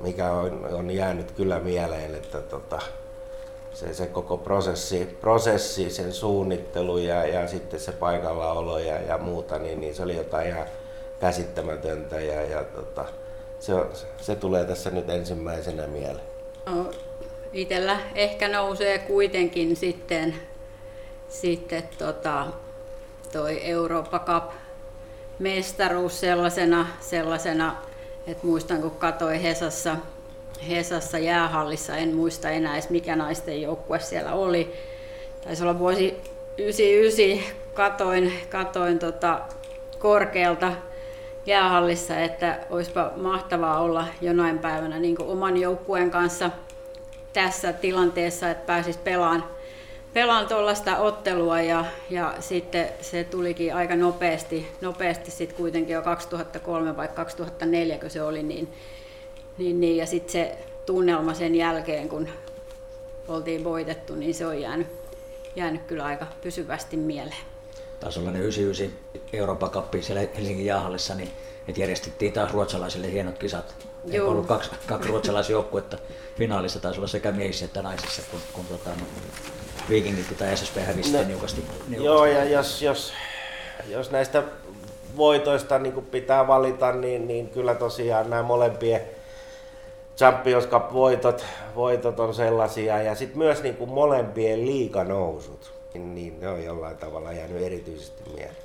mikä 0.00 0.32
on, 0.32 0.68
on 0.72 0.90
jäänyt 0.90 1.32
kyllä 1.32 1.58
mieleen, 1.58 2.14
että 2.14 2.40
tota, 2.40 2.80
se, 3.72 3.94
se 3.94 4.06
koko 4.06 4.36
prosessi, 4.36 5.16
prosessi, 5.20 5.90
sen 5.90 6.12
suunnittelu 6.12 6.98
ja, 6.98 7.26
ja 7.26 7.48
sitten 7.48 7.80
se 7.80 7.92
paikallaolo 7.92 8.78
ja, 8.78 9.00
ja 9.00 9.18
muuta, 9.18 9.58
niin, 9.58 9.80
niin 9.80 9.94
se 9.94 10.02
oli 10.02 10.16
jotain 10.16 10.48
ihan 10.48 10.66
käsittämätöntä 11.20 12.20
ja, 12.20 12.42
ja 12.42 12.64
tota, 12.64 13.04
se, 13.60 13.72
se 14.20 14.36
tulee 14.36 14.64
tässä 14.64 14.90
nyt 14.90 15.10
ensimmäisenä 15.10 15.86
mieleen. 15.86 16.26
No, 16.66 16.90
itellä 17.52 18.00
ehkä 18.14 18.48
nousee 18.48 18.98
kuitenkin 18.98 19.76
sitten, 19.76 20.34
sitten 21.28 21.88
tota, 21.98 22.46
toi 23.32 23.60
Eurooppa 23.68 24.18
Cup 24.18 24.50
mestaruus 25.38 26.20
sellaisena, 26.20 26.86
sellaisena 27.00 27.76
että 28.26 28.46
muistan 28.46 28.82
kun 28.82 28.90
katsoin 28.90 29.40
Hesassa, 29.40 29.96
Hesassa 30.68 31.18
jäähallissa, 31.18 31.96
en 31.96 32.14
muista 32.14 32.50
enää 32.50 32.72
edes 32.72 32.90
mikä 32.90 33.16
naisten 33.16 33.62
joukkue 33.62 33.98
siellä 33.98 34.32
oli. 34.32 34.72
Taisi 35.44 35.62
olla 35.62 35.78
vuosi 35.78 36.16
99, 36.58 37.56
katoin, 37.74 38.32
katoin 38.50 38.98
tota 38.98 39.40
korkealta 39.98 40.72
jäähallissa, 41.46 42.20
että 42.20 42.58
olisipa 42.70 43.12
mahtavaa 43.16 43.80
olla 43.80 44.06
jonain 44.20 44.58
päivänä 44.58 44.98
niin 44.98 45.22
oman 45.22 45.56
joukkueen 45.56 46.10
kanssa 46.10 46.50
tässä 47.32 47.72
tilanteessa, 47.72 48.50
että 48.50 48.66
pääsis 48.66 48.96
pelaan, 48.96 49.44
pelaan 50.12 50.48
tuollaista 50.48 50.96
ottelua 50.96 51.60
ja, 51.60 51.84
ja 52.10 52.34
sitten 52.40 52.88
se 53.00 53.24
tulikin 53.24 53.74
aika 53.74 53.96
nopeasti, 53.96 54.68
nopeasti 54.80 55.30
sitten 55.30 55.56
kuitenkin 55.56 55.94
jo 55.94 56.02
2003 56.02 56.96
vai 56.96 57.08
2004, 57.08 57.98
kun 57.98 58.10
se 58.10 58.22
oli, 58.22 58.42
niin, 58.42 58.68
niin, 59.60 59.80
niin 59.80 59.96
ja 59.96 60.06
sitten 60.06 60.32
se 60.32 60.58
tunnelma 60.86 61.34
sen 61.34 61.54
jälkeen, 61.54 62.08
kun 62.08 62.28
oltiin 63.28 63.64
voitettu, 63.64 64.14
niin 64.14 64.34
se 64.34 64.46
on 64.46 64.60
jäänyt, 64.60 64.86
jäänyt 65.56 65.82
kyllä 65.82 66.04
aika 66.04 66.26
pysyvästi 66.42 66.96
mieleen 66.96 67.50
taisi 68.00 68.20
olla 68.20 68.30
ne 68.30 68.38
99 68.38 68.98
Euroopan 69.32 69.70
kappi 69.70 70.02
siellä 70.02 70.22
Helsingin 70.36 70.66
jäähallissa, 70.66 71.14
niin 71.14 71.30
että 71.68 71.80
järjestettiin 71.80 72.32
taas 72.32 72.52
ruotsalaisille 72.52 73.12
hienot 73.12 73.38
kisat. 73.38 73.74
Ei 74.10 74.20
ollut 74.20 74.46
kaksi, 74.46 74.70
kaksi 74.86 75.08
ruotsalaisjoukkuetta 75.08 75.98
finaalissa, 76.38 76.80
taisi 76.80 77.00
olla 77.00 77.08
sekä 77.08 77.32
miehissä 77.32 77.64
että 77.64 77.82
naisissa, 77.82 78.22
kun, 78.30 78.40
kun 78.52 78.66
tota, 78.66 78.90
no, 78.90 79.06
Vikingit 79.90 80.38
tai 80.38 80.56
SSP 80.56 80.76
hävisi 80.76 81.12
no, 81.12 81.22
niukasti, 81.22 81.60
niukasti. 81.60 82.04
Joo, 82.04 82.26
ja 82.26 82.44
jos, 82.44 82.82
jos, 82.82 83.12
jos 83.88 84.10
näistä 84.10 84.42
voitoista 85.16 85.78
niin 85.78 86.06
pitää 86.10 86.46
valita, 86.46 86.92
niin, 86.92 87.28
niin 87.28 87.48
kyllä 87.48 87.74
tosiaan 87.74 88.30
nämä 88.30 88.42
molempien 88.42 89.00
Champions 90.16 90.66
Cup-voitot 90.66 91.44
voitot 91.74 92.20
on 92.20 92.34
sellaisia, 92.34 93.02
ja 93.02 93.14
sitten 93.14 93.38
myös 93.38 93.62
niin 93.62 93.76
kuin 93.76 93.90
molempien 93.90 94.66
liikanousut 94.66 95.80
niin 95.94 96.40
ne 96.40 96.48
on 96.48 96.64
jollain 96.64 96.96
tavalla 96.96 97.32
jäänyt 97.32 97.62
erityisesti 97.62 98.22
mieleen. 98.30 98.56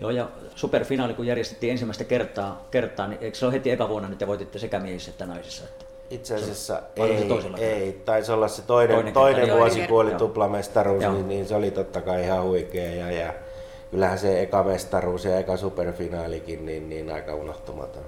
Joo, 0.00 0.10
ja 0.10 0.28
superfinaali 0.54 1.14
kun 1.14 1.26
järjestettiin 1.26 1.70
ensimmäistä 1.70 2.04
kertaa, 2.04 2.66
kertaa 2.70 3.06
niin 3.06 3.18
eikö 3.20 3.38
se 3.38 3.46
ole 3.46 3.52
heti 3.52 3.70
eka 3.70 3.88
vuonna, 3.88 4.08
että 4.12 4.26
voititte 4.26 4.58
sekä 4.58 4.78
miehissä 4.78 5.10
että 5.10 5.26
naisissa? 5.26 5.64
Että 5.64 5.84
Itse 6.10 6.34
asiassa 6.34 6.82
se, 6.96 7.02
ei, 7.02 7.64
ei, 7.64 7.92
taisi 8.04 8.32
olla 8.32 8.48
se 8.48 8.62
toinen, 8.62 8.94
toinen, 8.94 9.14
toinen 9.14 9.40
kerta, 9.40 9.56
vuosi, 9.56 9.86
kun 9.86 10.00
oli 10.00 10.14
tuplamestaruus, 10.14 11.00
niin, 11.00 11.28
niin, 11.28 11.46
se 11.46 11.54
oli 11.54 11.70
totta 11.70 12.00
kai 12.00 12.24
ihan 12.24 12.42
huikea. 12.42 12.94
Ja, 12.94 13.10
ja 13.10 13.34
kyllähän 13.90 14.18
se 14.18 14.42
eka 14.42 14.62
mestaruus 14.62 15.24
ja 15.24 15.38
eka 15.38 15.56
superfinaalikin 15.56 16.66
niin, 16.66 16.88
niin 16.88 17.12
aika 17.12 17.34
unohtumaton. 17.34 18.02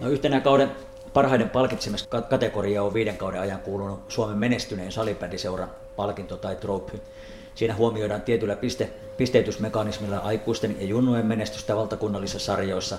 No 0.00 0.08
yhtenä 0.08 0.40
kauden 0.40 0.70
parhaiden 1.14 1.50
palkitsemiskategoria 1.50 2.82
on 2.82 2.94
viiden 2.94 3.16
kauden 3.16 3.40
ajan 3.40 3.60
kuulunut 3.60 4.00
Suomen 4.08 4.38
menestyneen 4.38 4.92
salibändiseuran 4.92 5.70
palkinto 5.96 6.36
tai 6.36 6.56
trophy. 6.56 7.00
Siinä 7.54 7.74
huomioidaan 7.74 8.22
tietyllä 8.22 8.56
piste, 8.56 8.90
pisteytysmekanismilla 9.16 10.18
aikuisten 10.18 10.76
ja 10.80 10.86
junnujen 10.86 11.26
menestystä 11.26 11.76
valtakunnallisissa 11.76 12.38
sarjoissa. 12.52 12.98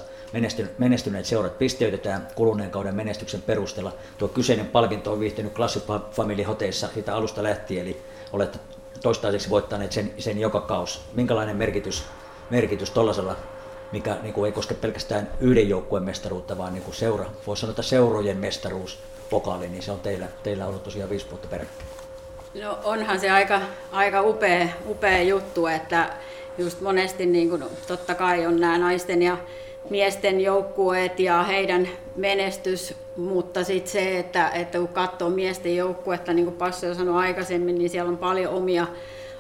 Menestyneet 0.78 1.26
seurat 1.26 1.58
pisteytetään 1.58 2.28
kuluneen 2.36 2.72
kauden 2.72 2.96
menestyksen 2.96 3.42
perusteella. 3.42 3.92
Tuo 4.18 4.28
kyseinen 4.28 4.66
palkinto 4.66 5.12
on 5.12 5.20
viihtynyt 5.20 5.54
Classic 5.54 5.84
Family 6.12 6.44
Hoteissa 6.44 6.90
siitä 6.94 7.16
alusta 7.16 7.44
lähtien, 7.44 7.82
eli 7.82 8.02
olette 8.34 8.60
toistaiseksi 9.02 9.50
voittaneet 9.50 9.92
sen, 9.92 10.14
sen 10.18 10.40
joka 10.40 10.62
kaus. 10.62 11.02
Minkälainen 11.14 11.58
merkitys, 11.58 12.04
merkitys 12.50 12.90
tuollaisella, 12.90 13.36
mikä 13.96 14.18
niin 14.22 14.34
kuin 14.34 14.46
ei 14.46 14.52
koske 14.52 14.74
pelkästään 14.74 15.30
yhden 15.40 15.70
joukkueen 15.70 16.04
mestaruutta, 16.04 16.58
vaan 16.58 16.74
niin 16.74 16.84
kuin 16.84 16.96
seura, 16.96 17.26
voisi 17.48 17.62
sanoa, 17.62 17.72
että 17.72 17.82
seurojen 17.82 18.38
mestaruus, 18.38 19.00
pokaali, 19.30 19.68
niin 19.68 19.84
se 19.84 19.92
on 19.92 20.00
teillä, 20.00 20.28
teillä 20.44 20.68
ollut 20.68 20.84
tosiaan 20.84 21.10
viisi 21.10 21.30
vuotta 21.30 21.48
peräkkäin. 21.48 21.90
No 22.62 22.80
onhan 22.84 23.20
se 23.20 23.30
aika, 23.30 23.62
aika 23.92 24.22
upea, 24.22 24.68
upea 24.88 25.22
juttu, 25.22 25.68
että 25.68 26.10
just 26.58 26.82
monesti 26.82 27.26
niin 27.26 27.50
kuin, 27.50 27.64
totta 27.88 28.16
kai 28.16 28.46
on 28.46 28.60
nämä 28.60 28.78
naisten 28.78 29.22
ja 29.22 29.38
miesten 29.90 30.42
joukkueet 30.42 31.20
ja 31.20 31.44
heidän 31.44 31.90
menestys, 32.16 32.94
mutta 33.18 33.64
sitten 33.64 33.92
se, 33.92 34.20
että, 34.20 34.50
että 34.50 34.78
kun 34.78 34.88
katsoo 34.88 35.30
miesten 35.30 35.76
joukkuetta, 35.76 36.34
niin 36.34 36.46
kuin 36.46 36.58
Passi 36.58 36.88
on 36.88 36.96
sanonut 36.96 37.22
aikaisemmin, 37.22 37.78
niin 37.78 37.90
siellä 37.90 38.10
on 38.10 38.18
paljon 38.18 38.54
omia, 38.54 38.88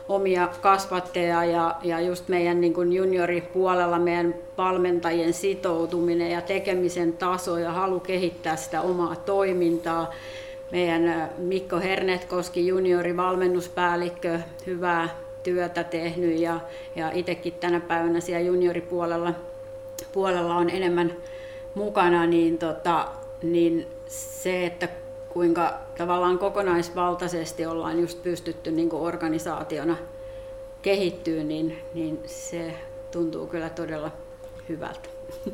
omia 0.09 0.49
kasvatteja 0.61 1.45
ja, 1.45 1.75
ja 1.83 1.99
just 1.99 2.27
meidän 2.27 2.61
niin 2.61 2.73
kuin 2.73 2.93
junioripuolella 2.93 3.99
meidän 3.99 4.35
valmentajien 4.57 5.33
sitoutuminen 5.33 6.31
ja 6.31 6.41
tekemisen 6.41 7.13
taso 7.13 7.57
ja 7.57 7.71
halu 7.71 7.99
kehittää 7.99 8.55
sitä 8.55 8.81
omaa 8.81 9.15
toimintaa. 9.15 10.13
Meidän 10.71 11.29
Mikko 11.37 11.79
Hernetkoski, 11.79 12.67
juniori 12.67 13.17
valmennuspäällikkö, 13.17 14.39
hyvää 14.65 15.09
työtä 15.43 15.83
tehnyt 15.83 16.39
ja, 16.39 16.59
ja 16.95 17.11
itsekin 17.11 17.53
tänä 17.53 17.79
päivänä 17.79 18.19
siellä 18.19 18.45
junioripuolella 18.45 19.33
puolella 20.13 20.55
on 20.55 20.69
enemmän 20.69 21.13
mukana, 21.75 22.25
niin, 22.25 22.57
tota, 22.57 23.07
niin 23.43 23.87
se, 24.07 24.65
että 24.65 24.89
kuinka 25.29 25.73
tavallaan 25.97 26.39
kokonaisvaltaisesti 26.39 27.65
ollaan 27.65 27.99
just 27.99 28.23
pystytty 28.23 28.71
niin 28.71 28.89
kuin 28.89 29.03
organisaationa 29.03 29.97
kehittyä, 30.81 31.43
niin, 31.43 31.77
niin 31.93 32.23
se 32.25 32.73
tuntuu 33.11 33.47
kyllä 33.47 33.69
todella 33.69 34.11
hyvältä. 34.69 35.09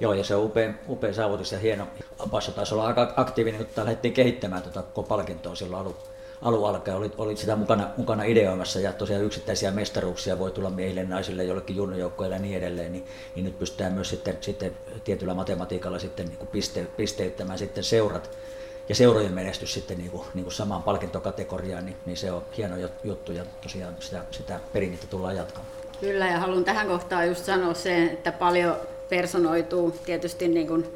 Joo, 0.00 0.14
ja 0.14 0.24
se 0.24 0.34
on 0.34 0.44
upea, 0.44 0.74
upea 0.88 1.14
saavutus 1.14 1.52
ja 1.52 1.58
hieno. 1.58 1.86
Passo 2.30 2.52
taisi 2.52 2.74
olla 2.74 2.86
aika 2.86 3.14
aktiivinen, 3.16 3.66
kun 3.66 3.68
lähdettiin 3.76 4.14
kehittämään 4.14 4.62
tuota 4.62 4.82
koko 4.82 5.02
palkintoa 5.02 5.54
silloin 5.54 5.86
alu, 5.86 5.96
alun 6.42 6.68
alkaen. 6.68 6.96
Olit, 6.96 7.12
olit 7.18 7.38
sitä 7.38 7.56
mukana, 7.56 7.90
mukana 7.96 8.24
ideoimassa 8.24 8.80
ja 8.80 8.92
tosiaan 8.92 9.24
yksittäisiä 9.24 9.70
mestaruuksia 9.70 10.38
voi 10.38 10.50
tulla 10.50 10.70
miehille, 10.70 11.04
naisille, 11.04 11.44
jollekin 11.44 11.76
junnujoukkoille 11.76 12.34
ja 12.34 12.40
niin 12.40 12.58
edelleen, 12.58 12.92
niin, 12.92 13.06
niin 13.34 13.44
nyt 13.44 13.58
pystytään 13.58 13.92
myös 13.92 14.10
sitten, 14.10 14.36
sitten 14.40 14.76
tietyllä 15.04 15.34
matematiikalla 15.34 15.98
sitten 15.98 16.26
niin 16.26 16.48
piste, 16.52 16.86
pisteyttämään 16.96 17.58
sitten 17.58 17.84
seurat 17.84 18.30
ja 18.88 18.94
seurojen 18.94 19.32
menestys 19.32 19.74
sitten 19.74 19.98
niin 19.98 20.10
kuin, 20.10 20.22
niin 20.34 20.44
kuin 20.44 20.54
samaan 20.54 20.82
palkintokategoriaan, 20.82 21.86
niin, 21.86 21.96
niin 22.06 22.16
se 22.16 22.32
on 22.32 22.42
hieno 22.56 22.74
juttu 23.04 23.32
ja 23.32 23.44
tosiaan 23.62 23.94
sitä, 24.00 24.24
sitä 24.30 24.60
perinnettä 24.72 25.06
tullaan 25.06 25.36
jatkamaan. 25.36 25.72
Kyllä 26.00 26.26
ja 26.26 26.38
haluan 26.38 26.64
tähän 26.64 26.86
kohtaan 26.86 27.28
just 27.28 27.44
sanoa 27.44 27.74
sen, 27.74 28.08
että 28.08 28.32
paljon 28.32 28.76
personoituu 29.08 29.90
tietysti 30.04 30.48
niin 30.48 30.66
kuin 30.66 30.86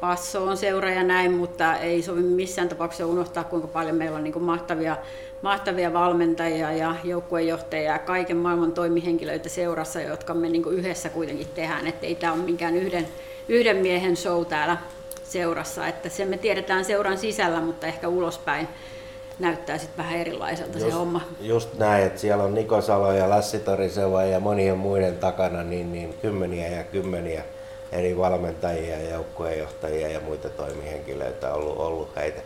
Passo 0.00 0.44
on 0.44 0.56
seura 0.56 0.90
ja 0.90 1.02
näin, 1.02 1.32
mutta 1.32 1.76
ei 1.76 2.02
sovi 2.02 2.22
missään 2.22 2.68
tapauksessa 2.68 3.06
unohtaa, 3.06 3.44
kuinka 3.44 3.68
paljon 3.68 3.96
meillä 3.96 4.16
on 4.16 4.24
niin 4.24 4.42
mahtavia, 4.42 4.96
mahtavia 5.42 5.92
valmentajia 5.92 6.72
ja 6.72 6.94
joukkuejohtajia 7.04 7.92
ja 7.92 7.98
kaiken 7.98 8.36
maailman 8.36 8.72
toimihenkilöitä 8.72 9.48
seurassa, 9.48 10.00
jotka 10.00 10.34
me 10.34 10.48
niin 10.48 10.64
yhdessä 10.70 11.08
kuitenkin 11.08 11.48
tehdään. 11.54 11.86
Että 11.86 12.06
ei 12.06 12.14
tämä 12.14 12.32
ole 12.32 12.42
minkään 12.42 12.76
yhden, 12.76 13.08
yhden 13.48 13.76
miehen 13.76 14.16
show 14.16 14.46
täällä 14.46 14.76
seurassa. 15.32 15.86
Että 15.86 16.08
sen 16.08 16.28
me 16.28 16.38
tiedetään 16.38 16.84
seuran 16.84 17.18
sisällä, 17.18 17.60
mutta 17.60 17.86
ehkä 17.86 18.08
ulospäin 18.08 18.68
näyttää 19.38 19.78
sitten 19.78 20.04
vähän 20.04 20.20
erilaiselta 20.20 20.78
just, 20.78 20.86
se 20.86 20.92
homma. 20.92 21.20
Just 21.40 21.74
näin, 21.78 22.06
että 22.06 22.20
siellä 22.20 22.44
on 22.44 22.54
Niko 22.54 22.80
Salo 22.80 23.12
ja 23.12 23.30
Lassi 23.30 23.58
Toriseva 23.58 24.22
ja 24.22 24.40
monien 24.40 24.78
muiden 24.78 25.18
takana 25.18 25.62
niin, 25.62 25.92
niin 25.92 26.14
kymmeniä 26.22 26.68
ja 26.68 26.84
kymmeniä 26.84 27.42
eri 27.92 28.16
valmentajia 28.16 28.98
ja 28.98 29.10
joukkueenjohtajia 29.10 30.08
ja 30.08 30.20
muita 30.20 30.48
toimihenkilöitä 30.48 31.54
ollut, 31.54 31.78
ollut 31.78 32.16
heitä 32.16 32.40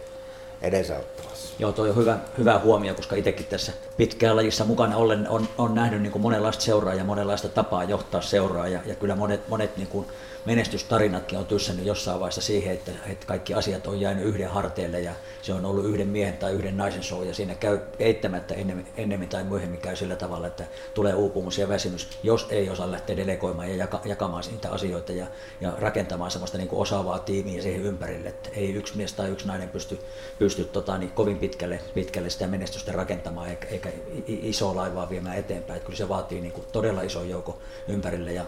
edesauttamassa. 0.63 1.55
Joo, 1.59 1.73
toi 1.73 1.91
on 1.91 1.97
hyvä, 1.97 2.19
hyvä 2.39 2.59
huomio, 2.59 2.95
koska 2.95 3.17
itsekin 3.17 3.47
tässä 3.47 3.73
pitkään 3.97 4.37
lajissa 4.37 4.65
mukana 4.65 4.97
ollen 4.97 5.29
on, 5.29 5.49
on 5.59 5.75
nähnyt 5.75 6.03
niin 6.03 6.13
kuin 6.13 6.23
monenlaista 6.23 6.63
seuraa 6.63 6.95
ja 6.95 7.05
monenlaista 7.05 7.49
tapaa 7.49 7.85
johtaa 7.85 8.21
seuraa 8.21 8.69
ja, 8.69 8.81
ja 8.87 8.95
kyllä 8.95 9.17
monet, 9.17 9.49
monet 9.49 9.77
niin 9.77 9.89
kuin 9.89 10.07
menestystarinatkin 10.45 11.39
on 11.39 11.47
tyssännyt 11.47 11.87
jossain 11.87 12.21
vaiheessa 12.21 12.41
siihen, 12.41 12.75
että, 12.75 12.93
että 13.07 13.27
kaikki 13.27 13.55
asiat 13.55 13.87
on 13.87 14.01
jäänyt 14.01 14.25
yhden 14.25 14.51
harteille 14.51 15.01
ja 15.01 15.13
se 15.43 15.55
on 15.55 15.65
ollut 15.65 15.85
yhden 15.85 16.09
miehen 16.09 16.37
tai 16.37 16.53
yhden 16.53 16.77
naisen 16.77 17.03
show 17.03 17.27
ja 17.27 17.35
siinä 17.35 17.55
käy 17.55 17.79
eittämättä 17.99 18.55
ennemmin, 18.55 18.87
ennemmin 18.97 19.29
tai 19.29 19.45
myöhemmin 19.45 19.81
käy 19.81 19.97
sillä 19.97 20.17
tavalla, 20.17 20.47
että 20.47 20.65
tulee 20.95 21.15
uupumus 21.15 21.59
ja 21.59 21.69
väsymys, 21.69 22.09
jos 22.23 22.47
ei 22.51 22.71
osaa 22.71 22.91
lähteä 22.91 23.17
delegoimaan 23.17 23.69
ja 23.69 23.77
jaka, 23.77 24.01
jakamaan 24.05 24.45
niitä 24.51 24.71
asioita 24.71 25.13
ja, 25.13 25.27
ja 25.61 25.73
rakentamaan 25.79 26.31
sellaista 26.31 26.59
niin 26.59 26.69
kuin 26.69 26.83
osaavaa 26.83 27.19
tiimiä 27.19 27.63
siihen 27.63 27.83
ympärille, 27.83 28.29
että 28.29 28.51
ei 28.57 28.75
yksi 28.75 28.97
mies 28.97 29.13
tai 29.13 29.31
yksi 29.31 29.47
nainen 29.47 29.69
pysty, 29.69 29.99
pysty 30.39 30.65
tota, 30.65 30.99
niin 30.99 31.11
kovin 31.11 31.39
pitkälle, 31.39 31.81
pitkälle 31.95 32.31
sitä 32.31 32.47
menestystä 32.47 32.93
rakentamaan 32.93 33.49
eikä, 33.49 33.67
eikä 33.67 33.93
isoa 34.27 34.77
laivaa 34.77 35.11
viemään 35.11 35.39
eteenpäin, 35.39 35.77
että 35.77 35.87
kyllä 35.87 35.99
se 35.99 36.09
vaatii 36.09 36.41
niin 36.41 36.53
kuin 36.53 36.67
todella 36.73 37.03
iso 37.03 37.23
joukko 37.23 37.59
ympärille 37.89 38.33
ja 38.33 38.45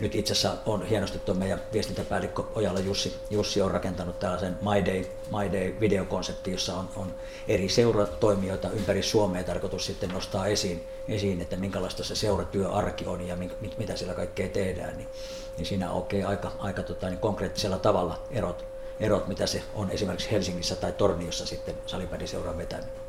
nyt 0.00 0.14
itse 0.14 0.32
asiassa 0.32 0.58
on 0.66 0.86
hienosti 0.86 1.18
tuo 1.18 1.34
meidän 1.34 1.62
viestintäpäällikkö 1.72 2.42
Ojala 2.54 2.80
Jussi, 2.80 3.14
Jussi 3.30 3.62
on 3.62 3.70
rakentanut 3.70 4.18
tällaisen 4.18 4.58
My 4.62 4.86
Day, 4.86 5.04
My 5.30 5.52
Day 5.52 5.74
videokonsepti, 5.80 6.50
jossa 6.50 6.76
on, 6.76 6.88
on 6.96 7.14
eri 7.48 7.68
seuratoimijoita 7.68 8.70
ympäri 8.70 9.02
Suomea 9.02 9.44
tarkoitus 9.44 9.86
sitten 9.86 10.10
nostaa 10.10 10.46
esiin, 10.46 10.84
esiin 11.08 11.40
että 11.40 11.56
minkälaista 11.56 12.04
se 12.04 12.14
seuratyöarki 12.14 13.06
on 13.06 13.26
ja 13.26 13.36
mit, 13.36 13.78
mitä 13.78 13.96
siellä 13.96 14.14
kaikkea 14.14 14.48
tehdään, 14.48 14.96
niin, 14.96 15.08
niin 15.56 15.66
siinä 15.66 15.90
on 15.90 15.98
okay, 15.98 16.22
aika, 16.22 16.52
aika 16.58 16.82
tota, 16.82 17.08
niin 17.08 17.18
konkreettisella 17.18 17.78
tavalla 17.78 18.22
erot, 18.30 18.64
erot, 19.00 19.28
mitä 19.28 19.46
se 19.46 19.62
on 19.74 19.90
esimerkiksi 19.90 20.30
Helsingissä 20.30 20.76
tai 20.76 20.92
Torniossa 20.92 21.46
sitten 21.46 21.74
salipädiseuran 21.86 22.58
vetänyt. 22.58 23.05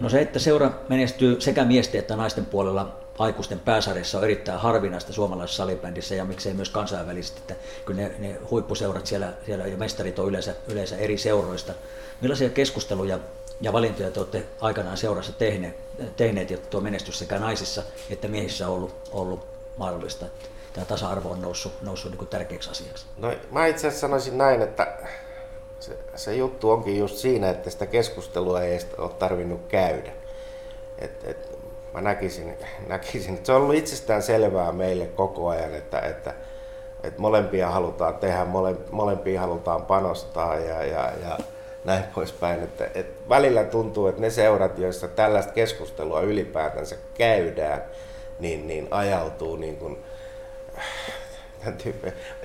No 0.00 0.08
se, 0.08 0.20
että 0.20 0.38
seura 0.38 0.70
menestyy 0.88 1.40
sekä 1.40 1.64
miesten 1.64 1.98
että 1.98 2.16
naisten 2.16 2.46
puolella 2.46 2.96
aikuisten 3.18 3.60
pääsarjassa 3.60 4.18
on 4.18 4.24
erittäin 4.24 4.60
harvinaista 4.60 5.12
suomalaisessa 5.12 5.56
salibändissä 5.56 6.14
ja 6.14 6.24
miksei 6.24 6.54
myös 6.54 6.70
kansainvälisesti, 6.70 7.40
että 7.40 7.54
kyllä 7.84 8.02
ne, 8.02 8.14
ne 8.18 8.38
huippuseurat 8.50 9.06
siellä, 9.06 9.32
siellä 9.46 9.66
ja 9.66 9.76
mestarit 9.76 10.18
on 10.18 10.28
yleensä, 10.28 10.54
yleensä 10.68 10.96
eri 10.96 11.18
seuroista. 11.18 11.72
Millaisia 12.20 12.50
keskusteluja 12.50 13.18
ja 13.60 13.72
valintoja 13.72 14.10
te 14.10 14.20
olette 14.20 14.46
aikanaan 14.60 14.96
seurassa 14.96 15.32
tehneet, 15.32 15.76
tehneet 16.16 16.50
että 16.50 16.68
tuo 16.70 16.80
menestys 16.80 17.18
sekä 17.18 17.38
naisissa 17.38 17.82
että 18.10 18.28
miehissä 18.28 18.68
on 18.68 18.74
ollut, 18.74 18.94
ollut 19.10 19.46
mahdollista? 19.76 20.26
Tämä 20.72 20.84
tasa-arvo 20.84 21.30
on 21.30 21.42
noussut, 21.42 21.82
noussut 21.82 22.12
niin 22.12 22.28
tärkeäksi 22.28 22.70
asiaksi. 22.70 23.06
No, 23.18 23.34
mä 23.50 23.66
itse 23.66 23.86
asiassa 23.86 24.00
sanoisin 24.00 24.38
näin, 24.38 24.62
että 24.62 24.98
se, 25.80 25.98
se 26.14 26.34
juttu 26.34 26.70
onkin 26.70 26.98
just 26.98 27.16
siinä, 27.16 27.50
että 27.50 27.70
sitä 27.70 27.86
keskustelua 27.86 28.62
ei 28.62 28.78
ole 28.98 29.10
tarvinnut 29.10 29.60
käydä. 29.68 30.12
Et, 30.98 31.24
et, 31.24 31.58
mä 31.94 32.00
näkisin, 32.00 32.54
näkisin, 32.86 33.34
että 33.34 33.46
se 33.46 33.52
on 33.52 33.62
ollut 33.62 33.76
itsestään 33.76 34.22
selvää 34.22 34.72
meille 34.72 35.06
koko 35.06 35.48
ajan, 35.48 35.74
että, 35.74 36.00
että, 36.00 36.34
että 37.02 37.20
molempia 37.20 37.70
halutaan 37.70 38.14
tehdä, 38.14 38.44
mole, 38.44 38.76
molempia 38.90 39.40
halutaan 39.40 39.86
panostaa 39.86 40.56
ja, 40.56 40.84
ja, 40.84 41.12
ja 41.22 41.38
näin 41.84 42.04
poispäin. 42.14 42.62
Että, 42.62 42.90
että 42.94 43.28
välillä 43.28 43.64
tuntuu, 43.64 44.06
että 44.06 44.20
ne 44.20 44.30
seurat, 44.30 44.78
joissa 44.78 45.08
tällaista 45.08 45.52
keskustelua 45.52 46.20
ylipäätänsä 46.20 46.96
käydään, 47.14 47.82
niin, 48.38 48.66
niin 48.66 48.88
ajautuu 48.90 49.56
niin 49.56 49.76
kuin, 49.76 49.98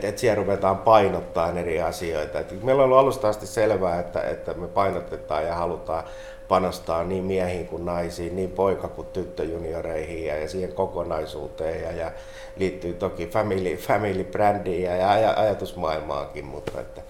että 0.04 0.22
siellä 0.22 0.36
ruvetaan 0.36 0.78
painottaa 0.78 1.60
eri 1.60 1.82
asioita. 1.82 2.40
Että 2.40 2.56
meillä 2.64 2.84
on 2.84 2.86
ollut 2.86 2.98
alusta 2.98 3.30
asti 3.30 3.48
selvää, 3.48 4.00
että, 4.00 4.22
että 4.22 4.54
me 4.54 4.68
painotetaan 4.68 5.46
ja 5.46 5.56
halutaan 5.56 6.04
panostaa 6.48 7.04
niin 7.04 7.24
miehiin 7.24 7.68
kuin 7.68 7.86
naisiin, 7.86 8.36
niin 8.36 8.52
poika- 8.52 8.88
kuin 8.88 9.08
tyttöjunioreihin 9.08 10.26
ja, 10.26 10.38
ja 10.38 10.50
siihen 10.50 10.74
kokonaisuuteen. 10.74 11.82
Ja, 11.82 11.92
ja 11.92 12.12
liittyy 12.56 12.94
toki 12.94 13.28
family, 13.28 13.76
family 13.76 14.24
brändiin 14.24 14.84
ja, 14.84 15.18
ja 15.18 15.34
ajatusmaailmaankin, 15.38 16.46
mutta 16.46 16.82
että 16.82 17.02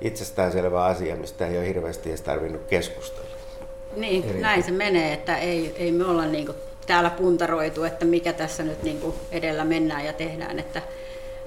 itsestäänselvä 0.00 0.84
asia, 0.84 1.16
mistä 1.16 1.46
ei 1.46 1.58
ole 1.58 1.66
hirveästi 1.66 2.08
edes 2.08 2.20
tarvinnut 2.20 2.62
keskustella. 2.66 3.32
Niin, 3.96 4.24
Eri. 4.28 4.40
näin 4.40 4.62
se 4.62 4.70
menee, 4.70 5.12
että 5.12 5.36
ei, 5.36 5.74
ei 5.76 5.92
me 5.92 6.04
olla 6.04 6.26
niin 6.26 6.48
täällä 6.86 7.10
puntaroitu, 7.10 7.84
että 7.84 8.04
mikä 8.04 8.32
tässä 8.32 8.62
nyt 8.62 8.82
niin 8.82 9.14
edellä 9.32 9.64
mennään 9.64 10.04
ja 10.04 10.12
tehdään, 10.12 10.58
että, 10.58 10.82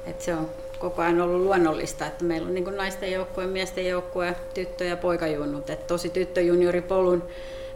että 0.08 0.24
se 0.24 0.36
on 0.36 0.49
koko 0.80 1.01
ajan 1.01 1.22
ollut 1.22 1.41
luonnollista, 1.41 2.06
että 2.06 2.24
meillä 2.24 2.47
on 2.47 2.53
niin 2.53 2.78
naisten 2.78 3.12
joukkue, 3.12 3.47
miesten 3.47 3.88
joukkue, 3.88 4.36
tyttö- 4.53 4.86
ja 4.86 4.97
poikajunnut. 4.97 5.70
Että 5.70 5.88
tosi 5.88 6.10
tyttöjunioripolun 6.10 7.24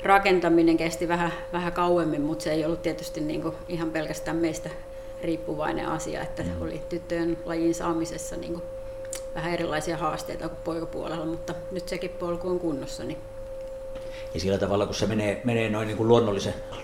rakentaminen 0.03 0.77
kesti 0.77 1.07
vähän, 1.07 1.33
vähän 1.53 1.73
kauemmin, 1.73 2.21
mutta 2.21 2.43
se 2.43 2.51
ei 2.51 2.65
ollut 2.65 2.81
tietysti 2.81 3.21
niin 3.21 3.43
ihan 3.67 3.91
pelkästään 3.91 4.37
meistä 4.37 4.69
riippuvainen 5.23 5.85
asia, 5.85 6.21
että 6.21 6.43
mm. 6.43 6.61
oli 6.61 6.81
tyttöjen 6.89 7.37
lajin 7.45 7.75
saamisessa 7.75 8.35
niin 8.35 8.61
vähän 9.35 9.53
erilaisia 9.53 9.97
haasteita 9.97 10.49
kuin 10.49 10.59
poikapuolella, 10.63 11.25
mutta 11.25 11.55
nyt 11.71 11.89
sekin 11.89 12.09
polku 12.09 12.49
on 12.49 12.59
kunnossa. 12.59 13.03
Niin 13.03 13.17
ja 14.33 14.39
sillä 14.39 14.57
tavalla, 14.57 14.85
kun 14.85 14.95
se 14.95 15.07
menee, 15.07 15.41
menee 15.43 15.69
noin 15.69 15.87
niin 15.87 15.97
kuin 15.97 16.07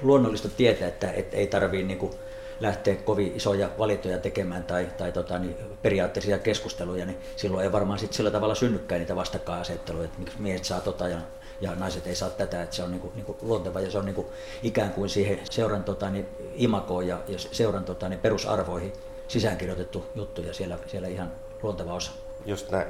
luonnollista 0.01 0.49
tietä, 0.57 0.87
että, 0.87 1.11
että 1.11 1.37
ei 1.37 1.47
tarvitse 1.47 1.87
niin 1.87 1.99
kuin 1.99 2.13
lähteä 2.59 2.95
kovin 2.95 3.35
isoja 3.35 3.69
valintoja 3.79 4.17
tekemään 4.17 4.63
tai, 4.63 4.87
tai 4.97 5.11
tota, 5.11 5.39
niin 5.39 5.55
periaatteisia 5.81 6.39
keskusteluja, 6.39 7.05
niin 7.05 7.17
silloin 7.35 7.63
ei 7.63 7.71
varmaan 7.71 7.99
sit 7.99 8.13
sillä 8.13 8.31
tavalla 8.31 8.55
synnykään 8.55 8.99
niitä 8.99 9.15
vastakkainasetteluja, 9.15 10.05
että 10.05 10.19
miksi 10.19 10.41
miehet 10.41 10.65
saa 10.65 10.81
tota 10.81 11.07
ja, 11.07 11.17
ja 11.61 11.75
naiset 11.75 12.07
ei 12.07 12.15
saa 12.15 12.29
tätä, 12.29 12.63
että 12.63 12.75
se 12.75 12.83
on 12.83 12.91
niinku, 12.91 13.11
niinku 13.15 13.37
luonteva 13.41 13.79
ja 13.79 13.91
se 13.91 13.97
on 13.97 14.05
niinku 14.05 14.31
ikään 14.63 14.91
kuin 14.91 15.09
siihen 15.09 15.39
seuran 15.51 15.83
tota, 15.83 16.09
niin, 16.09 16.25
imakoon 16.55 17.07
ja, 17.07 17.21
ja 17.27 17.39
seuran 17.39 17.83
tota, 17.83 18.09
niin 18.09 18.19
perusarvoihin 18.19 18.93
sisäänkirjoitettu 19.27 20.05
juttu 20.15 20.41
ja 20.41 20.53
siellä, 20.53 20.77
siellä 20.87 21.07
ihan 21.07 21.31
luonteva 21.63 21.93
osa. 21.93 22.11
Just 22.45 22.71
näin. 22.71 22.87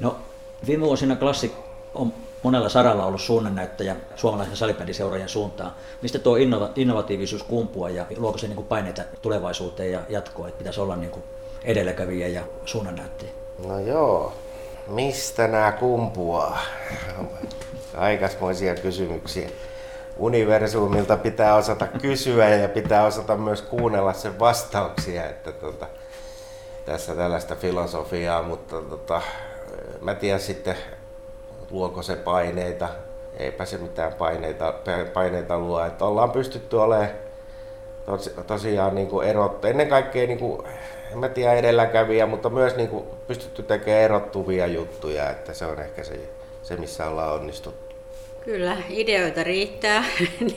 No, 0.00 0.16
viime 0.66 0.86
vuosina 0.86 1.16
klassik 1.16 1.52
on 1.94 2.12
monella 2.42 2.68
saralla 2.68 3.04
ollut 3.04 3.20
suunnannäyttäjä 3.20 3.96
suomalaisen 4.16 4.56
salibändiseurojen 4.56 5.28
suuntaan. 5.28 5.72
Mistä 6.02 6.18
tuo 6.18 6.36
innova, 6.36 6.70
innovatiivisuus 6.76 7.42
kumpuaa 7.42 7.90
ja 7.90 8.06
luoko 8.16 8.38
se 8.38 8.46
niin 8.46 8.56
kuin 8.56 8.66
paineita 8.66 9.02
tulevaisuuteen 9.22 9.92
ja 9.92 10.00
jatkoon, 10.08 10.48
että 10.48 10.58
pitäisi 10.58 10.80
olla 10.80 10.96
niin 10.96 11.10
kuin 11.10 11.22
edelläkävijä 11.64 12.28
ja 12.28 12.42
suunnannäyttäjä? 12.64 13.30
No 13.66 13.78
joo, 13.78 14.32
mistä 14.86 15.48
nämä 15.48 15.72
kumpuaa? 15.72 16.58
Aikasmoisia 17.96 18.74
kysymyksiä. 18.74 19.48
Universumilta 20.16 21.16
pitää 21.16 21.54
osata 21.54 21.86
kysyä 21.86 22.48
ja 22.48 22.68
pitää 22.68 23.04
osata 23.04 23.36
myös 23.36 23.62
kuunnella 23.62 24.12
sen 24.12 24.38
vastauksia, 24.38 25.26
että 25.30 25.52
tota, 25.52 25.86
tässä 26.84 27.14
tällaista 27.14 27.56
filosofiaa, 27.56 28.42
mutta 28.42 28.82
tota, 28.82 29.22
mä 30.00 30.14
tiedän 30.14 30.40
sitten 30.40 30.76
luoko 31.72 32.02
se 32.02 32.16
paineita, 32.16 32.88
eipä 33.36 33.64
se 33.64 33.78
mitään 33.78 34.14
paineita, 34.14 34.74
paineita 35.14 35.58
luo. 35.58 35.84
Että 35.84 36.04
ollaan 36.04 36.30
pystytty 36.30 36.76
olemaan 36.76 37.10
tos, 38.06 38.34
tosiaan 38.46 38.94
niin 38.94 39.08
kuin 39.08 39.28
erot, 39.28 39.64
ennen 39.64 39.88
kaikkea 39.88 40.26
niin 40.26 40.38
kuin, 40.38 40.66
en 41.12 41.18
mä 41.18 41.28
tiedä 41.28 41.52
edelläkävijä, 41.52 42.26
mutta 42.26 42.50
myös 42.50 42.76
niin 42.76 42.88
kuin 42.88 43.04
pystytty 43.26 43.62
tekemään 43.62 44.02
erottuvia 44.02 44.66
juttuja, 44.66 45.30
että 45.30 45.54
se 45.54 45.66
on 45.66 45.80
ehkä 45.80 46.04
se, 46.04 46.20
se 46.62 46.76
missä 46.76 47.08
ollaan 47.08 47.34
onnistuttu. 47.34 47.94
Kyllä, 48.44 48.76
ideoita 48.88 49.42
riittää. 49.42 50.04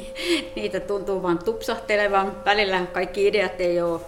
Niitä 0.55 0.79
tuntuu 0.79 1.23
vaan 1.23 1.39
tupsahtelevan. 1.39 2.45
Välillä 2.45 2.85
kaikki 2.93 3.27
ideat 3.27 3.61
ei 3.61 3.81
ole 3.81 4.01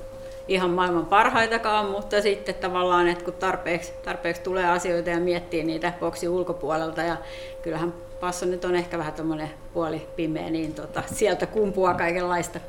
ihan 0.47 0.69
maailman 0.69 1.05
parhaitakaan, 1.05 1.85
mutta 1.85 2.21
sitten 2.21 2.55
tavallaan, 2.55 3.07
että 3.07 3.25
kun 3.25 3.33
tarpeeksi, 3.33 3.93
tarpeeksi 4.05 4.41
tulee 4.41 4.69
asioita 4.69 5.09
ja 5.09 5.19
miettii 5.19 5.63
niitä 5.63 5.93
boksi 5.99 6.27
ulkopuolelta 6.27 7.01
ja 7.01 7.17
kyllähän 7.61 7.93
Passo 8.19 8.45
nyt 8.45 8.65
on 8.65 8.75
ehkä 8.75 8.97
vähän 8.97 9.13
tuommoinen 9.13 9.49
puoli 9.73 10.07
pimeä, 10.15 10.49
niin 10.49 10.73
tota, 10.73 11.03
sieltä 11.05 11.45
kumpuaa 11.45 11.93
kaikenlaista. 11.93 12.59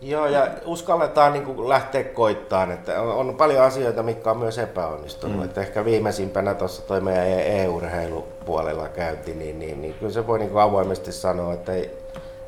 Joo, 0.00 0.26
ja 0.26 0.48
uskalletaan 0.64 1.32
niin 1.32 1.44
kuin 1.44 1.68
lähteä 1.68 2.04
koittaan, 2.04 2.72
että 2.72 3.00
on, 3.00 3.28
on 3.28 3.34
paljon 3.34 3.64
asioita, 3.64 4.02
mitkä 4.02 4.30
on 4.30 4.38
myös 4.38 4.58
epäonnistunut. 4.58 5.36
Mm. 5.36 5.44
Että 5.44 5.60
ehkä 5.60 5.84
viimeisimpänä 5.84 6.54
tuossa 6.54 6.82
toi 6.82 7.00
meidän 7.00 7.26
e-urheilupuolella 7.26 8.88
käynti, 8.88 9.34
niin, 9.34 9.58
niin, 9.58 9.82
niin 9.82 9.94
kyllä 9.94 10.12
se 10.12 10.26
voi 10.26 10.38
niin 10.38 10.50
kuin 10.50 10.62
avoimesti 10.62 11.12
sanoa, 11.12 11.54
että 11.54 11.72
ei, 11.72 11.98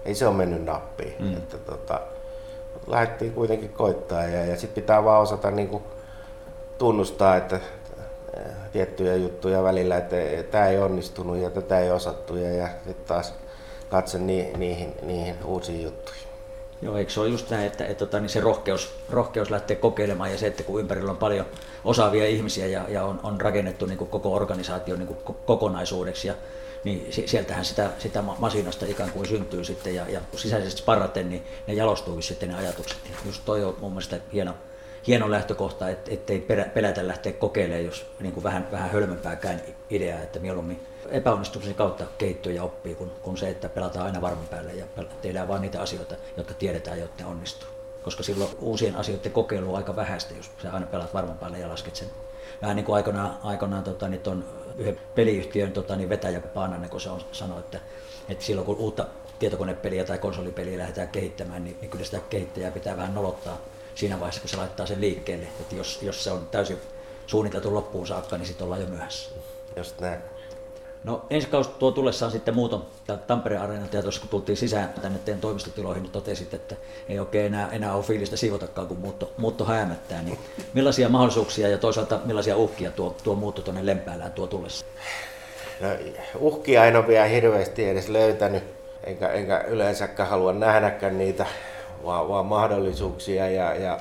ei 0.04 0.14
se 0.14 0.26
ole 0.26 0.36
mennyt 0.36 0.64
nappiin. 0.64 1.14
Mm. 1.18 1.36
Että, 1.36 1.58
tota, 1.58 2.00
lähdettiin 2.88 3.32
kuitenkin 3.32 3.72
koittaa 3.72 4.24
ja, 4.24 4.44
ja 4.44 4.56
sitten 4.56 4.82
pitää 4.82 5.04
vaan 5.04 5.22
osata 5.22 5.50
niin 5.50 5.68
kuin 5.68 5.82
tunnustaa, 6.78 7.36
että 7.36 7.60
tiettyjä 8.72 9.16
juttuja 9.16 9.62
välillä, 9.62 9.96
että 9.96 10.16
tämä 10.50 10.66
ei 10.66 10.78
onnistunut 10.78 11.36
ja 11.36 11.50
tätä 11.50 11.80
ei 11.80 11.90
osattu 11.90 12.36
ja, 12.36 12.52
ja 12.52 12.68
sitten 12.86 13.06
taas 13.06 13.34
katse 13.90 14.18
ni, 14.18 14.50
niihin, 14.56 14.94
niihin 15.02 15.34
uusiin 15.44 15.82
juttuihin. 15.82 16.28
Joo, 16.82 16.96
eikö 16.96 17.10
se 17.10 17.20
ole 17.20 17.28
just 17.28 17.50
näin, 17.50 17.66
että, 17.66 17.84
että, 17.84 17.92
että 17.92 18.06
tota, 18.06 18.20
niin 18.20 18.28
se 18.28 18.40
rohkeus, 18.40 18.94
rohkeus 19.10 19.50
lähteä 19.50 19.76
kokeilemaan 19.76 20.32
ja 20.32 20.38
se, 20.38 20.46
että 20.46 20.62
kun 20.62 20.80
ympärillä 20.80 21.10
on 21.10 21.16
paljon 21.16 21.46
osaavia 21.84 22.26
ihmisiä 22.26 22.66
ja, 22.66 22.84
ja 22.88 23.04
on, 23.04 23.20
on 23.22 23.40
rakennettu 23.40 23.86
niin 23.86 23.98
kuin 23.98 24.10
koko 24.10 24.34
organisaatio 24.34 24.96
niin 24.96 25.06
kuin 25.06 25.36
kokonaisuudeksi 25.46 26.28
ja 26.28 26.34
niin 26.84 27.12
sieltähän 27.26 27.64
sitä, 27.64 27.90
sitä 27.98 28.22
masinasta 28.22 28.86
ikään 28.86 29.10
kuin 29.10 29.28
syntyy 29.28 29.64
sitten 29.64 29.94
ja, 29.94 30.08
ja 30.08 30.20
sisäisesti 30.36 30.80
sparraten, 30.80 31.30
niin 31.30 31.42
ne 31.66 31.74
jalostuu 31.74 32.22
sitten 32.22 32.48
ne 32.48 32.56
ajatukset. 32.56 32.98
Ja 33.04 33.16
just 33.26 33.42
toi 33.44 33.64
on 33.64 33.76
mun 33.80 33.92
mielestä 33.92 34.20
hieno, 34.32 34.54
hieno 35.06 35.30
lähtökohta, 35.30 35.88
että 35.88 36.10
ettei 36.14 36.46
pelätä 36.74 37.08
lähteä 37.08 37.32
kokeilemaan, 37.32 37.84
jos 37.84 38.06
niin 38.20 38.32
kuin 38.32 38.44
vähän, 38.44 38.68
vähän 38.72 38.90
hölmömpääkään 38.90 39.62
ideaa, 39.90 40.22
että 40.22 40.38
mieluummin 40.38 40.80
epäonnistumisen 41.10 41.74
kautta 41.74 42.04
kehittyy 42.18 42.52
ja 42.52 42.62
oppii, 42.62 42.94
kun, 42.94 43.12
kun 43.22 43.38
se, 43.38 43.48
että 43.48 43.68
pelataan 43.68 44.06
aina 44.06 44.20
varman 44.20 44.48
päälle 44.48 44.72
ja 44.72 44.84
tehdään 45.22 45.48
vain 45.48 45.62
niitä 45.62 45.80
asioita, 45.80 46.14
jotka 46.36 46.54
tiedetään, 46.54 46.98
jotta 46.98 47.24
ne 47.24 47.30
onnistuu. 47.30 47.68
Koska 48.02 48.22
silloin 48.22 48.50
uusien 48.60 48.96
asioiden 48.96 49.32
kokeilu 49.32 49.70
on 49.70 49.76
aika 49.76 49.96
vähäistä, 49.96 50.34
jos 50.34 50.50
sä 50.62 50.72
aina 50.72 50.86
pelaat 50.86 51.14
varman 51.14 51.38
päälle 51.38 51.58
ja 51.58 51.68
lasket 51.68 51.96
sen. 51.96 52.08
Vähän 52.62 52.76
niin 52.76 52.84
kuin 52.84 52.96
aikanaan, 52.96 53.38
aikanaan 53.42 53.84
tota, 53.84 54.08
niin 54.08 54.20
ton 54.20 54.44
yhden 54.78 55.00
peliyhtiön 55.14 55.72
tota, 55.72 55.96
niin 55.96 56.08
vetäjä 56.08 56.40
Paananen, 56.40 56.90
kun 56.90 57.00
se 57.00 57.10
on 57.10 57.20
sanonut, 57.32 57.64
että, 57.64 57.80
että 58.28 58.44
silloin 58.44 58.66
kun 58.66 58.76
uutta 58.76 59.06
tietokonepeliä 59.38 60.04
tai 60.04 60.18
konsolipeliä 60.18 60.78
lähdetään 60.78 61.08
kehittämään, 61.08 61.64
niin, 61.64 61.76
niin 61.80 61.90
kyllä 61.90 62.04
sitä 62.04 62.20
kehittäjää 62.30 62.70
pitää 62.70 62.96
vähän 62.96 63.14
nolottaa 63.14 63.58
siinä 63.94 64.20
vaiheessa, 64.20 64.40
kun 64.40 64.50
se 64.50 64.56
laittaa 64.56 64.86
sen 64.86 65.00
liikkeelle. 65.00 65.46
Että 65.60 65.74
jos, 65.74 66.02
jos 66.02 66.24
se 66.24 66.30
on 66.30 66.48
täysin 66.50 66.78
suunniteltu 67.26 67.74
loppuun 67.74 68.06
saakka, 68.06 68.38
niin 68.38 68.46
sitten 68.46 68.64
ollaan 68.64 68.80
jo 68.80 68.86
myöhässä. 68.86 69.30
Just 69.76 70.00
näin. 70.00 70.20
No 71.04 71.26
ensi 71.30 71.48
kausi 71.48 71.70
tuo 71.78 71.90
tullessaan 71.90 72.32
sitten 72.32 72.54
muuton 72.54 72.86
Tampereen 73.26 73.62
areenalta 73.62 73.96
ja 73.96 74.02
tuossa 74.02 74.20
kun 74.20 74.30
tultiin 74.30 74.56
sisään 74.56 74.94
tänne 75.02 75.18
teidän 75.18 75.40
toimistotiloihin, 75.40 76.02
niin 76.02 76.12
totesit, 76.12 76.54
että 76.54 76.76
ei 77.08 77.18
oikein 77.18 77.46
enää, 77.46 77.68
enää 77.72 77.94
ole 77.94 78.02
fiilistä 78.02 78.36
siivotakaan, 78.36 78.86
kun 78.88 78.98
muutto, 78.98 79.32
muutto 79.36 79.64
häämättää. 79.64 80.22
Niin 80.22 80.38
millaisia 80.74 81.08
mahdollisuuksia 81.08 81.68
ja 81.68 81.78
toisaalta 81.78 82.20
millaisia 82.24 82.56
uhkia 82.56 82.90
tuo, 82.90 83.16
tuo 83.24 83.34
muutto 83.34 83.62
tuonne 83.62 83.86
Lempäälään 83.86 84.32
tuo 84.32 84.46
tullessa? 84.46 84.86
No, 85.80 85.88
uhkia 86.38 86.84
en 86.84 86.96
ole 86.96 87.06
vielä 87.06 87.24
hirveästi 87.24 87.88
edes 87.88 88.08
löytänyt, 88.08 88.62
enkä, 89.04 89.28
enkä 89.28 89.64
yleensäkään 89.68 90.28
halua 90.28 90.52
nähdäkään 90.52 91.18
niitä, 91.18 91.46
vaan, 92.04 92.28
vaan 92.28 92.46
mahdollisuuksia 92.46 93.50
ja, 93.50 93.74
ja 93.74 93.98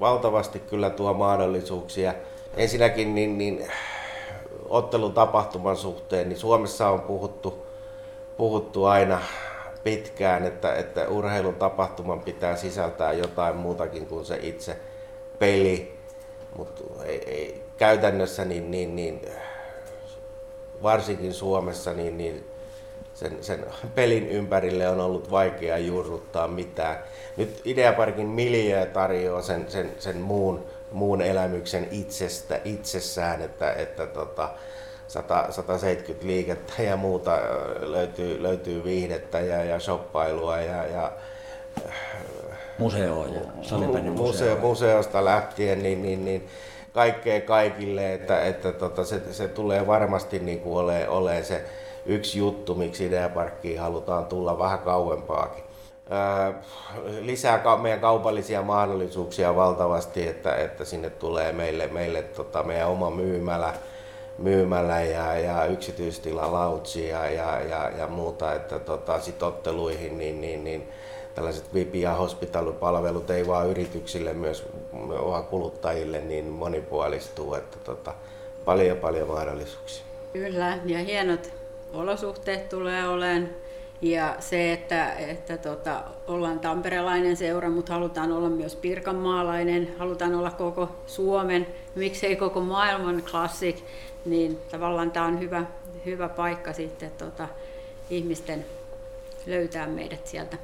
valtavasti 0.00 0.58
kyllä 0.58 0.90
tuo 0.90 1.14
mahdollisuuksia. 1.14 2.14
Ensinnäkin 2.56 3.14
niin, 3.14 3.38
niin 3.38 3.66
ottelutapahtuman 4.74 5.76
suhteen, 5.76 6.28
niin 6.28 6.38
Suomessa 6.38 6.88
on 6.88 7.00
puhuttu, 7.00 7.66
puhuttu 8.36 8.84
aina 8.84 9.20
pitkään, 9.84 10.44
että, 10.44 10.74
että 10.74 11.08
urheilun 11.08 11.54
tapahtuman 11.54 12.20
pitää 12.20 12.56
sisältää 12.56 13.12
jotain 13.12 13.56
muutakin 13.56 14.06
kuin 14.06 14.24
se 14.24 14.38
itse 14.42 14.76
peli, 15.38 15.94
mutta 16.56 17.04
ei, 17.04 17.22
ei, 17.26 17.62
käytännössä 17.76 18.44
niin, 18.44 18.70
niin, 18.70 18.96
niin, 18.96 19.20
varsinkin 20.82 21.34
Suomessa 21.34 21.92
niin, 21.92 22.18
niin 22.18 22.44
sen, 23.14 23.38
sen 23.40 23.66
pelin 23.94 24.28
ympärille 24.28 24.88
on 24.88 25.00
ollut 25.00 25.30
vaikea 25.30 25.78
juurruttaa 25.78 26.48
mitään. 26.48 26.98
Nyt 27.36 27.60
Ideaparkin 27.64 28.28
miljöö 28.28 28.86
tarjoaa 28.86 29.42
sen, 29.42 29.70
sen, 29.70 29.90
sen 29.98 30.16
muun 30.16 30.64
muun 30.94 31.22
elämyksen 31.22 31.88
itsestä, 31.90 32.60
itsessään, 32.64 33.42
että, 33.42 33.72
että 33.72 34.06
tota, 34.06 34.48
100, 35.08 35.46
170 35.50 36.26
liikettä 36.26 36.82
ja 36.82 36.96
muuta 36.96 37.38
löytyy, 37.80 38.42
löytyy 38.42 38.84
viihdettä 38.84 39.40
ja, 39.40 39.64
ja 39.64 39.80
shoppailua 39.80 40.60
ja, 40.60 40.86
ja 40.86 41.12
museo 42.78 43.26
ja 43.26 43.40
museo. 43.54 44.12
museo. 44.12 44.56
museosta 44.56 45.24
lähtien, 45.24 45.82
niin, 45.82 46.02
niin, 46.02 46.24
niin 46.24 46.48
kaikkea 46.92 47.40
kaikille, 47.40 48.14
että, 48.14 48.44
että 48.44 48.72
tota, 48.72 49.04
se, 49.04 49.22
se, 49.32 49.48
tulee 49.48 49.86
varmasti 49.86 50.38
niin 50.38 50.60
kuin 50.60 50.76
ole, 50.76 51.08
ole 51.08 51.42
se 51.42 51.64
yksi 52.06 52.38
juttu, 52.38 52.74
miksi 52.74 53.06
Ideaparkkiin 53.06 53.80
halutaan 53.80 54.26
tulla 54.26 54.58
vähän 54.58 54.78
kauempaakin 54.78 55.64
lisää 57.20 57.62
meidän 57.82 58.00
kaupallisia 58.00 58.62
mahdollisuuksia 58.62 59.56
valtavasti, 59.56 60.28
että, 60.28 60.56
että 60.56 60.84
sinne 60.84 61.10
tulee 61.10 61.52
meille, 61.52 61.86
meille 61.86 62.22
tota, 62.22 62.62
meidän 62.62 62.88
oma 62.88 63.10
myymälä, 63.10 63.74
myymälä 64.38 65.00
ja, 65.00 65.38
ja 65.38 65.64
yksityistila 65.64 66.52
lautsi 66.52 67.08
ja, 67.08 67.30
ja, 67.30 67.60
ja, 67.60 67.90
ja, 67.98 68.06
muuta, 68.06 68.54
että 68.54 68.78
tota, 68.78 69.20
sit 69.20 69.42
otteluihin 69.42 70.18
niin, 70.18 70.40
niin, 70.40 70.64
niin 70.64 70.88
tällaiset 71.34 71.74
VIP- 71.74 71.94
ja 71.94 72.14
hospitalipalvelut 72.14 73.30
ei 73.30 73.46
vaan 73.46 73.68
yrityksille, 73.68 74.32
myös 74.32 74.64
vaan 75.08 75.44
kuluttajille 75.44 76.20
niin 76.20 76.44
monipuolistuu, 76.44 77.54
että 77.54 77.76
tota, 77.84 78.14
paljon 78.64 78.98
paljon 78.98 79.28
mahdollisuuksia. 79.28 80.04
Kyllä, 80.32 80.78
ja 80.84 80.98
hienot 80.98 81.50
olosuhteet 81.92 82.68
tulee 82.68 83.08
olemaan 83.08 83.48
ja 84.02 84.36
se, 84.40 84.72
että, 84.72 85.12
että 85.12 85.58
tota, 85.58 86.02
ollaan 86.26 86.60
tamperelainen 86.60 87.36
seura, 87.36 87.70
mutta 87.70 87.92
halutaan 87.92 88.32
olla 88.32 88.48
myös 88.48 88.76
pirkanmaalainen, 88.76 89.94
halutaan 89.98 90.34
olla 90.34 90.50
koko 90.50 90.88
Suomen, 91.06 91.66
miksei 91.94 92.36
koko 92.36 92.60
maailman 92.60 93.22
klassik, 93.30 93.76
niin 94.24 94.60
tavallaan 94.70 95.10
tämä 95.10 95.26
on 95.26 95.40
hyvä, 95.40 95.64
hyvä 96.06 96.28
paikka 96.28 96.72
sitten 96.72 97.10
tota, 97.18 97.48
ihmisten 98.10 98.64
löytää 99.46 99.86
meidät 99.86 100.26
sieltä, 100.26 100.56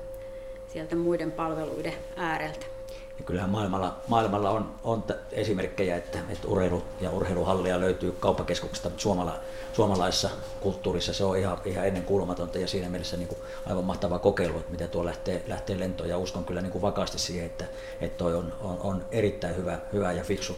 sieltä 0.69 0.97
muiden 0.97 1.33
palveluiden 1.33 1.95
ääreltä. 2.17 2.80
Ja 3.21 3.25
kyllähän 3.25 3.51
maailmalla, 3.51 3.97
maailmalla 4.09 4.51
on, 4.51 4.75
on 4.85 5.05
esimerkkejä, 5.33 5.97
että, 5.97 6.19
että 6.29 6.49
urheilu 6.49 6.83
ja 7.01 7.11
urheiluhallia 7.11 7.81
löytyy 7.81 8.13
kauppakeskuksesta, 8.21 8.89
mutta 8.89 9.03
suomala, 9.03 9.41
suomalaisessa 9.73 10.31
kulttuurissa 10.61 11.13
se 11.13 11.25
on 11.25 11.37
ihan, 11.37 11.59
ihan 11.65 11.87
ennen 11.87 12.03
kuulumatonta 12.03 12.59
ja 12.59 12.67
siinä 12.67 12.89
mielessä 12.89 13.17
niin 13.17 13.29
kuin 13.29 13.39
aivan 13.67 13.85
mahtava 13.85 14.19
kokeilu, 14.19 14.59
että 14.59 14.71
miten 14.71 14.89
tuo 14.89 15.05
lähtee, 15.05 15.45
lähtee 15.47 15.79
lentoon 15.79 16.09
ja 16.09 16.19
uskon 16.19 16.45
kyllä 16.45 16.61
niin 16.61 16.73
kuin 16.73 16.83
vakaasti 16.83 17.19
siihen, 17.19 17.47
että, 17.47 17.65
että 18.01 18.19
toi 18.19 18.35
on, 18.35 18.53
on, 18.61 18.79
on 18.81 19.05
erittäin 19.13 19.57
hyvä, 19.57 19.79
hyvä 19.93 20.13
ja 20.13 20.25
fiksu, 20.25 20.57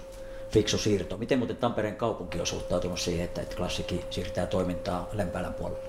fiksu 0.50 0.78
siirto. 0.78 1.16
Miten 1.16 1.38
muuten 1.38 1.56
Tampereen 1.56 1.96
kaupunki 1.96 2.40
on 2.40 2.46
suhtautunut 2.46 3.00
siihen, 3.00 3.24
että, 3.24 3.40
että 3.40 3.56
klassikki 3.56 4.04
siirtää 4.10 4.46
toimintaa 4.46 5.08
Lempäälän 5.12 5.54
puolelle? 5.54 5.82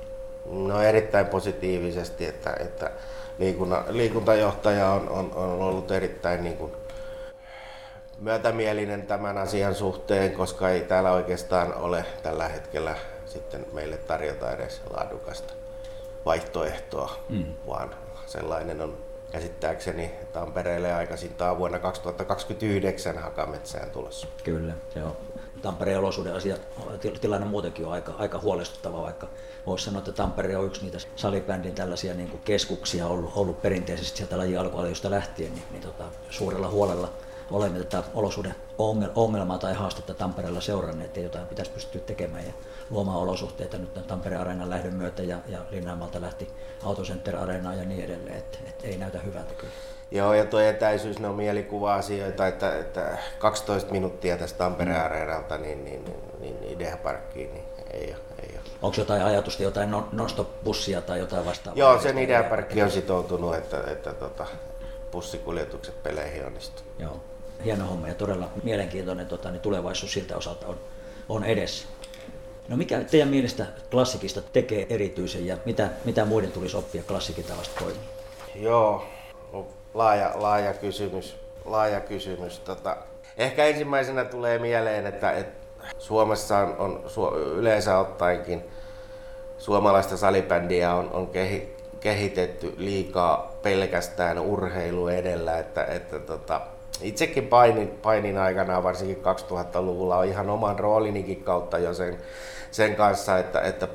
No 0.46 0.82
erittäin 0.82 1.26
positiivisesti, 1.26 2.26
että, 2.26 2.56
että 2.60 2.92
liikunta, 3.38 3.84
liikuntajohtaja 3.90 4.90
on, 4.90 5.10
on, 5.10 5.32
on 5.36 5.62
ollut 5.62 5.92
erittäin 5.92 6.44
niin 6.44 6.58
kuin 6.58 6.72
myötämielinen 8.20 9.08
tämän 9.08 9.38
asian 9.38 9.76
suhteen, 9.76 10.32
koska 10.32 10.70
ei 10.70 10.82
täällä 10.82 11.12
oikeastaan 11.12 11.76
ole 11.76 12.06
tällä 12.24 12.48
hetkellä 12.48 12.96
sitten 13.26 13.66
meille 13.74 13.98
tarjota 13.98 14.52
edes 14.52 14.82
laadukasta 14.90 15.54
vaihtoehtoa, 16.26 17.20
mm. 17.30 17.46
vaan 17.68 17.96
sellainen 18.26 18.82
on 18.82 18.98
käsittääkseni 19.32 20.12
Tampereelle 20.34 20.94
aikaisintaan 20.94 21.58
vuonna 21.58 21.80
2029 21.80 23.18
Hakametsään 23.18 23.90
tulossa. 23.90 24.28
Kyllä, 24.44 24.74
joo. 24.96 25.18
Tampereen 25.64 26.00
olosuuden 26.00 26.36
asia, 26.36 26.58
tilanne 27.22 27.48
muutenkin 27.48 27.86
on 27.86 27.92
aika, 27.92 28.14
aika 28.18 28.40
huolestuttava, 28.40 29.02
vaikka 29.02 29.28
voisi 29.66 29.86
sanoa, 29.86 30.00
että 30.00 30.12
Tampere 30.12 30.58
on 30.58 30.66
yksi 30.66 30.82
niitä 30.82 30.98
salibändin 31.16 31.76
tällaisia 31.76 32.14
niin 32.14 32.30
kuin 32.30 32.42
keskuksia 32.42 33.08
ollut, 33.08 33.32
ollut 33.36 33.62
perinteisesti 33.62 34.18
sieltä 34.18 34.38
lajin 34.38 34.60
alkuajoista 34.60 35.12
lähtien, 35.12 35.54
niin, 35.54 35.64
niin 35.72 35.82
tota, 35.82 36.04
suurella 36.30 36.70
huolella 36.70 37.10
olemme 37.52 37.80
tätä 37.80 38.04
olosuuden 38.14 38.56
ongelmaa 39.16 39.58
tai 39.58 39.74
haastetta 39.74 40.14
Tampereella 40.14 40.62
seuranneet 40.62 41.18
ja 41.18 41.24
jotain 41.24 41.48
pitäisi 41.48 41.72
pystyä 41.72 42.02
tekemään 42.02 42.46
ja 42.46 42.54
luomaan 42.90 43.20
olosuhteita 43.20 43.78
nyt 43.78 44.08
Tampereen 44.08 44.42
areenan 44.42 44.70
lähdön 44.70 44.94
myötä 44.94 45.24
ja, 45.24 45.38
ja 45.48 45.60
Linnanmaalta 45.72 46.22
lähti 46.22 46.48
Autocenter 46.84 47.36
Areenaan 47.36 47.78
ja 47.78 47.86
niin 47.86 48.06
edelleen, 48.06 48.38
että 48.38 48.58
et 48.68 48.84
ei 48.84 48.98
näytä 48.98 49.20
hyvältä 49.20 49.54
kyllä. 49.54 49.74
Joo, 50.14 50.34
ja 50.34 50.46
tuo 50.46 50.60
etäisyys, 50.60 51.20
ne 51.20 51.28
on 51.28 51.36
mielikuva-asioita, 51.36 52.48
että, 52.48 52.80
että 52.80 53.18
12 53.40 53.92
minuuttia 53.92 54.38
tästä 54.38 54.58
Tampereen 54.58 55.00
mm. 55.00 55.06
areenalta 55.06 55.58
niin, 55.58 55.86
niin, 55.86 56.06
niin, 56.06 56.18
niin, 56.40 56.62
niin 56.62 56.74
Ideaparkkiin, 56.74 57.54
niin 57.54 57.66
ei 57.92 58.08
ole, 58.08 58.40
ei 58.44 58.50
ole. 58.54 58.70
Onko 58.82 58.98
jotain 58.98 59.24
ajatusta, 59.24 59.64
jotain 59.64 59.92
no, 59.92 60.08
nostopussia 60.12 61.02
tai 61.02 61.20
jotain 61.20 61.46
vastaavaa? 61.46 61.80
Joo, 61.80 62.02
sen 62.02 62.18
Ideaparkki 62.18 62.84
on 62.84 62.92
sitoutunut, 62.92 63.56
että, 63.56 63.84
että 63.92 64.14
tota, 64.14 64.46
bussikuljetukset 65.12 66.04
peleihin 66.04 66.46
onnistuu. 66.46 66.86
Joo, 67.00 67.20
hieno 67.66 67.86
homma 67.86 68.08
ja 68.08 68.14
todella 68.14 68.50
mielenkiintoinen 68.64 69.28
tota, 69.28 69.52
niin 69.52 69.62
tulevaisuus 69.62 70.14
siltä 70.14 70.38
osalta 70.38 70.68
on, 70.68 70.80
on 71.30 71.44
edessä. 71.44 71.88
No 72.68 72.78
mikä 72.78 73.00
teidän 73.00 73.30
mielestä 73.30 73.66
klassikista 73.92 74.42
tekee 74.42 74.88
erityisen 74.90 75.46
ja 75.46 75.58
mitä, 75.66 75.90
mitä 76.06 76.26
muiden 76.26 76.52
tulisi 76.52 76.78
oppia 76.78 77.04
klassikin 77.04 77.46
tavasta 77.46 77.80
toimia? 77.80 78.04
Joo, 78.56 79.06
laaja, 79.94 80.32
laaja 80.36 80.74
kysymys. 80.74 81.36
Laaja 81.66 82.00
kysymys. 82.00 82.60
Tota, 82.60 82.98
ehkä 83.38 83.66
ensimmäisenä 83.66 84.26
tulee 84.26 84.60
mieleen, 84.60 85.06
että, 85.06 85.32
että 85.32 85.64
Suomessa 86.00 86.58
on, 86.58 86.76
on 86.78 87.04
yleensä 87.38 87.98
ottaenkin 87.98 88.64
suomalaista 89.58 90.18
salibändiä 90.18 90.94
on, 90.94 91.10
on 91.14 91.28
kehi, 91.28 91.76
kehitetty 92.00 92.74
liikaa 92.78 93.52
pelkästään 93.62 94.40
urheilu 94.40 95.08
edellä, 95.08 95.60
että, 95.60 95.84
että 95.84 96.20
tota, 96.20 96.62
itsekin 97.02 97.48
painin, 97.48 97.88
painin 97.88 98.38
aikana, 98.38 98.84
varsinkin 98.84 99.24
2000-luvulla, 99.24 100.18
on 100.18 100.26
ihan 100.26 100.50
oman 100.50 100.80
roolinikin 100.80 101.44
kautta 101.44 101.78
jo 101.78 101.94
sen, 101.94 102.18
sen 102.74 102.96
kanssa, 102.96 103.38
että, 103.38 103.62
että 103.62 103.88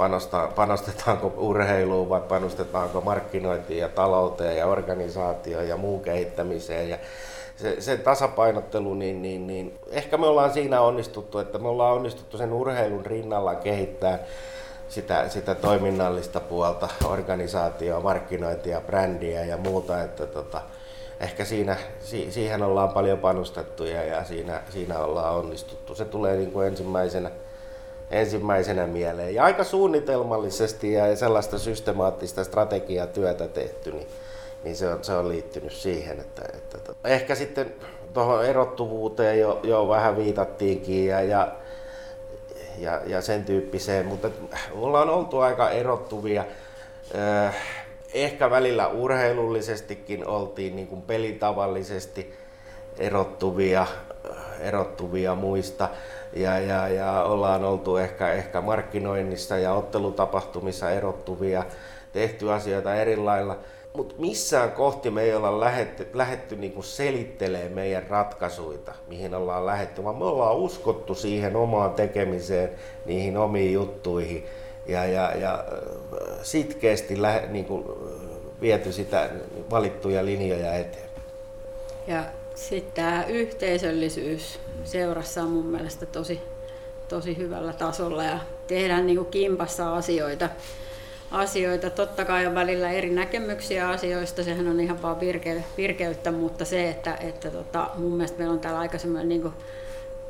panostetaanko 0.57 1.35
urheiluun 1.37 2.09
vai 2.09 2.21
panostetaanko 2.21 3.01
markkinointiin 3.01 3.81
ja 3.81 3.89
talouteen 3.89 4.57
ja 4.57 4.67
organisaatioon 4.67 5.69
ja 5.69 5.77
muun 5.77 6.01
kehittämiseen. 6.01 6.89
Ja 6.89 6.99
se, 7.57 7.81
se 7.81 7.97
tasapainottelu, 7.97 8.95
niin, 8.95 9.23
niin, 9.23 9.47
niin 9.47 9.79
ehkä 9.91 10.17
me 10.17 10.27
ollaan 10.27 10.53
siinä 10.53 10.81
onnistuttu, 10.81 11.39
että 11.39 11.59
me 11.59 11.69
ollaan 11.69 11.97
onnistuttu 11.97 12.39
sen 12.39 12.53
urheilun 12.53 13.07
rinnalla 13.07 13.55
kehittää 13.55 14.19
sitä, 14.89 15.29
sitä 15.29 15.55
toiminnallista 15.55 16.41
puolta, 16.41 16.89
organisaatioa, 17.05 18.01
markkinointia, 18.01 18.81
brändiä 18.81 19.45
ja 19.45 19.57
muuta, 19.57 20.03
että 20.03 20.27
tota, 20.27 20.61
ehkä 21.21 21.45
siinä, 21.45 21.77
si, 22.01 22.33
siihen 22.33 22.63
ollaan 22.63 22.89
paljon 22.89 23.19
panostettu 23.19 23.85
ja, 23.85 24.05
ja 24.05 24.25
siinä, 24.25 24.63
siinä 24.71 24.99
ollaan 24.99 25.35
onnistuttu. 25.35 25.95
Se 25.95 26.05
tulee 26.05 26.37
niin 26.37 26.53
kuin 26.53 26.67
ensimmäisenä, 26.67 27.31
ensimmäisenä 28.11 28.87
mieleen. 28.87 29.35
Ja 29.35 29.45
aika 29.45 29.65
suunnitelmallisesti 29.65 30.93
ja 30.93 31.17
sellaista 31.17 31.59
systemaattista 31.59 32.45
strategiatyötä 32.45 33.49
tehty, 33.49 33.93
niin, 33.93 34.07
niin 34.65 34.77
se, 34.77 34.89
on, 34.89 35.05
se 35.05 35.13
on 35.13 35.29
liittynyt 35.29 35.73
siihen, 35.73 36.21
että, 36.21 36.43
että, 36.55 36.79
että 36.79 36.93
ehkä 37.05 37.35
sitten 37.35 37.75
tuohon 38.15 38.47
erottuvuuteen 38.47 39.41
jo, 39.41 39.61
jo 39.63 39.89
vähän 39.89 40.17
viitattiinkin 40.17 41.07
ja, 41.07 41.23
ja, 41.23 41.53
ja, 42.79 43.01
ja 43.07 43.23
sen 43.23 43.45
tyyppiseen, 43.45 44.07
mutta 44.07 44.31
ollaan 44.73 45.11
oltu 45.11 45.39
aika 45.39 45.71
erottuvia. 45.71 46.45
Ehkä 48.15 48.51
välillä 48.51 48.89
urheilullisestikin 48.89 50.27
oltiin 50.27 50.77
niin 50.77 50.89
kuin 50.89 51.03
pelitavallisesti 51.03 52.35
erottuvia, 52.99 53.87
erottuvia 54.61 55.35
muista 55.35 55.89
ja, 56.33 56.59
ja, 56.59 56.89
ja 56.89 57.23
ollaan 57.23 57.65
oltu 57.65 57.97
ehkä, 57.97 58.33
ehkä 58.33 58.61
markkinoinnissa 58.61 59.59
ja 59.59 59.73
ottelutapahtumissa 59.73 60.91
erottuvia, 60.91 61.65
tehty 62.13 62.53
asioita 62.53 62.95
eri 62.95 63.17
lailla. 63.17 63.59
Mutta 63.95 64.15
missään 64.19 64.73
kohti 64.73 65.11
me 65.11 65.23
ei 65.23 65.35
olla 65.35 65.61
lähetty, 65.61 66.09
lähetty 66.13 66.57
niinku 66.57 66.83
selittelemään 66.83 67.73
meidän 67.73 68.07
ratkaisuita, 68.09 68.93
mihin 69.09 69.35
ollaan 69.35 69.67
lähetty, 69.67 70.05
vaan 70.05 70.17
me 70.17 70.25
ollaan 70.25 70.57
uskottu 70.57 71.15
siihen 71.15 71.57
omaan 71.57 71.91
tekemiseen, 71.91 72.71
niihin 73.07 73.37
omiin 73.37 73.73
juttuihin 73.73 74.47
ja, 74.87 75.05
ja, 75.05 75.33
ja 75.37 75.65
sitkeästi 76.43 77.23
lähe, 77.23 77.47
niin 77.47 77.65
kuin, 77.65 77.85
viety 78.61 78.93
sitä 78.93 79.31
valittuja 79.71 80.25
linjoja 80.25 80.75
eteenpäin. 80.75 81.23
Ja 82.07 82.25
sitten 82.59 83.05
tämä 83.05 83.25
yhteisöllisyys 83.25 84.61
seurassa 84.85 85.43
on 85.43 85.51
mun 85.51 85.67
mielestä 85.67 86.07
tosi, 86.07 86.41
tosi 87.09 87.37
hyvällä 87.37 87.73
tasolla 87.73 88.25
ja 88.25 88.39
tehdään 88.67 89.07
niin 89.07 89.17
kuin 89.17 89.29
kimpassa 89.29 89.97
asioita. 89.97 90.49
asioita. 91.31 91.91
Totta 91.91 92.25
kai 92.25 92.47
on 92.47 92.55
välillä 92.55 92.91
eri 92.91 93.11
näkemyksiä 93.11 93.89
asioista, 93.89 94.45
sehän 94.45 94.69
on 94.69 94.81
ihan 94.81 95.03
vaan 95.03 95.21
virke, 95.21 95.65
virkeyttä, 95.77 96.33
mutta 96.33 96.65
se, 96.65 96.89
että, 96.89 97.15
että 97.15 97.51
tota, 97.51 97.91
mun 97.95 98.13
mielestä 98.13 98.39
meillä 98.39 98.53
on 98.53 98.61
täällä 98.61 98.81
aika 98.81 98.99
semmoinen 98.99 99.29
niin 99.29 99.53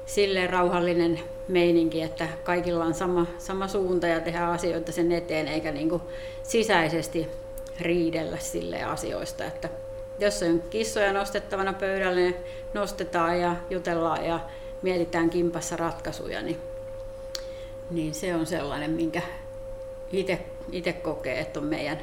silleen 0.07 0.51
rauhallinen 0.51 1.21
meininki, 1.49 2.03
että 2.03 2.29
kaikilla 2.45 2.85
on 2.85 2.95
sama, 2.95 3.27
sama 3.39 3.69
suunta 3.69 4.07
ja 4.07 4.21
tehdään 4.21 4.53
asioita 4.53 4.93
sen 4.93 5.13
eteen, 5.13 5.49
eikä 5.49 5.73
niin 5.73 5.89
kuin 5.89 6.03
sisäisesti 6.43 7.29
riidellä 7.81 8.39
sille 8.39 8.83
asioista, 8.83 9.45
että 9.45 9.69
jos 10.19 10.43
on 10.43 10.63
kissoja 10.71 11.13
nostettavana 11.13 11.73
pöydälle, 11.73 12.21
niin 12.21 12.37
nostetaan 12.75 13.41
ja 13.41 13.57
jutellaan 13.71 14.25
ja 14.25 14.41
mietitään 14.83 15.31
kimpassa 15.31 15.77
ratkaisuja, 15.77 16.43
niin, 16.43 16.59
niin 17.91 18.15
se 18.15 18.35
on 18.35 18.47
sellainen, 18.47 18.91
minkä 18.91 19.23
itse 20.73 20.93
kokee, 20.93 21.41
että 21.41 21.61
on 21.61 21.67
meidän 21.67 21.99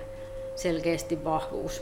selkeästi 0.56 1.24
vahvuus, 1.24 1.82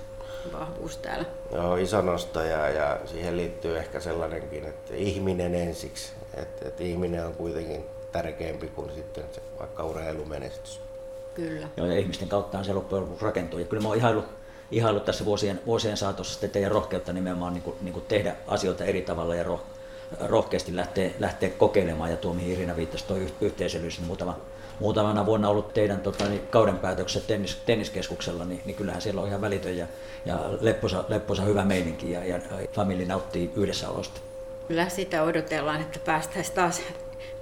vahvuus 0.54 0.98
täällä. 0.98 1.26
Joo, 1.52 1.76
iso 1.76 2.02
nosto 2.02 2.42
ja, 2.42 2.70
ja 2.70 3.00
siihen 3.06 3.38
liittyy 3.38 3.78
ehkä 3.78 4.00
sellainenkin, 4.00 4.66
että 4.66 4.96
ihminen 4.96 5.56
ensiksi, 5.56 6.12
että, 6.34 6.68
että 6.68 6.84
ihminen 6.84 7.26
on 7.26 7.34
kuitenkin 7.34 7.86
tärkeämpi 8.12 8.68
kuin 8.68 8.92
sitten 8.96 9.24
se 9.32 9.42
vaikka 9.60 9.84
urheilumenestys. 9.84 10.80
Kyllä. 11.34 11.68
Joo, 11.78 11.88
ja 11.88 12.00
ihmisten 12.00 12.30
kautta 12.30 12.64
se 12.64 12.74
loppujen 12.74 13.04
lopuksi 13.04 13.26
rakentuu. 13.26 13.60
Ja 13.60 13.66
kyllä 13.66 13.84
mä 13.84 13.90
oon 13.90 13.98
ihailu, 13.98 14.24
ihailu 14.74 15.00
tässä 15.00 15.26
vuosien, 15.26 15.62
vuosien 15.66 15.98
saatossa 15.98 16.34
sitten 16.34 16.50
teidän 16.50 16.72
rohkeutta 16.72 17.14
nimenomaan 17.14 17.54
niin 17.54 17.64
kuin, 17.64 17.76
niin 17.82 17.94
kuin 17.94 18.06
tehdä 18.08 18.36
asioita 18.48 18.86
eri 18.86 19.02
tavalla 19.02 19.36
ja 19.36 19.44
roh, 19.44 19.62
rohkeasti 20.20 20.76
lähteä, 20.76 21.10
lähteä 21.20 21.50
kokeilemaan. 21.50 22.12
Ja 22.12 22.18
tuo, 22.18 22.34
mihin 22.34 22.54
Irina 22.54 22.76
viittasi, 22.76 23.06
tuo 23.08 23.18
yhteisöllisyys, 23.42 24.00
niin 24.00 24.08
muutama, 24.08 24.38
muutamana 24.80 25.26
vuonna 25.26 25.50
ollut 25.50 25.74
teidän 25.74 26.00
tota, 26.00 26.26
niin, 26.26 26.48
kauden 26.50 26.78
päätökset 26.78 27.28
tennis, 27.28 27.58
tenniskeskuksella, 27.66 28.46
niin, 28.46 28.62
niin 28.66 28.76
kyllähän 28.76 29.02
siellä 29.02 29.22
on 29.22 29.28
ihan 29.28 29.42
välitön 29.42 29.78
ja, 29.78 29.88
ja 30.26 30.40
lepposa, 30.62 31.04
lepposa 31.08 31.44
hyvä 31.44 31.66
meininki 31.66 32.12
ja, 32.12 32.26
ja 32.26 32.40
famili 32.72 33.06
nauttii 33.06 33.52
yhdessäolosta. 33.56 34.22
Kyllä 34.68 34.90
sitä 34.90 35.24
odotellaan, 35.24 35.82
että 35.82 36.00
päästäisiin 36.06 36.56
taas 36.56 36.82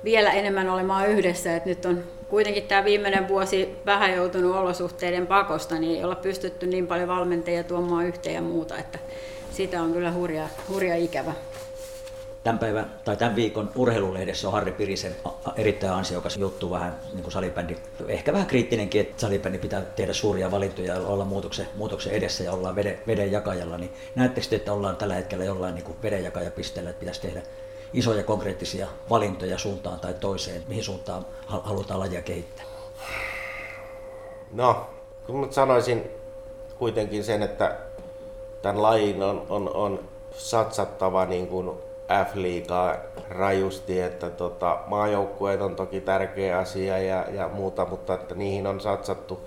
vielä 0.03 0.31
enemmän 0.31 0.69
olemaan 0.69 1.09
yhdessä. 1.09 1.55
että 1.55 1.69
nyt 1.69 1.85
on 1.85 2.03
kuitenkin 2.31 2.63
tämä 2.63 2.85
viimeinen 2.85 3.27
vuosi 3.27 3.75
vähän 3.85 4.13
joutunut 4.13 4.55
olosuhteiden 4.55 5.27
pakosta, 5.27 5.79
niin 5.79 5.97
ei 5.97 6.03
olla 6.03 6.15
pystytty 6.15 6.67
niin 6.67 6.87
paljon 6.87 7.07
valmentajia 7.07 7.63
tuomaan 7.63 8.05
yhteen 8.05 8.35
ja 8.35 8.41
muuta, 8.41 8.77
että 8.77 8.99
sitä 9.51 9.81
on 9.81 9.93
kyllä 9.93 10.11
hurja, 10.11 10.47
hurja 10.69 10.95
ikävä. 10.95 11.33
Tämän, 12.43 12.59
päivän, 12.59 12.91
tai 13.05 13.17
tämän 13.17 13.35
viikon 13.35 13.71
urheilulehdessä 13.75 14.47
on 14.47 14.53
Harri 14.53 14.71
Pirisen 14.71 15.15
erittäin 15.55 15.93
ansiokas 15.93 16.37
juttu, 16.37 16.71
vähän 16.71 16.95
niin 17.13 17.23
kuin 17.23 17.31
salibändi. 17.31 17.77
Ehkä 18.07 18.33
vähän 18.33 18.47
kriittinenkin, 18.47 19.01
että 19.01 19.21
salibändi 19.21 19.57
pitää 19.57 19.81
tehdä 19.81 20.13
suuria 20.13 20.51
valintoja 20.51 20.95
ja 20.95 21.07
olla 21.07 21.25
muutoksen, 21.25 21.67
muutoksen 21.75 22.13
edessä 22.13 22.43
ja 22.43 22.51
ollaan 22.51 22.75
veden, 22.75 22.99
veden 23.07 23.31
jakajalla. 23.31 23.77
Niin 23.77 23.93
näettekö 24.15 24.47
että 24.55 24.73
ollaan 24.73 24.95
tällä 24.95 25.13
hetkellä 25.15 25.43
jollain 25.43 25.75
niin 25.75 25.95
vedenjakajapisteellä, 26.03 26.89
että 26.89 26.99
pitäisi 26.99 27.21
tehdä 27.21 27.41
isoja 27.93 28.23
konkreettisia 28.23 28.87
valintoja 29.09 29.57
suuntaan 29.57 29.99
tai 29.99 30.13
toiseen, 30.13 30.63
mihin 30.67 30.83
suuntaan 30.83 31.25
halutaan 31.45 31.99
lajia 31.99 32.21
kehittää? 32.21 32.65
No, 34.53 34.89
kun 35.27 35.47
sanoisin 35.53 36.11
kuitenkin 36.79 37.23
sen, 37.23 37.43
että 37.43 37.77
tämän 38.61 38.81
lajin 38.81 39.23
on, 39.23 39.45
on, 39.49 39.75
on 39.75 39.99
satsattava 40.37 41.25
niin 41.25 41.47
kuin 41.47 41.71
F-liigaa 42.25 42.95
rajusti, 43.29 44.01
että 44.01 44.29
tota, 44.29 44.79
maajoukkueet 44.87 45.61
on 45.61 45.75
toki 45.75 46.01
tärkeä 46.01 46.57
asia 46.57 46.97
ja, 46.97 47.25
ja 47.31 47.47
muuta, 47.47 47.85
mutta 47.85 48.13
että 48.13 48.35
niihin 48.35 48.67
on 48.67 48.81
satsattu, 48.81 49.39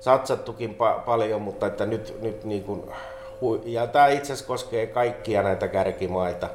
satsattukin 0.00 0.76
pa- 0.80 1.00
paljon, 1.00 1.42
mutta 1.42 1.66
että 1.66 1.86
nyt, 1.86 2.18
nyt 2.22 2.44
niin 2.44 2.64
kuin, 2.64 2.82
ja 3.64 3.86
tämä 3.86 4.08
itse 4.08 4.32
asiassa 4.32 4.46
koskee 4.46 4.86
kaikkia 4.86 5.42
näitä 5.42 5.68
kärkimaita, 5.68 6.48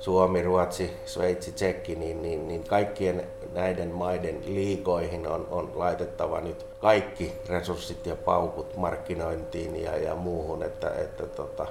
Suomi, 0.00 0.42
Ruotsi, 0.42 0.96
Sveitsi, 1.06 1.52
Tsekki, 1.52 1.94
niin, 1.94 2.22
niin, 2.22 2.48
niin 2.48 2.64
kaikkien 2.64 3.26
näiden 3.52 3.88
maiden 3.88 4.40
liikoihin 4.46 5.26
on, 5.26 5.46
on 5.50 5.72
laitettava 5.74 6.40
nyt 6.40 6.66
kaikki 6.80 7.32
resurssit 7.48 8.06
ja 8.06 8.16
paukut 8.16 8.76
markkinointiin 8.76 9.82
ja, 9.82 9.96
ja 9.96 10.14
muuhun, 10.14 10.62
että, 10.62 10.90
että 10.90 11.26
tota, 11.26 11.66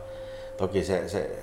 toki 0.58 0.84
se, 0.84 1.10
se 1.10 1.40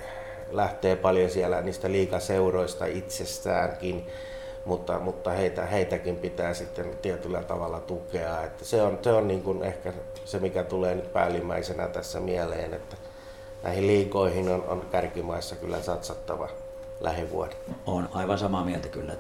lähtee 0.51 0.97
paljon 0.97 1.31
siellä 1.31 1.61
niistä 1.61 1.93
liikaseuroista 1.93 2.87
itsestäänkin, 2.87 4.07
mutta, 4.65 4.99
mutta 4.99 5.31
heitä, 5.31 5.67
heitäkin 5.67 6.17
pitää 6.17 6.55
sitten 6.55 6.99
tietyllä 7.03 7.43
tavalla 7.43 7.81
tukea. 7.81 8.43
Että 8.43 8.65
se 8.65 8.83
on, 8.83 8.99
se 9.03 9.13
on 9.13 9.29
niin 9.29 9.43
kuin 9.43 9.63
ehkä 9.63 9.93
se, 10.25 10.39
mikä 10.39 10.65
tulee 10.65 10.95
nyt 10.95 11.13
päällimmäisenä 11.13 11.89
tässä 11.89 12.21
mieleen, 12.21 12.75
että 12.75 12.97
näihin 13.63 13.87
liikoihin 13.87 14.49
on, 14.49 14.65
on 14.69 14.87
kärkimaissa 14.91 15.57
kyllä 15.57 15.83
satsattava 15.83 16.49
lähivuodet. 17.01 17.57
On 17.87 18.09
aivan 18.13 18.39
samaa 18.39 18.65
mieltä 18.65 18.89
kyllä. 18.89 19.17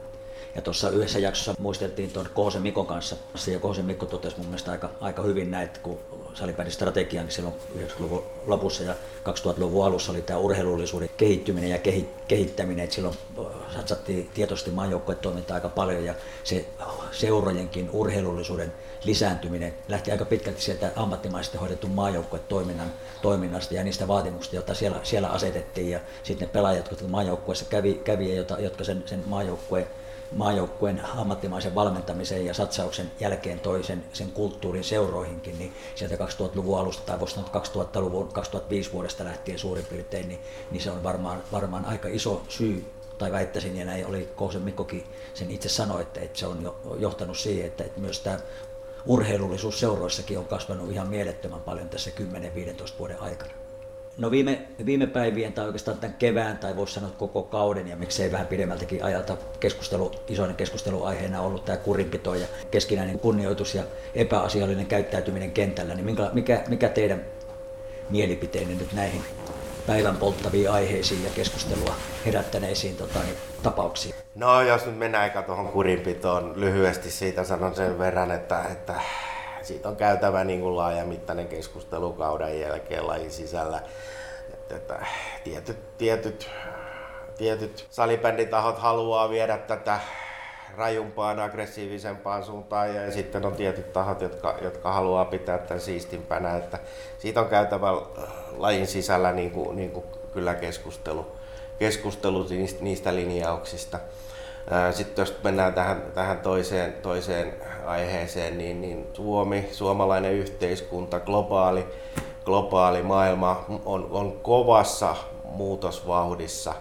Ja 0.54 0.62
tuossa 0.62 0.90
yhdessä 0.90 1.18
jaksossa 1.18 1.54
muisteltiin 1.58 2.10
tuon 2.10 2.28
Koosen 2.34 2.62
Mikon 2.62 2.86
kanssa, 2.86 3.16
ja 3.52 3.58
Koosen 3.58 3.84
Mikko 3.84 4.06
totesi 4.06 4.36
mun 4.36 4.46
mielestä 4.46 4.70
aika, 4.70 4.90
aika 5.00 5.22
hyvin 5.22 5.50
näitä, 5.50 5.80
kun 5.82 5.98
salipäin 6.34 6.70
strategian 6.70 7.30
silloin 7.30 7.54
90-luvun 7.78 8.22
lopussa 8.46 8.82
ja 8.82 8.94
2000-luvun 9.24 9.86
alussa 9.86 10.12
oli 10.12 10.22
tämä 10.22 10.38
urheilullisuuden 10.38 11.10
kehittyminen 11.16 11.70
ja 11.70 11.78
kehittäminen, 12.28 12.84
että 12.84 12.94
silloin 12.94 13.16
satsattiin 13.74 14.30
tietoisesti 14.34 14.70
maajoukkuetoimintaa 14.70 15.54
aika 15.54 15.68
paljon 15.68 16.04
ja 16.04 16.14
se 16.44 16.64
seurojenkin 17.12 17.90
urheilullisuuden 17.92 18.72
lisääntyminen. 19.06 19.74
Lähti 19.88 20.10
aika 20.12 20.24
pitkälti 20.24 20.62
sieltä 20.62 20.90
ammattimaisesti 20.96 21.58
hoidetun 21.58 21.90
maajoukkuetoiminnan 21.90 22.92
toiminnasta 23.22 23.74
ja 23.74 23.84
niistä 23.84 24.08
vaatimuksista, 24.08 24.56
joita 24.56 24.74
siellä, 24.74 25.00
siellä 25.02 25.28
asetettiin. 25.28 25.90
Ja 25.90 26.00
sitten 26.22 26.48
ne 26.48 26.52
pelaajat, 26.52 26.90
jotka 26.90 27.08
maajoukkueessa 27.08 27.64
kävi, 27.64 27.94
kävi 27.94 28.36
ja 28.36 28.44
jotka 28.58 28.84
sen, 28.84 29.02
sen 29.06 29.22
maajoukkueen 29.26 29.86
maajoukkueen 30.32 31.02
ammattimaisen 31.16 31.74
valmentamisen 31.74 32.46
ja 32.46 32.54
satsauksen 32.54 33.10
jälkeen 33.20 33.60
toisen 33.60 34.04
sen 34.12 34.32
kulttuurin 34.32 34.84
seuroihinkin, 34.84 35.58
niin 35.58 35.72
sieltä 35.94 36.16
2000-luvun 36.16 36.78
alusta 36.78 37.02
tai 37.06 37.20
voisi 37.20 37.34
sanoa 37.34 37.50
2000-luvun 37.54 38.28
2005 38.28 38.92
vuodesta 38.92 39.24
lähtien 39.24 39.58
suurin 39.58 39.84
piirtein, 39.84 40.28
niin, 40.28 40.40
niin 40.70 40.82
se 40.82 40.90
on 40.90 41.02
varmaan, 41.02 41.42
varmaan 41.52 41.84
aika 41.84 42.08
iso 42.08 42.42
syy 42.48 42.84
tai 43.18 43.32
väittäisin, 43.32 43.76
ja 43.76 43.84
näin 43.84 44.06
oli 44.06 44.28
Kousen 44.36 44.62
Mikkokin 44.62 45.04
sen 45.34 45.50
itse 45.50 45.68
sanoi, 45.68 46.02
että, 46.02 46.20
että 46.20 46.38
se 46.38 46.46
on 46.46 46.62
jo, 46.62 46.96
johtanut 46.98 47.38
siihen, 47.38 47.66
että, 47.66 47.84
että 47.84 48.00
myös 48.00 48.20
tämä 48.20 48.38
urheilullisuus 49.06 49.80
seuroissakin 49.80 50.38
on 50.38 50.46
kasvanut 50.46 50.92
ihan 50.92 51.08
mielettömän 51.08 51.60
paljon 51.60 51.88
tässä 51.88 52.10
10-15 52.10 52.98
vuoden 52.98 53.20
aikana. 53.20 53.52
No 54.18 54.30
viime, 54.30 54.68
viime 54.86 55.06
päivien 55.06 55.52
tai 55.52 55.66
oikeastaan 55.66 55.98
tämän 55.98 56.16
kevään 56.18 56.58
tai 56.58 56.76
voisi 56.76 56.94
sanoa 56.94 57.10
koko 57.10 57.42
kauden 57.42 57.88
ja 57.88 57.96
miksei 57.96 58.32
vähän 58.32 58.46
pidemmältäkin 58.46 59.04
ajalta 59.04 59.36
keskustelu, 59.60 60.10
isoinen 60.28 60.56
keskusteluaiheena 60.56 61.40
ollut 61.40 61.64
tämä 61.64 61.78
kurinpito 61.78 62.34
ja 62.34 62.46
keskinäinen 62.70 63.18
kunnioitus 63.18 63.74
ja 63.74 63.82
epäasiallinen 64.14 64.86
käyttäytyminen 64.86 65.50
kentällä, 65.50 65.94
niin 65.94 66.06
mikä, 66.06 66.30
mikä, 66.32 66.64
mikä 66.68 66.88
teidän 66.88 67.24
mielipiteenne 68.10 68.74
nyt 68.74 68.92
näihin 68.92 69.22
päivän 69.86 70.16
polttaviin 70.16 70.70
aiheisiin 70.70 71.24
ja 71.24 71.30
keskustelua 71.30 71.94
herättäneisiin 72.26 72.96
tota, 72.96 73.18
niin, 73.18 73.36
tapauksiin? 73.70 74.14
No 74.34 74.62
jos 74.62 74.86
nyt 74.86 74.98
mennään 74.98 75.24
aika 75.24 75.42
tuohon 75.42 75.68
kurinpitoon, 75.68 76.52
lyhyesti 76.56 77.10
siitä 77.10 77.44
sanon 77.44 77.74
sen 77.74 77.98
verran, 77.98 78.30
että, 78.30 78.62
että 78.72 78.94
siitä 79.62 79.88
on 79.88 79.96
käytävä 79.96 80.44
niin 80.44 80.60
kuin 80.60 80.76
laajamittainen 80.76 81.48
keskustelu 81.48 82.12
kauden 82.12 82.60
jälkeen 82.60 83.06
lajin 83.06 83.30
sisällä. 83.30 83.80
Että, 84.54 84.76
että 84.76 85.06
tietyt, 85.44 85.98
tietyt, 85.98 86.50
tietyt 87.38 87.86
salibänditahot 87.90 88.78
haluaa 88.78 89.30
viedä 89.30 89.58
tätä 89.58 90.00
rajumpaan, 90.76 91.40
aggressiivisempaan 91.40 92.44
suuntaan 92.44 92.94
ja 92.94 93.12
sitten 93.12 93.46
on 93.46 93.52
tietyt 93.52 93.92
tahot, 93.92 94.20
jotka, 94.20 94.58
jotka 94.62 94.92
haluaa 94.92 95.24
pitää 95.24 95.58
tämän 95.58 95.80
siistimpänä. 95.80 96.56
Että 96.56 96.78
siitä 97.18 97.40
on 97.40 97.48
käytävä 97.48 97.92
lajin 98.56 98.86
sisällä 98.86 99.32
niin 99.32 99.50
kuin, 99.50 99.76
niin 99.76 99.90
kuin 99.90 100.06
kyllä 100.32 100.54
keskustelu, 100.54 101.35
keskustelu 101.78 102.46
niistä, 102.80 103.14
linjauksista. 103.14 103.98
Sitten 104.90 105.22
jos 105.22 105.34
mennään 105.44 105.74
tähän, 105.74 106.02
tähän 106.14 106.38
toiseen, 106.38 106.92
toiseen 106.92 107.54
aiheeseen, 107.86 108.58
niin, 108.58 108.80
niin 108.80 109.06
Suomi, 109.12 109.68
suomalainen 109.72 110.32
yhteiskunta, 110.32 111.20
globaali, 111.20 111.86
globaali 112.44 113.02
maailma 113.02 113.64
on, 113.84 114.08
on 114.10 114.32
kovassa 114.42 115.16
muutosvauhdissa. 115.44 116.74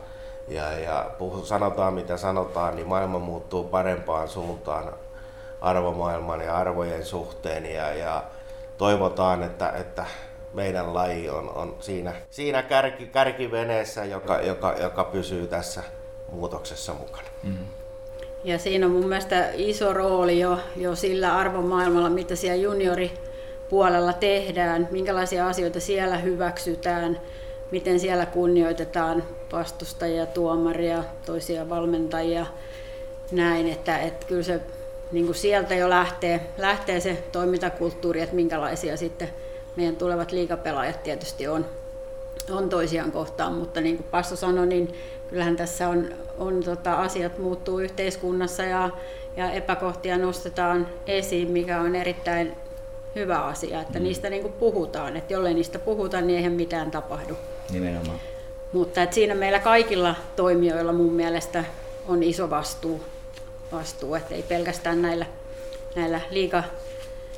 Ja, 0.48 0.80
ja 0.80 1.06
sanotaan 1.44 1.94
mitä 1.94 2.18
sanotaan, 2.18 2.76
niin 2.76 2.88
maailma 2.88 3.20
muuttuu 3.20 3.64
parempaan 3.64 4.30
suuntaan 4.30 4.94
arvomaailman 5.62 6.42
ja 6.42 6.58
arvojen 6.58 7.06
suhteen. 7.06 7.74
Ja, 7.74 7.94
ja 7.94 8.24
toivotaan, 8.78 9.44
että, 9.44 9.70
että 9.70 10.06
meidän 10.56 10.94
laji 10.94 11.30
on, 11.30 11.50
on 11.56 11.76
siinä, 11.80 12.14
siinä 12.30 12.64
kärki, 12.64 13.06
kärkiveneessä, 13.06 14.06
joka, 14.06 14.42
joka, 14.42 14.76
joka 14.82 15.04
pysyy 15.04 15.48
tässä 15.48 15.84
muutoksessa 16.32 16.94
mukana. 16.94 17.28
Mm. 17.44 17.58
Ja 18.44 18.60
siinä 18.60 18.86
on 18.86 18.92
mun 18.92 19.08
mielestä 19.08 19.50
iso 19.54 19.94
rooli 19.94 20.40
jo, 20.40 20.60
jo 20.76 20.96
sillä 20.96 21.38
arvomaailmalla, 21.38 22.10
mitä 22.10 22.36
siellä 22.36 22.64
junioripuolella 22.64 24.14
tehdään, 24.14 24.88
minkälaisia 24.92 25.48
asioita 25.48 25.80
siellä 25.80 26.18
hyväksytään, 26.18 27.22
miten 27.72 28.00
siellä 28.00 28.26
kunnioitetaan 28.26 29.24
vastustajia, 29.52 30.26
tuomaria, 30.26 31.04
toisia 31.26 31.70
valmentajia, 31.70 32.46
näin, 33.32 33.70
että, 33.70 34.00
että 34.00 34.28
kyllä 34.28 34.44
se 34.44 34.60
niin 35.12 35.26
kuin 35.26 35.36
sieltä 35.36 35.76
jo 35.76 35.90
lähtee, 35.90 36.42
lähtee 36.58 37.00
se 37.00 37.24
toimintakulttuuri, 37.32 38.22
että 38.22 38.36
minkälaisia 38.36 38.98
sitten 38.98 39.30
meidän 39.76 39.96
tulevat 39.96 40.32
liikapelaajat 40.32 41.04
tietysti 41.04 41.48
on, 41.48 41.66
on 42.50 42.70
toisiaan 42.70 43.12
kohtaan, 43.12 43.54
mutta 43.54 43.82
niin 43.82 43.98
kuin 43.98 44.08
Passo 44.12 44.36
sanoi, 44.36 44.68
niin 44.68 44.96
kyllähän 45.30 45.56
tässä 45.56 45.90
on, 45.90 46.10
on 46.38 46.64
tota, 46.64 46.94
asiat 46.94 47.38
muuttuu 47.38 47.80
yhteiskunnassa 47.80 48.64
ja, 48.64 48.90
ja 49.38 49.52
epäkohtia 49.52 50.18
nostetaan 50.18 50.88
esiin, 51.08 51.52
mikä 51.52 51.82
on 51.82 51.96
erittäin 51.96 52.56
hyvä 53.16 53.40
asia, 53.40 53.82
että 53.82 54.00
mm. 54.00 54.04
niistä 54.04 54.30
niin 54.30 54.42
kuin 54.42 54.54
puhutaan. 54.54 55.18
Että 55.18 55.34
jollei 55.34 55.54
niistä 55.54 55.80
puhuta, 55.80 56.22
niin 56.22 56.38
eihän 56.38 56.54
mitään 56.54 56.92
tapahdu. 56.92 57.38
Nimenomaan. 57.72 58.20
Mutta 58.74 59.04
että 59.04 59.14
siinä 59.14 59.36
meillä 59.36 59.60
kaikilla 59.60 60.16
toimijoilla 60.36 60.94
mun 60.94 61.14
mielestä 61.14 61.64
on 62.08 62.24
iso 62.24 62.50
vastuu, 62.50 63.02
vastuu 63.72 64.16
että 64.16 64.36
ei 64.36 64.44
pelkästään 64.44 65.02
näillä, 65.02 65.26
näillä 65.96 66.22
liika, 66.30 66.64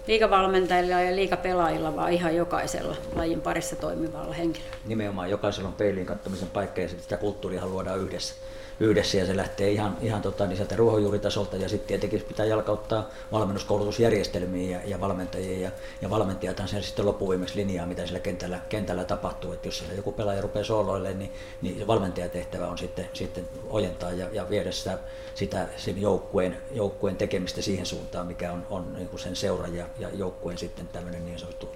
liikavalmentajilla 0.07 1.01
ja 1.01 1.15
liikapelaajilla, 1.15 1.95
vaan 1.95 2.13
ihan 2.13 2.35
jokaisella 2.35 2.95
lajin 3.15 3.41
parissa 3.41 3.75
toimivalla 3.75 4.33
henkilöllä. 4.33 4.75
Nimenomaan 4.85 5.29
jokaisella 5.29 5.67
on 5.67 5.75
peiliin 5.75 6.05
kattomisen 6.05 6.49
paikka 6.49 6.81
ja 6.81 6.87
sitä 6.87 7.17
kulttuuria 7.17 7.67
luodaan 7.67 7.99
yhdessä 7.99 8.35
yhdessä 8.79 9.17
ja 9.17 9.25
se 9.25 9.37
lähtee 9.37 9.71
ihan, 9.71 9.97
ihan 10.01 10.21
tota, 10.21 10.47
niin 10.47 10.57
sieltä 10.57 10.75
ruohonjuuritasolta 10.75 11.55
ja 11.55 11.69
sitten 11.69 11.87
tietenkin 11.87 12.21
pitää 12.27 12.45
jalkauttaa 12.45 13.09
valmennuskoulutusjärjestelmiin 13.31 14.69
ja, 14.69 14.79
ja 14.85 15.01
valmentajien 15.01 15.61
ja, 15.61 15.71
ja 16.01 16.09
valmentajathan 16.09 16.67
sen 16.67 16.83
sitten 16.83 17.05
loppuviimeksi 17.05 17.55
linjaa, 17.55 17.85
mitä 17.85 18.05
siellä 18.05 18.19
kentällä, 18.19 18.59
kentällä 18.69 19.03
tapahtuu. 19.03 19.53
että 19.53 19.67
jos 19.67 19.77
siellä 19.77 19.95
joku 19.95 20.11
pelaaja 20.11 20.41
rupeaa 20.41 20.65
sooloille, 20.65 21.13
niin, 21.13 21.31
niin 21.61 21.87
valmentajatehtävä 21.87 22.67
on 22.67 22.77
sitten, 22.77 23.09
sitten 23.13 23.47
ojentaa 23.69 24.11
ja, 24.11 24.27
ja 24.31 24.49
viedä 24.49 24.71
sitä, 24.71 24.97
sitä 25.35 25.67
sen 25.77 26.01
joukkueen, 26.01 26.57
joukkueen 26.71 27.15
tekemistä 27.15 27.61
siihen 27.61 27.85
suuntaan, 27.85 28.27
mikä 28.27 28.51
on, 28.51 28.67
on 28.69 28.93
niin 28.93 29.07
kuin 29.07 29.19
sen 29.19 29.35
seura 29.35 29.67
ja, 29.67 29.85
ja 29.99 30.09
joukkueen 30.13 30.57
sitten 30.57 30.87
tämmöinen 30.87 31.25
niin 31.25 31.39
sanottu 31.39 31.69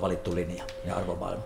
valittu 0.00 0.34
linja 0.34 0.64
ja 0.84 0.96
arvomaailma. 0.96 1.42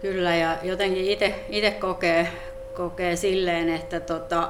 Kyllä, 0.00 0.36
ja 0.36 0.58
jotenkin 0.62 1.04
itse 1.48 1.70
kokee, 1.70 2.28
kokee 2.74 3.16
silleen, 3.16 3.68
että 3.68 4.00
tota, 4.00 4.48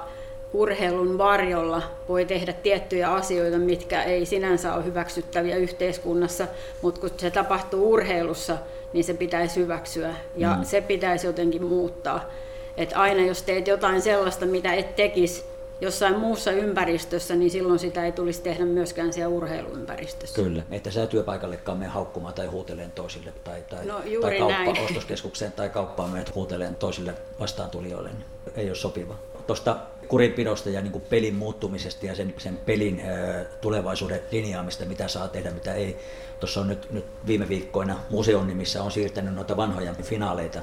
urheilun 0.52 1.18
varjolla 1.18 1.82
voi 2.08 2.24
tehdä 2.24 2.52
tiettyjä 2.52 3.12
asioita, 3.12 3.58
mitkä 3.58 4.02
ei 4.02 4.26
sinänsä 4.26 4.74
ole 4.74 4.84
hyväksyttäviä 4.84 5.56
yhteiskunnassa, 5.56 6.46
mutta 6.82 7.00
kun 7.00 7.10
se 7.16 7.30
tapahtuu 7.30 7.92
urheilussa, 7.92 8.58
niin 8.92 9.04
se 9.04 9.14
pitäisi 9.14 9.60
hyväksyä 9.60 10.14
ja 10.36 10.56
mm. 10.56 10.64
se 10.64 10.80
pitäisi 10.80 11.26
jotenkin 11.26 11.64
muuttaa. 11.64 12.30
Et 12.76 12.92
aina 12.94 13.26
jos 13.26 13.42
teet 13.42 13.68
jotain 13.68 14.02
sellaista, 14.02 14.46
mitä 14.46 14.72
et 14.72 14.96
tekisi 14.96 15.51
jossain 15.82 16.18
muussa 16.18 16.50
ympäristössä, 16.50 17.34
niin 17.34 17.50
silloin 17.50 17.78
sitä 17.78 18.04
ei 18.04 18.12
tulisi 18.12 18.42
tehdä 18.42 18.64
myöskään 18.64 19.12
siellä 19.12 19.34
urheiluympäristössä. 19.36 20.42
Kyllä, 20.42 20.62
että 20.70 20.90
sä 20.90 21.06
työpaikallekaan 21.06 21.78
mene 21.78 21.90
haukkumaan 21.90 22.34
tai 22.34 22.46
huuteleen 22.46 22.90
toisille 22.90 23.32
tai, 23.44 23.62
tai, 23.62 23.86
no, 23.86 24.00
tai 24.20 24.38
kauppa, 24.38 24.82
ostoskeskukseen 24.82 25.52
tai 25.52 25.68
kauppaan 25.68 26.10
menet 26.10 26.34
huuteleen 26.34 26.76
toisille 26.76 27.14
vastaantulijoille, 27.40 28.08
niin 28.08 28.24
ei 28.56 28.68
ole 28.68 28.74
sopiva. 28.74 29.14
Tuosta 29.46 29.76
kurinpidosta 30.08 30.70
ja 30.70 30.80
niin 30.80 31.00
pelin 31.00 31.34
muuttumisesta 31.34 32.06
ja 32.06 32.14
sen, 32.14 32.34
sen 32.38 32.56
pelin 32.56 33.00
ö, 33.00 33.44
tulevaisuuden 33.60 34.20
linjaamista, 34.30 34.84
mitä 34.84 35.08
saa 35.08 35.28
tehdä, 35.28 35.50
mitä 35.50 35.74
ei. 35.74 35.96
Tuossa 36.40 36.60
on 36.60 36.68
nyt, 36.68 36.90
nyt 36.90 37.04
viime 37.26 37.48
viikkoina 37.48 37.98
museon 38.10 38.46
nimissä 38.46 38.82
on 38.82 38.90
siirtänyt 38.90 39.34
noita 39.34 39.56
vanhoja 39.56 39.94
finaaleita 40.02 40.58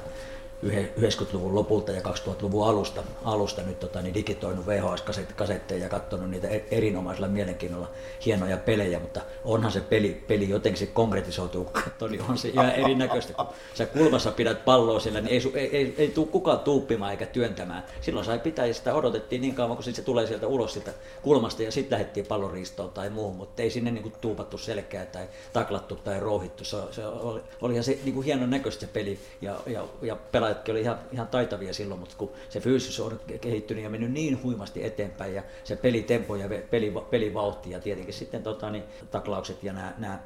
90-luvun 0.64 1.54
lopulta 1.54 1.92
ja 1.92 2.00
2000-luvun 2.00 2.68
alusta, 2.68 3.02
alusta 3.24 3.62
nyt 3.62 3.80
tota, 3.80 4.02
niin 4.02 4.14
digitoinut 4.14 4.66
VHS-kasetteja 4.66 5.80
ja 5.80 5.88
katsonut 5.88 6.30
niitä 6.30 6.48
e-, 6.48 6.64
erinomaisella 6.70 7.28
mielenkiinnolla 7.28 7.90
hienoja 8.26 8.56
pelejä, 8.56 8.98
mutta 8.98 9.20
onhan 9.44 9.72
se 9.72 9.80
peli, 9.80 10.24
peli 10.28 10.48
jotenkin 10.48 10.78
se 10.78 10.86
konkretisoituu, 10.86 11.64
kun 11.98 12.10
niin 12.10 12.22
on 12.28 12.38
se 12.38 12.48
ihan 12.48 12.70
erinäköistä. 12.70 13.32
Kun 13.32 13.46
sä 13.74 13.86
kulmassa 13.86 14.30
pidät 14.30 14.64
palloa 14.64 15.00
sillä, 15.00 15.20
niin 15.20 15.32
ei, 15.32 15.60
ei, 15.60 15.76
ei, 15.76 15.94
ei 15.98 16.08
tule 16.08 16.26
kukaan 16.26 16.58
tuuppimaan 16.58 17.10
eikä 17.10 17.26
työntämään. 17.26 17.84
Silloin 18.00 18.26
sai 18.26 18.38
pitää 18.38 18.66
ja 18.66 18.74
sitä 18.74 18.94
odotettiin 18.94 19.42
niin 19.42 19.54
kauan, 19.54 19.76
kun 19.76 19.84
se 19.84 20.02
tulee 20.02 20.26
sieltä 20.26 20.46
ulos 20.46 20.72
sieltä 20.72 20.92
kulmasta 21.22 21.62
ja 21.62 21.72
sitten 21.72 21.98
lähdettiin 21.98 22.26
palloristoon 22.26 22.90
tai 22.90 23.10
muuhun, 23.10 23.36
mutta 23.36 23.62
ei 23.62 23.70
sinne 23.70 23.90
niin 23.90 24.02
kuin, 24.02 24.14
tuupattu 24.20 24.58
selkää 24.58 25.06
tai 25.06 25.28
taklattu 25.52 25.96
tai 25.96 26.20
rouhittu. 26.20 26.64
Se, 26.64 26.76
se 26.90 27.06
oli, 27.06 27.40
olihan 27.62 27.84
se 27.84 27.98
niin 28.04 28.14
kuin 28.14 28.24
hieno 28.24 28.46
näköistä 28.46 28.86
peli 28.92 29.18
ja, 29.40 29.56
ja, 29.66 29.84
ja 30.02 30.16
pelaajatkin 30.50 30.72
oli 30.72 30.80
ihan, 30.80 30.98
ihan 31.12 31.28
taitavia 31.28 31.74
silloin, 31.74 32.00
mutta 32.00 32.14
kun 32.18 32.32
se 32.48 32.60
fyysisyys 32.60 33.00
on 33.00 33.20
kehittynyt 33.40 33.84
ja 33.84 33.90
mennyt 33.90 34.12
niin 34.12 34.42
huimasti 34.42 34.84
eteenpäin 34.84 35.34
ja 35.34 35.42
se 35.64 35.76
pelitempo 35.76 36.36
ja 36.36 36.48
peli, 36.70 36.92
pelivauhti 37.10 37.70
ja 37.70 37.80
tietenkin 37.80 38.14
sitten 38.14 38.42
tota, 38.42 38.70
niin, 38.70 38.84
taklaukset 39.10 39.62
ja 39.62 39.72
nämä, 39.72 40.18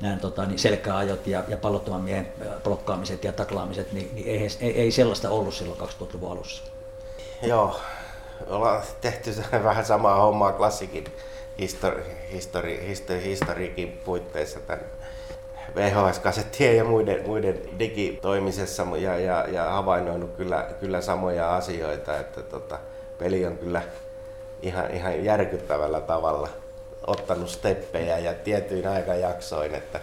nämä, 0.00 0.16
tota, 0.16 0.46
niin 0.46 0.58
selkäajot 0.58 1.26
ja, 1.26 1.44
ja 1.48 1.56
pallottoman 1.56 2.00
miehen 2.00 2.28
blokkaamiset 2.64 3.24
ja 3.24 3.32
taklaamiset, 3.32 3.92
niin, 3.92 4.10
niin 4.14 4.28
ei, 4.28 4.48
ei, 4.60 4.80
ei 4.80 4.90
sellaista 4.90 5.30
ollut 5.30 5.54
silloin 5.54 5.80
2000-luvun 5.80 6.32
alussa. 6.32 6.62
Joo, 7.42 7.80
ollaan 8.46 8.82
tehty 9.00 9.30
vähän 9.64 9.84
samaa 9.84 10.20
hommaa 10.20 10.52
klassikin 10.52 11.04
histori, 11.58 12.02
histori, 12.32 12.88
histori, 12.88 13.22
historiikin 13.22 14.00
puitteissa 14.04 14.60
tämän 14.60 14.84
VHS-kasettien 15.76 16.76
ja 16.76 16.84
muiden, 16.84 17.26
muiden 17.26 17.60
digitoimisessa 17.78 18.86
ja, 18.98 19.18
ja, 19.18 19.46
ja 19.48 19.64
havainnoinut 19.64 20.36
kyllä, 20.36 20.68
kyllä 20.80 21.00
samoja 21.00 21.56
asioita, 21.56 22.18
että 22.18 22.42
tota, 22.42 22.78
peli 23.18 23.46
on 23.46 23.58
kyllä 23.58 23.82
ihan, 24.62 24.90
ihan 24.90 25.24
järkyttävällä 25.24 26.00
tavalla 26.00 26.48
ottanut 27.06 27.50
steppejä 27.50 28.18
ja 28.18 28.34
tietyin 28.34 28.88
aikajaksoin, 28.88 29.74
että 29.74 30.00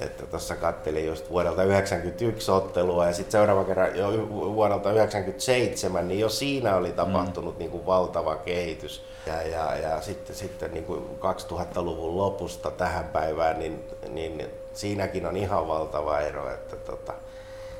että 0.00 0.26
tuossa 0.26 0.56
kattelin 0.56 1.06
just 1.06 1.30
vuodelta 1.30 1.62
91 1.64 2.50
ottelua 2.50 3.06
ja 3.06 3.12
sitten 3.12 3.32
seuraava 3.32 3.64
kerran 3.64 3.98
jo 3.98 4.28
vuodelta 4.30 4.92
97, 4.92 6.08
niin 6.08 6.20
jo 6.20 6.28
siinä 6.28 6.76
oli 6.76 6.92
tapahtunut 6.92 7.54
mm. 7.54 7.58
niin 7.58 7.70
kuin 7.70 7.86
valtava 7.86 8.36
kehitys. 8.36 9.04
Ja, 9.26 9.42
ja, 9.42 9.76
ja 9.76 10.00
sitten, 10.00 10.36
sitten 10.36 10.72
niin 10.72 10.84
kuin 10.84 11.04
2000-luvun 11.20 12.16
lopusta 12.16 12.70
tähän 12.70 13.04
päivään, 13.04 13.58
niin, 13.58 13.84
niin 14.08 14.50
siinäkin 14.74 15.26
on 15.26 15.36
ihan 15.36 15.68
valtava 15.68 16.20
ero, 16.20 16.50
että 16.50 16.76
tota, 16.76 17.12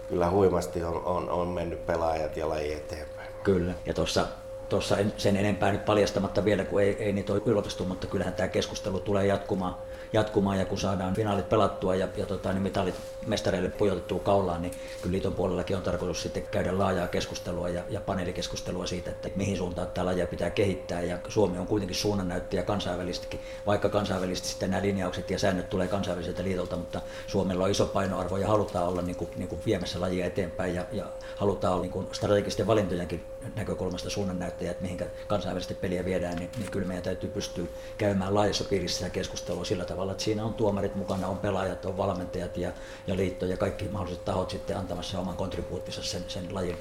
kyllä 0.09 0.31
huimasti 0.31 0.85
on, 0.85 1.05
on, 1.05 1.31
on 1.31 1.49
mennyt 1.49 1.87
pelaajat 1.87 2.37
ja 2.37 2.49
laji 2.49 2.73
eteenpäin. 2.73 3.29
Kyllä, 3.43 3.75
ja 3.87 3.95
tuossa 3.95 4.27
tuossa 4.69 4.97
sen 5.17 5.37
enempää 5.37 5.73
nyt 5.73 5.85
paljastamatta 5.85 6.45
vielä, 6.45 6.65
kun 6.65 6.83
ei, 6.83 6.97
ei 6.99 7.13
niitä 7.13 7.33
ole 7.33 7.43
yliopistu, 7.47 7.85
mutta 7.85 8.07
kyllähän 8.07 8.35
tämä 8.35 8.49
keskustelu 8.49 9.01
tulee 9.01 9.27
jatkumaan 9.27 9.77
jatkumaan 10.13 10.59
ja 10.59 10.65
kun 10.65 10.79
saadaan 10.79 11.15
finaalit 11.15 11.49
pelattua 11.49 11.95
ja, 11.95 12.09
ja 12.17 12.27
tota, 12.27 12.53
niin 12.53 12.63
mitalit 12.63 12.95
mestareille 13.27 13.69
pujotettua 13.69 14.19
kaulaan, 14.19 14.63
niin 14.63 14.73
kyllä 15.03 15.13
liiton 15.13 15.33
puolellakin 15.33 15.77
on 15.77 15.83
tarkoitus 15.83 16.23
sitten 16.23 16.43
käydä 16.51 16.79
laajaa 16.79 17.09
keskustelua 17.09 17.69
ja, 17.69 17.83
ja 17.89 18.01
paneelikeskustelua 18.01 18.87
siitä, 18.87 19.11
että 19.11 19.29
mihin 19.37 19.57
suuntaan 19.57 19.87
tämä 19.87 20.07
lajia 20.07 20.27
pitää 20.27 20.51
kehittää. 20.51 21.01
Ja 21.03 21.19
Suomi 21.29 21.59
on 21.59 21.67
kuitenkin 21.67 21.97
suunnannäyttäjä 21.97 22.63
kansainvälisestikin, 22.63 23.41
vaikka 23.67 23.89
kansainvälisesti 23.89 24.49
sitten 24.49 24.71
nämä 24.71 24.83
linjaukset 24.83 25.31
ja 25.31 25.39
säännöt 25.39 25.71
tulee 25.71 25.89
kansainväliseltä 25.89 26.43
liitolta, 26.43 26.77
mutta 26.77 27.01
Suomella 27.27 27.65
on 27.65 27.71
iso 27.71 27.87
painoarvo 27.87 28.37
ja 28.37 28.49
halutaan 28.49 28.89
olla 28.89 29.03
niin 29.03 29.17
kuin, 29.17 29.31
niin 29.37 29.49
kuin 29.49 29.61
viemässä 29.67 30.01
lajia 30.01 30.27
eteenpäin 30.27 30.75
ja, 30.75 30.85
ja 30.93 31.07
halutaan 31.37 31.73
olla 31.73 31.83
niin 31.83 31.93
kuin 31.93 32.07
strategisten 32.13 32.67
valintojenkin 32.67 33.32
näkökulmasta 33.57 34.11
suunnannäyttäjä, 34.11 34.71
että 34.71 34.83
mihinkä 34.83 35.07
kansainvälisesti 35.27 35.75
peliä 35.75 36.05
viedään, 36.05 36.37
niin, 36.37 36.51
niin 36.59 36.71
kyllä 36.71 36.87
meidän 36.87 37.05
täytyy 37.05 37.31
pystyä 37.31 37.65
käymään 37.99 38.35
laajassa 38.35 38.65
piirissä 38.65 39.11
keskustelua 39.11 39.65
sillä 39.65 39.85
tavalla, 39.85 40.13
että 40.13 40.25
siinä 40.25 40.45
on 40.45 40.55
tuomarit 40.55 40.95
mukana, 40.95 41.29
on 41.29 41.39
pelaajat, 41.39 41.85
on 41.85 41.97
valmentajat 41.97 42.57
ja, 42.57 42.73
ja 43.07 43.17
liitto 43.17 43.47
ja 43.47 43.57
kaikki 43.57 43.89
mahdolliset 43.89 44.25
tahot 44.25 44.51
sitten 44.51 44.77
antamassa 44.77 45.19
oman 45.19 45.37
kontribuuttinsa 45.37 46.03
sen, 46.03 46.25
sen 46.29 46.55
lajin 46.55 46.79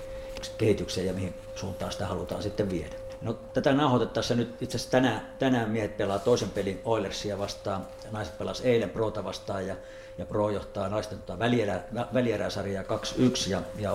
kehitykseen 0.57 1.07
ja 1.07 1.14
mihin 1.14 1.34
suuntaan 1.55 1.91
sitä 1.91 2.05
halutaan 2.05 2.43
sitten 2.43 2.70
viedä. 2.70 2.95
No, 3.22 3.34
tätä 3.34 3.74
nauhoitettaessa 3.74 4.36
nyt 4.36 4.62
itse 4.62 4.78
asiassa 4.78 4.91
tänään, 4.91 5.28
tänään 5.39 5.70
miehet 5.70 5.97
pelaa 5.97 6.20
toisen 6.20 6.49
pelin 6.49 6.82
Oilersia 6.86 7.38
vastaan. 7.38 7.88
Naiset 8.12 8.38
pelas 8.38 8.62
eilen 8.62 8.89
Prota 8.89 9.24
vastaan 9.24 9.68
ja 9.68 9.76
ja 10.18 10.26
Pro 10.26 10.49
johtaa 10.49 10.89
naisten 10.89 11.18
tota 11.18 11.39
välierä, 11.39 11.80
välieräsarjaa 12.14 12.84
2-1 12.84 12.86
ja, 13.49 13.62
ja 13.80 13.91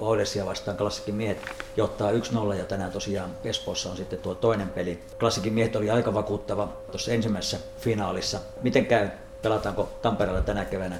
Oilesia 0.00 0.46
vastaan 0.46 0.76
klassikin 0.76 1.14
miehet 1.14 1.38
johtaa 1.76 2.10
1-0 2.12 2.54
ja 2.54 2.64
tänään 2.64 2.92
tosiaan 2.92 3.30
Espoossa 3.44 3.90
on 3.90 3.96
sitten 3.96 4.18
tuo 4.18 4.34
toinen 4.34 4.68
peli. 4.68 5.00
Klassikin 5.18 5.52
miehet 5.52 5.76
oli 5.76 5.90
aika 5.90 6.14
vakuuttava 6.14 6.68
tuossa 6.90 7.12
ensimmäisessä 7.12 7.58
finaalissa. 7.80 8.38
Miten 8.62 8.86
käy? 8.86 9.08
Pelataanko 9.42 9.88
Tampereella 10.02 10.40
tänä 10.40 10.64
keväänä 10.64 10.96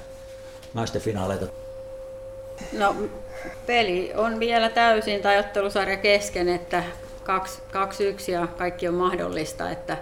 naisten 0.73 1.01
finaaleita? 1.01 1.45
No 2.77 2.95
peli 3.65 4.11
on 4.15 4.39
vielä 4.39 4.69
täysin 4.69 5.21
tai 5.21 5.39
ottelusarja 5.39 5.97
kesken, 5.97 6.49
että 6.49 6.83
2-1 7.23 8.31
ja 8.31 8.47
kaikki 8.47 8.87
on 8.87 8.93
mahdollista, 8.93 9.69
että 9.69 9.97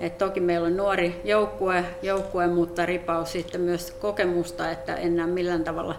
et 0.00 0.18
toki 0.18 0.40
meillä 0.40 0.66
on 0.66 0.76
nuori 0.76 1.20
joukkue, 1.24 1.84
joukkue, 2.02 2.46
mutta 2.46 2.86
ripaus 2.86 3.32
sitten 3.32 3.60
myös 3.60 3.90
kokemusta, 3.90 4.70
että 4.70 4.94
en 4.94 5.16
näe 5.16 5.26
millään 5.26 5.64
tavalla 5.64 5.94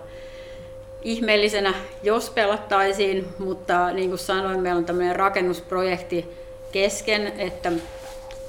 ihmeellisenä, 1.02 1.74
jos 2.04 2.30
pelattaisiin, 2.30 3.28
mutta 3.38 3.92
niin 3.92 4.10
kuin 4.10 4.20
sanoin, 4.20 4.60
meillä 4.60 4.78
on 4.78 4.86
tämmöinen 4.86 5.16
rakennusprojekti 5.16 6.34
kesken, 6.72 7.28
että 7.38 7.72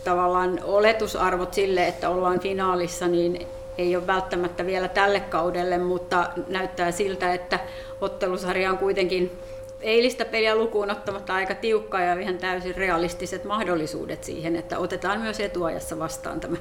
tavallaan 0.04 0.60
oletusarvot 0.64 1.54
sille, 1.54 1.88
että 1.88 2.08
ollaan 2.08 2.40
finaalissa, 2.40 3.08
niin 3.08 3.46
ei 3.78 3.96
ole 3.96 4.06
välttämättä 4.06 4.66
vielä 4.66 4.88
tälle 4.88 5.20
kaudelle, 5.20 5.78
mutta 5.78 6.30
näyttää 6.48 6.90
siltä, 6.90 7.34
että 7.34 7.58
ottelusarja 8.00 8.70
on 8.70 8.78
kuitenkin 8.78 9.38
eilistä 9.82 10.24
peliä 10.24 10.54
lukuun 10.54 10.90
ottamatta 10.90 11.34
aika 11.34 11.54
tiukka 11.54 12.00
ja 12.00 12.20
ihan 12.20 12.38
täysin 12.38 12.76
realistiset 12.76 13.44
mahdollisuudet 13.44 14.24
siihen, 14.24 14.56
että 14.56 14.78
otetaan 14.78 15.20
myös 15.20 15.40
etuajassa 15.40 15.98
vastaan 15.98 16.40
tämä, 16.40 16.56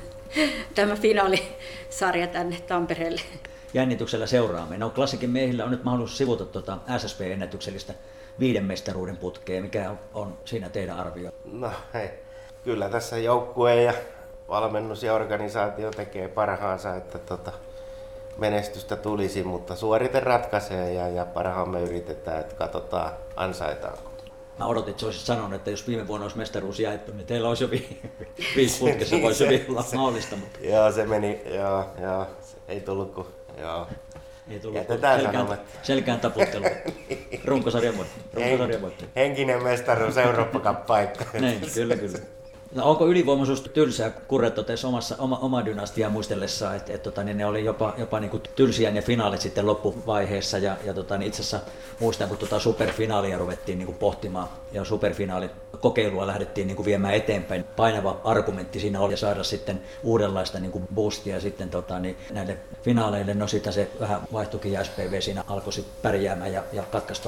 tämä 0.75 0.95
finaalisarja 0.95 2.27
tänne 2.27 2.57
Tampereelle. 2.67 3.21
Jännityksellä 3.73 4.27
seuraamme. 4.27 4.77
No 4.77 4.89
klassikin 4.89 5.29
miehillä 5.29 5.65
on 5.65 5.71
nyt 5.71 5.83
mahdollisuus 5.83 6.17
sivuta 6.17 6.45
tuota 6.45 6.77
SSP-ennätyksellistä 6.97 7.93
viiden 8.39 8.65
mestaruuden 8.65 9.17
putkea. 9.17 9.61
Mikä 9.61 9.89
on, 9.89 9.99
on 10.13 10.37
siinä 10.45 10.69
teidän 10.69 10.97
arvio? 10.97 11.31
No 11.45 11.71
hei, 11.93 12.09
kyllä 12.63 12.89
tässä 12.89 13.17
joukkue 13.17 13.81
ja 13.81 13.93
valmennus 14.49 15.03
ja 15.03 15.13
organisaatio 15.13 15.91
tekee 15.91 16.27
parhaansa, 16.27 16.95
että 16.95 17.19
tota, 17.19 17.51
menestystä 18.37 18.95
tulisi, 18.95 19.43
mutta 19.43 19.75
suorite 19.75 20.19
ratkaisee 20.19 20.93
ja, 20.93 21.07
ja 21.07 21.25
parhaamme 21.25 21.81
yritetään, 21.81 22.39
että 22.39 22.55
katsotaan 22.55 23.11
ansaitaanko. 23.35 24.11
Mä 24.59 24.65
odotin, 24.65 24.91
että 24.91 25.05
olisit 25.05 25.21
sanonut, 25.21 25.53
että 25.53 25.71
jos 25.71 25.87
viime 25.87 26.07
vuonna 26.07 26.25
olisi 26.25 26.37
mestaruus 26.37 26.79
jaettu, 26.79 27.11
niin 27.11 27.27
teillä 27.27 27.49
olisi 27.49 27.63
jo 27.63 27.71
vi- 27.71 28.01
viisi 28.55 28.79
putkessa, 28.79 29.15
niin 29.15 29.23
voisi 29.23 29.37
se, 29.37 29.65
olla 29.69 29.85
mahdollista. 29.95 30.35
Mutta... 30.35 30.59
Joo, 30.61 30.91
se 30.91 31.05
meni, 31.05 31.41
joo, 31.45 31.85
joo, 32.01 32.27
ei 32.67 32.81
tullut 32.81 33.13
kuin, 33.13 33.27
joo. 33.57 33.87
Ei 34.49 34.59
tullut 34.59 34.77
Jätetään 34.77 35.21
selkään, 35.21 35.57
selkään 35.83 36.19
taputtelu. 36.19 36.65
Runkosarjan 37.45 37.97
voitto. 37.97 38.19
Runkosarjan 38.33 38.81
voitto. 38.81 39.05
Henkinen 39.15 39.63
mestaruus 39.63 40.17
Eurooppa 40.17 40.73
paikka. 40.73 41.25
Niin, 41.39 41.61
kyllä, 41.73 41.95
kyllä. 41.95 42.19
No, 42.75 42.89
onko 42.89 43.07
ylivoimaisuus 43.07 43.61
tylsää 43.61 44.09
kurret 44.09 44.55
omassa, 44.87 45.15
oma, 45.19 45.37
oma 45.37 45.65
dynastia 45.65 46.09
muistellessa, 46.09 46.75
että 46.75 46.93
et, 46.93 47.03
tota, 47.03 47.23
niin 47.23 47.37
ne 47.37 47.45
oli 47.45 47.65
jopa, 47.65 47.93
jopa 47.97 48.19
niin 48.19 48.31
kuin 48.31 48.43
tylsiä 48.55 48.91
ne 48.91 49.01
finaalit 49.01 49.41
sitten 49.41 49.65
loppuvaiheessa 49.65 50.57
ja, 50.57 50.77
ja 50.85 50.93
tota, 50.93 51.17
niin 51.17 51.27
itse 51.27 51.41
asiassa 51.41 51.59
muistan, 51.99 52.29
kun 52.29 52.37
tota 52.37 52.59
superfinaalia 52.59 53.37
ruvettiin 53.37 53.77
niin 53.77 53.85
kuin 53.85 53.97
pohtimaan 53.97 54.47
ja 54.71 54.83
superfinaalin 54.83 55.49
kokeilua 55.79 56.27
lähdettiin 56.27 56.67
niin 56.67 56.75
kuin 56.75 56.85
viemään 56.85 57.13
eteenpäin. 57.13 57.63
Painava 57.63 58.21
argumentti 58.23 58.79
siinä 58.79 58.99
oli 58.99 59.17
saada 59.17 59.43
sitten 59.43 59.81
uudenlaista 60.03 60.59
niin 60.59 60.71
kuin 60.71 60.87
boostia 60.95 61.39
sitten 61.39 61.69
tota, 61.69 61.99
niin 61.99 62.17
näille 62.31 62.57
finaaleille. 62.83 63.33
No 63.33 63.47
sitä 63.47 63.71
se 63.71 63.89
vähän 63.99 64.21
vaihtuikin 64.33 64.71
ja 64.71 64.83
SPV 64.83 65.21
siinä 65.21 65.43
alkoi 65.47 65.73
pärjäämään 66.01 66.53
ja, 66.53 66.63
ja 66.73 66.83
katkaisi 66.83 67.21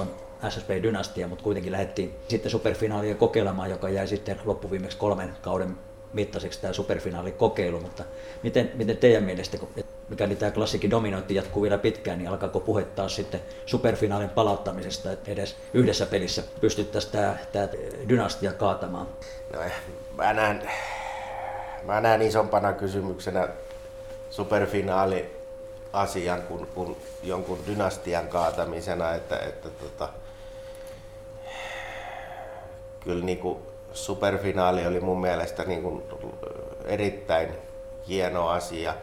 SSP-dynastia, 0.49 1.27
mutta 1.27 1.43
kuitenkin 1.43 1.71
lähdettiin 1.71 2.15
sitten 2.27 2.51
superfinaalia 2.51 3.15
kokeilemaan, 3.15 3.69
joka 3.69 3.89
jäi 3.89 4.07
sitten 4.07 4.39
loppuviimeksi 4.45 4.97
kolmen 4.97 5.33
kauden 5.41 5.77
mittaiseksi 6.13 6.61
tämä 6.61 6.73
superfinaalikokeilu, 6.73 7.79
mutta 7.79 8.03
miten, 8.43 8.71
miten 8.73 8.97
teidän 8.97 9.23
mielestä, 9.23 9.57
mikäli 10.09 10.35
tämä 10.35 10.51
klassikin 10.51 10.91
dominointi 10.91 11.35
jatkuu 11.35 11.63
vielä 11.63 11.77
pitkään, 11.77 12.17
niin 12.17 12.29
alkaako 12.29 12.59
puhe 12.59 12.83
taas 12.83 13.15
sitten 13.15 13.41
superfinaalin 13.65 14.29
palauttamisesta, 14.29 15.11
että 15.11 15.31
edes 15.31 15.55
yhdessä 15.73 16.05
pelissä 16.05 16.43
pystyttäisiin 16.61 17.13
tämä, 17.13 17.37
tämä 17.51 17.67
dynastia 18.09 18.53
kaatamaan? 18.53 19.07
No, 19.53 19.59
mä, 20.17 20.33
näen, 20.33 20.69
mä 21.83 22.01
näen 22.01 22.21
isompana 22.21 22.73
kysymyksenä 22.73 23.47
superfinaali 24.29 25.25
asian 25.93 26.41
kuin, 26.41 26.67
kuin 26.67 26.97
jonkun 27.23 27.59
dynastian 27.67 28.27
kaatamisena, 28.27 29.13
että, 29.13 29.39
että 29.39 29.69
tota, 29.69 30.09
kyllä 33.03 33.25
niin 33.25 33.37
kuin 33.37 33.59
superfinaali 33.93 34.87
oli 34.87 34.99
mun 34.99 35.21
mielestä 35.21 35.63
niin 35.63 35.81
kuin 35.81 36.03
erittäin 36.85 37.49
hieno 38.07 38.47
asia. 38.47 38.93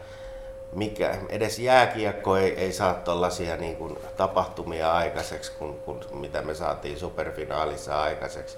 Mikä, 0.73 1.17
edes 1.29 1.59
jääkiekko 1.59 2.37
ei, 2.37 2.51
ei 2.57 2.73
saa 2.73 2.93
tuollaisia 2.93 3.57
niin 3.57 3.75
kuin 3.75 3.97
tapahtumia 4.17 4.93
aikaiseksi, 4.93 5.51
kuin, 5.59 5.79
kuin 5.79 5.99
mitä 6.13 6.41
me 6.41 6.53
saatiin 6.53 6.99
superfinaalissa 6.99 8.01
aikaiseksi. 8.01 8.57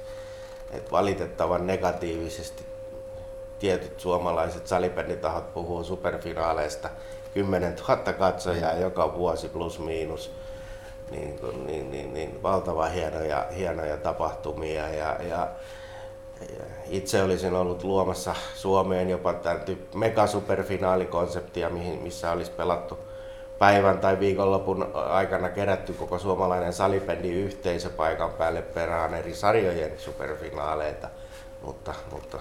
Et 0.71 0.91
valitettavan 0.91 1.67
negatiivisesti 1.67 2.63
tietyt 3.59 3.99
suomalaiset 3.99 4.67
salibänditahot 4.67 5.53
puhuu 5.53 5.83
superfinaaleista 5.83 6.89
10 7.33 7.75
000 7.87 8.13
katsojaa 8.13 8.73
joka 8.73 9.13
vuosi 9.13 9.49
plus 9.49 9.79
miinus. 9.79 10.31
Niin, 11.11 11.39
niin, 11.65 11.91
niin, 11.91 12.13
niin 12.13 12.43
valtavan 12.43 12.91
hienoja, 12.91 13.45
hienoja 13.57 13.97
tapahtumia 13.97 14.89
ja, 14.89 15.17
ja 15.29 15.47
itse 16.89 17.23
olisin 17.23 17.53
ollut 17.53 17.83
luomassa 17.83 18.35
Suomeen 18.55 19.09
jopa 19.09 19.33
tämän 19.33 19.61
megasuperfinaalikonseptia, 19.95 21.69
missä 22.01 22.31
olisi 22.31 22.51
pelattu 22.51 22.99
päivän 23.59 23.99
tai 23.99 24.19
viikonlopun 24.19 24.91
aikana 24.93 25.49
kerätty 25.49 25.93
koko 25.93 26.19
suomalainen 26.19 26.73
salibändi 26.73 27.31
yhteisö 27.31 27.89
paikan 27.89 28.31
päälle 28.31 28.61
perään 28.61 29.13
eri 29.13 29.35
sarjojen 29.35 29.91
superfinaaleita, 29.97 31.09
mutta, 31.61 31.93
mutta 32.11 32.39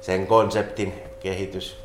sen 0.00 0.26
konseptin 0.26 1.02
kehitys 1.20 1.76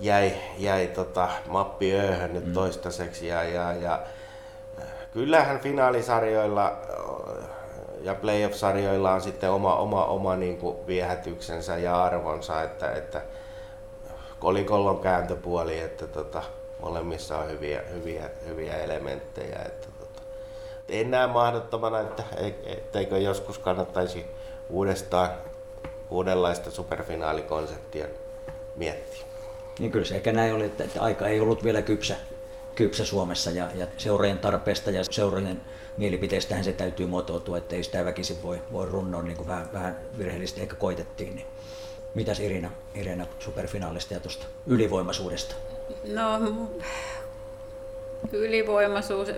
jäi, 0.00 0.32
jäi 0.58 0.86
tota, 0.86 1.28
mappiööhön 1.46 2.34
nyt 2.34 2.46
mm. 2.46 2.52
toistaiseksi 2.52 3.26
ja, 3.26 3.44
ja, 3.44 3.72
ja 3.72 4.00
kyllähän 5.14 5.60
finaalisarjoilla 5.60 6.76
ja 8.00 8.14
playoff-sarjoilla 8.14 9.12
on 9.12 9.20
sitten 9.20 9.50
oma, 9.50 9.76
oma, 9.76 10.04
oma 10.04 10.36
niin 10.36 10.56
kuin 10.56 10.86
viehätyksensä 10.86 11.76
ja 11.76 12.04
arvonsa, 12.04 12.62
että, 12.62 12.92
että 12.92 13.22
kolikolla 14.38 14.90
on 14.90 15.00
kääntöpuoli, 15.00 15.80
että 15.80 16.06
tota, 16.06 16.42
molemmissa 16.80 17.38
on 17.38 17.50
hyviä, 17.50 17.82
hyviä, 17.92 18.30
hyviä 18.46 18.76
elementtejä. 18.76 19.58
Että, 19.66 19.88
tota, 20.00 20.22
en 20.88 21.10
näe 21.10 21.26
mahdottomana, 21.26 22.00
että 22.00 22.22
etteikö 22.66 23.18
joskus 23.18 23.58
kannattaisi 23.58 24.26
uudestaan 24.70 25.30
uudenlaista 26.10 26.70
superfinaalikonseptia 26.70 28.06
miettiä. 28.76 29.24
Niin 29.78 29.92
kyllä 29.92 30.04
se 30.04 30.16
ehkä 30.16 30.32
näin 30.32 30.54
oli, 30.54 30.64
että, 30.64 30.84
että 30.84 31.02
aika 31.02 31.28
ei 31.28 31.40
ollut 31.40 31.64
vielä 31.64 31.82
kypsä, 31.82 32.16
kypsä 32.74 33.04
Suomessa 33.04 33.50
ja, 33.50 33.68
ja 33.74 33.86
seurojen 33.96 34.38
tarpeesta 34.38 34.90
ja 34.90 35.04
seurojen 35.10 35.60
mielipiteistähän 35.96 36.64
se 36.64 36.72
täytyy 36.72 37.06
muotoutua, 37.06 37.58
ettei 37.58 37.84
sitä 37.84 38.04
väkisin 38.04 38.42
voi, 38.42 38.62
voi 38.72 38.86
runnoa 38.86 39.22
niin 39.22 39.36
kuin 39.36 39.48
vähän, 39.48 39.68
vähän 39.72 39.96
virheellisesti 40.18 40.60
ehkä 40.60 40.76
koitettiin. 40.76 41.36
Niin. 41.36 41.46
Mitäs 42.14 42.40
Irina, 42.40 42.70
Irina 42.94 43.26
superfinaalista 43.38 44.14
ja 44.14 44.20
tuosta 44.20 44.46
ylivoimaisuudesta? 44.66 45.54
No 46.14 46.40
ylivoimaisuus, 48.32 49.28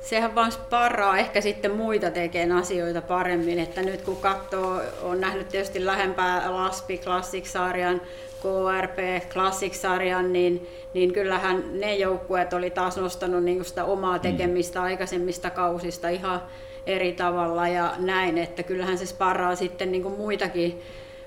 sehän 0.00 0.34
vaan 0.34 0.52
sparraa 0.52 1.18
ehkä 1.18 1.40
sitten 1.40 1.70
muita 1.70 2.10
tekemään 2.10 2.62
asioita 2.62 3.02
paremmin, 3.02 3.58
että 3.58 3.82
nyt 3.82 4.02
kun 4.02 4.16
katsoo, 4.16 4.80
on 5.02 5.20
nähnyt 5.20 5.48
tietysti 5.48 5.86
lähempää 5.86 6.54
Laspi 6.54 6.98
Classic-sarjan, 6.98 8.00
KRP 8.42 9.28
Classic-sarjan, 9.32 10.32
niin, 10.32 10.68
niin 10.94 11.12
kyllähän 11.12 11.80
ne 11.80 11.96
joukkueet 11.96 12.52
oli 12.52 12.70
taas 12.70 12.96
nostanut 12.96 13.44
niin 13.44 13.64
sitä 13.64 13.84
omaa 13.84 14.16
mm. 14.16 14.20
tekemistä 14.20 14.78
mm. 14.78 14.84
aikaisemmista 14.84 15.50
kausista 15.50 16.08
ihan 16.08 16.42
eri 16.86 17.12
tavalla 17.12 17.68
ja 17.68 17.94
näin, 17.98 18.38
että 18.38 18.62
kyllähän 18.62 18.98
se 18.98 19.06
sparraa 19.06 19.56
sitten 19.56 19.92
niin 19.92 20.12
muitakin, 20.12 20.80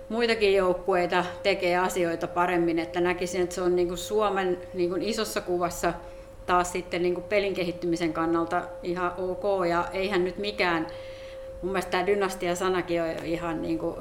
muitakin 0.09 0.53
joukkueita 0.53 1.25
tekee 1.43 1.77
asioita 1.77 2.27
paremmin, 2.27 2.79
että 2.79 3.01
näkisin, 3.01 3.41
että 3.41 3.55
se 3.55 3.61
on 3.61 3.75
niin 3.75 3.97
Suomen 3.97 4.57
niin 4.73 5.01
isossa 5.01 5.41
kuvassa 5.41 5.93
taas 6.45 6.71
sitten 6.71 7.01
niin 7.01 7.23
pelin 7.23 7.53
kehittymisen 7.53 8.13
kannalta 8.13 8.61
ihan 8.83 9.13
ok 9.17 9.67
ja 9.69 9.85
eihän 9.93 10.23
nyt 10.23 10.37
mikään, 10.37 10.87
mun 11.61 11.71
mielestä 11.71 11.91
tämä 11.91 12.07
dynastia-sanakin 12.07 13.01
on 13.01 13.25
ihan 13.25 13.61
niin 13.61 13.79
kuin 13.79 13.95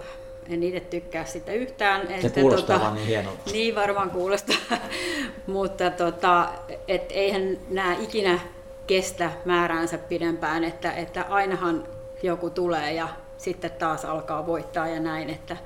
en 0.51 0.63
itse 0.63 0.81
tykkää 0.81 1.25
sitä 1.25 1.53
yhtään. 1.53 2.07
Se 2.07 2.27
että, 2.27 2.41
kuulostaa 2.41 2.79
tota, 2.79 2.95
niin 2.95 3.07
hienolta. 3.07 3.51
Niin 3.53 3.75
varmaan 3.75 4.11
kuulostaa, 4.11 4.57
mutta 5.47 5.91
tota, 5.91 6.49
et 6.89 7.05
eihän 7.11 7.59
nämä 7.69 7.97
ikinä 8.01 8.39
kestä 8.87 9.31
määräänsä 9.45 9.99
pidempään, 9.99 10.65
että, 10.65 10.93
että 10.93 11.25
ainahan 11.29 11.89
joku 12.23 12.51
tulee 12.51 12.93
ja 12.93 13.09
sitten 13.39 13.71
taas 13.71 14.05
alkaa 14.05 14.47
voittaa 14.47 14.89
ja 14.89 15.01
näin, 15.01 15.31
että, 15.31 15.57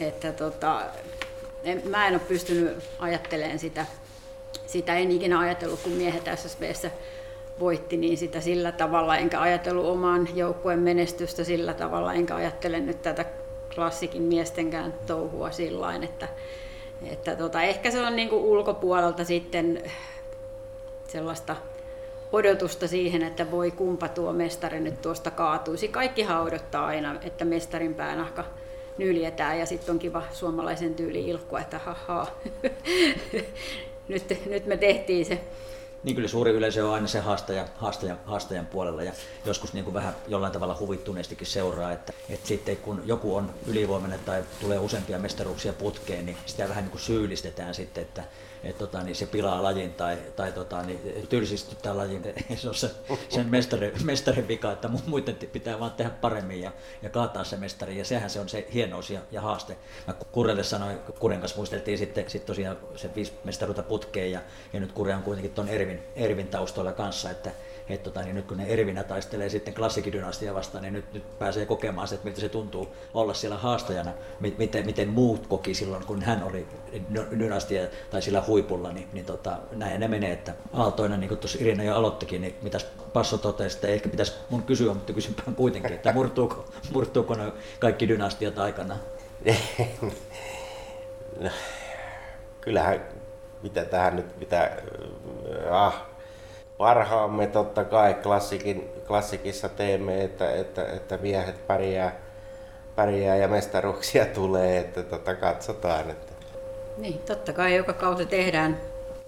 että 0.00 0.32
tota, 0.32 0.82
en, 1.64 1.82
mä 1.88 2.08
en 2.08 2.14
ole 2.14 2.20
pystynyt 2.28 2.78
ajattelemaan 2.98 3.58
sitä, 3.58 3.86
sitä 4.66 4.94
en 4.94 5.10
ikinä 5.10 5.38
ajatellut, 5.38 5.80
kun 5.80 5.92
miehet 5.92 6.30
SSBssä 6.34 6.90
voitti, 7.60 7.96
niin 7.96 8.18
sitä 8.18 8.40
sillä 8.40 8.72
tavalla, 8.72 9.16
enkä 9.16 9.40
ajatellut 9.40 9.86
oman 9.86 10.28
joukkueen 10.34 10.78
menestystä 10.78 11.44
sillä 11.44 11.74
tavalla, 11.74 12.14
enkä 12.14 12.34
ajattele 12.34 12.80
nyt 12.80 13.02
tätä 13.02 13.24
klassikin 13.74 14.22
miestenkään 14.22 14.94
touhua 15.06 15.50
sillä 15.50 15.94
että, 16.02 16.28
että 17.10 17.36
tota, 17.36 17.62
ehkä 17.62 17.90
se 17.90 18.00
on 18.02 18.16
niinku 18.16 18.52
ulkopuolelta 18.52 19.24
sitten 19.24 19.82
sellaista 21.08 21.56
odotusta 22.32 22.88
siihen, 22.88 23.22
että 23.22 23.50
voi 23.50 23.70
kumpa 23.70 24.08
tuo 24.08 24.32
mestari 24.32 24.80
nyt 24.80 25.02
tuosta 25.02 25.30
kaatuisi. 25.30 25.88
Kaikki 25.88 26.26
odottaa 26.42 26.86
aina, 26.86 27.16
että 27.24 27.44
mestarin 27.44 27.94
päänahka 27.94 28.44
nyljetään 28.98 29.58
ja 29.58 29.66
sitten 29.66 29.92
on 29.92 29.98
kiva 29.98 30.22
suomalaisen 30.32 30.94
tyyli 30.94 31.28
ilkkua, 31.28 31.60
että 31.60 31.78
haha, 31.78 32.26
nyt, 34.08 34.46
nyt 34.46 34.66
me 34.66 34.76
tehtiin 34.76 35.26
se 35.26 35.40
niin 36.04 36.16
kyllä 36.16 36.28
suuri 36.28 36.50
yleisö 36.50 36.88
on 36.88 36.94
aina 36.94 37.06
se 37.06 37.20
haastaja, 37.20 37.68
haastajan, 37.76 38.18
haastajan 38.24 38.66
puolella. 38.66 39.02
Ja 39.02 39.12
joskus 39.44 39.72
niin 39.72 39.84
kuin 39.84 39.94
vähän 39.94 40.14
jollain 40.28 40.52
tavalla 40.52 40.76
huvittuneestikin 40.80 41.46
seuraa, 41.46 41.92
että, 41.92 42.12
että 42.28 42.48
sitten 42.48 42.76
kun 42.76 43.02
joku 43.04 43.36
on 43.36 43.54
ylivoimainen 43.66 44.20
tai 44.20 44.44
tulee 44.60 44.78
useampia 44.78 45.18
mestaruuksia 45.18 45.72
putkeen, 45.72 46.26
niin 46.26 46.36
sitä 46.46 46.68
vähän 46.68 46.84
niin 46.84 46.90
kuin 46.90 47.00
syyllistetään 47.00 47.74
sitten, 47.74 48.02
että 48.02 48.24
että 48.64 48.78
tota, 48.78 49.02
niin 49.02 49.16
se 49.16 49.26
pilaa 49.26 49.62
lajin 49.62 49.92
tai, 49.92 50.18
tai 50.36 50.52
tota, 50.52 50.82
niin 50.82 51.26
tylsistyttää 51.28 51.96
lajin. 51.96 52.22
Se 52.56 52.68
on 52.68 52.74
se, 52.74 52.90
sen 53.28 53.46
mestari, 53.46 53.92
mestarin 54.04 54.48
vika, 54.48 54.72
että 54.72 54.90
muiden 55.06 55.34
pitää 55.34 55.80
vaan 55.80 55.90
tehdä 55.90 56.10
paremmin 56.10 56.60
ja, 56.60 56.72
ja 57.02 57.10
kaataa 57.10 57.44
se 57.44 57.56
mestari. 57.56 57.98
Ja 57.98 58.04
sehän 58.04 58.30
se 58.30 58.40
on 58.40 58.48
se 58.48 58.66
hienous 58.74 59.10
ja, 59.10 59.20
ja 59.30 59.40
haaste. 59.40 59.76
Mä 60.06 60.14
Kurelle 60.32 60.62
sanoin, 60.62 60.98
Kuren 61.18 61.40
kanssa 61.40 61.56
muisteltiin 61.56 61.98
sitten 61.98 62.30
sit 62.30 62.46
tosiaan 62.46 62.76
se 62.96 63.10
viisi 63.14 63.32
mestaruutta 63.44 63.82
putkeen 63.82 64.32
ja, 64.32 64.40
ja 64.72 64.80
nyt 64.80 64.92
Kure 64.92 65.14
on 65.14 65.22
kuitenkin 65.22 65.54
tuon 65.54 65.68
Ervin, 65.68 66.02
Ervin 66.16 66.48
taustoilla 66.48 66.92
kanssa, 66.92 67.30
että 67.30 67.50
et 67.88 68.02
tota, 68.02 68.22
niin 68.22 68.34
nyt 68.34 68.46
kun 68.46 68.56
ne 68.56 68.66
Ervinä 68.66 69.04
taistelee 69.04 69.48
sitten 69.48 69.74
klassikidynastia 69.74 70.54
vastaan, 70.54 70.82
niin 70.82 70.94
nyt, 70.94 71.12
nyt 71.12 71.38
pääsee 71.38 71.66
kokemaan 71.66 72.08
se, 72.08 72.14
että 72.14 72.24
miltä 72.24 72.40
se 72.40 72.48
tuntuu 72.48 72.88
olla 73.14 73.34
siellä 73.34 73.56
haastajana, 73.56 74.12
miten, 74.58 74.86
miten 74.86 75.08
muut 75.08 75.46
koki 75.46 75.74
silloin, 75.74 76.06
kun 76.06 76.22
hän 76.22 76.42
oli 76.42 76.66
dynastia 77.38 77.86
tai 78.10 78.22
sillä 78.22 78.40
huipulla, 78.50 78.92
niin, 78.92 79.08
niin 79.12 79.24
tota, 79.24 79.56
näin 79.72 80.00
ne 80.00 80.08
menee, 80.08 80.32
että 80.32 80.54
aaltoina, 80.72 81.16
niin 81.16 81.28
kuin 81.28 81.38
tuossa 81.38 81.58
Irina 81.60 81.84
jo 81.84 81.94
aloittikin, 81.94 82.40
niin 82.40 82.54
mitäs 82.62 82.86
Passo 83.12 83.38
totesi, 83.38 83.76
että 83.76 83.88
ehkä 83.88 84.08
pitäisi 84.08 84.32
mun 84.50 84.62
kysyä, 84.62 84.94
mutta 84.94 85.12
kysympään 85.12 85.54
kuitenkin, 85.56 85.92
että 85.92 86.12
murtuuko, 86.12 86.64
murtuuko 86.92 87.34
ne 87.34 87.52
kaikki 87.78 88.08
dynastiat 88.08 88.58
aikana? 88.58 88.96
no, 91.40 91.50
kyllähän 92.60 93.00
mitä 93.62 93.84
tähän 93.84 94.16
nyt 94.16 94.38
pitää, 94.38 94.76
ah, 95.70 96.02
parhaamme 96.78 97.46
totta 97.46 97.84
kai 97.84 98.14
klassikin, 98.14 98.90
klassikissa 99.06 99.68
teemme, 99.68 100.24
että, 100.24 100.54
että, 100.54 100.84
että 100.84 101.16
miehet 101.16 101.66
pärjää, 101.66 102.16
pärjää 102.96 103.36
ja 103.36 103.48
mestaruuksia 103.48 104.26
tulee, 104.26 104.78
että 104.78 105.02
tota, 105.02 105.34
katsotaan. 105.34 106.10
Että. 106.10 106.29
Niin, 107.00 107.18
totta 107.18 107.52
kai 107.52 107.76
joka 107.76 107.92
kausi 107.92 108.26
tehdään. 108.26 108.80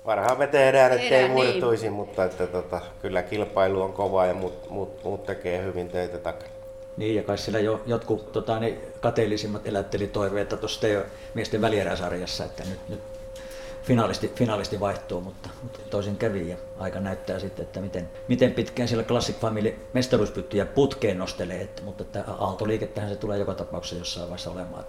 Parhaamme 0.05 0.47
tehdään, 0.47 0.93
ettei 0.93 1.29
niin. 1.29 1.53
murtuisi, 1.53 1.83
niin. 1.83 1.93
mutta 1.93 2.25
että, 2.25 2.47
tota, 2.47 2.81
kyllä 3.03 3.23
kilpailu 3.23 3.83
on 3.83 3.93
kova 3.93 4.27
ja 4.27 4.35
muut, 4.35 4.71
muut, 4.71 5.05
muut 5.05 5.27
tekee 5.27 5.63
hyvin 5.63 5.89
töitä 5.89 6.19
takana. 6.19 6.53
Niin, 6.97 7.15
ja 7.15 7.23
kai 7.23 7.39
siellä 7.39 7.61
jo 7.61 7.83
jotkut 7.87 8.33
tota, 8.33 8.59
ne 8.59 8.75
kateellisimmat 9.01 9.67
elätteli 9.67 10.07
toiveita 10.07 10.57
tuosta 10.57 10.87
miesten 11.35 11.61
välieräsarjassa, 11.61 12.45
että 12.45 12.65
nyt, 12.65 12.89
nyt 12.89 13.01
finalisti, 13.83 14.33
finalisti 14.37 14.81
vaihtuu, 14.81 15.21
mutta, 15.21 15.49
mutta 15.63 15.79
toisin 15.91 16.17
kävi 16.17 16.49
ja 16.49 16.57
aika 16.79 17.01
näyttää 17.01 17.39
sitten, 17.39 17.63
että 17.63 17.81
miten, 17.81 18.11
miten 18.29 18.53
pitkään 18.53 18.89
siellä 18.89 19.05
Classic 19.05 19.37
Family 19.37 19.75
mestaruuspyttyjä 19.93 20.67
putkeen 20.67 21.19
nostelee, 21.19 21.61
että, 21.61 21.83
mutta 21.83 22.03
että 22.03 22.25
aaltoliikettähän 22.39 23.11
se 23.11 23.17
tulee 23.17 23.39
joka 23.39 23.55
tapauksessa 23.55 23.97
jossain 23.97 24.27
vaiheessa 24.27 24.51
olemaan. 24.51 24.85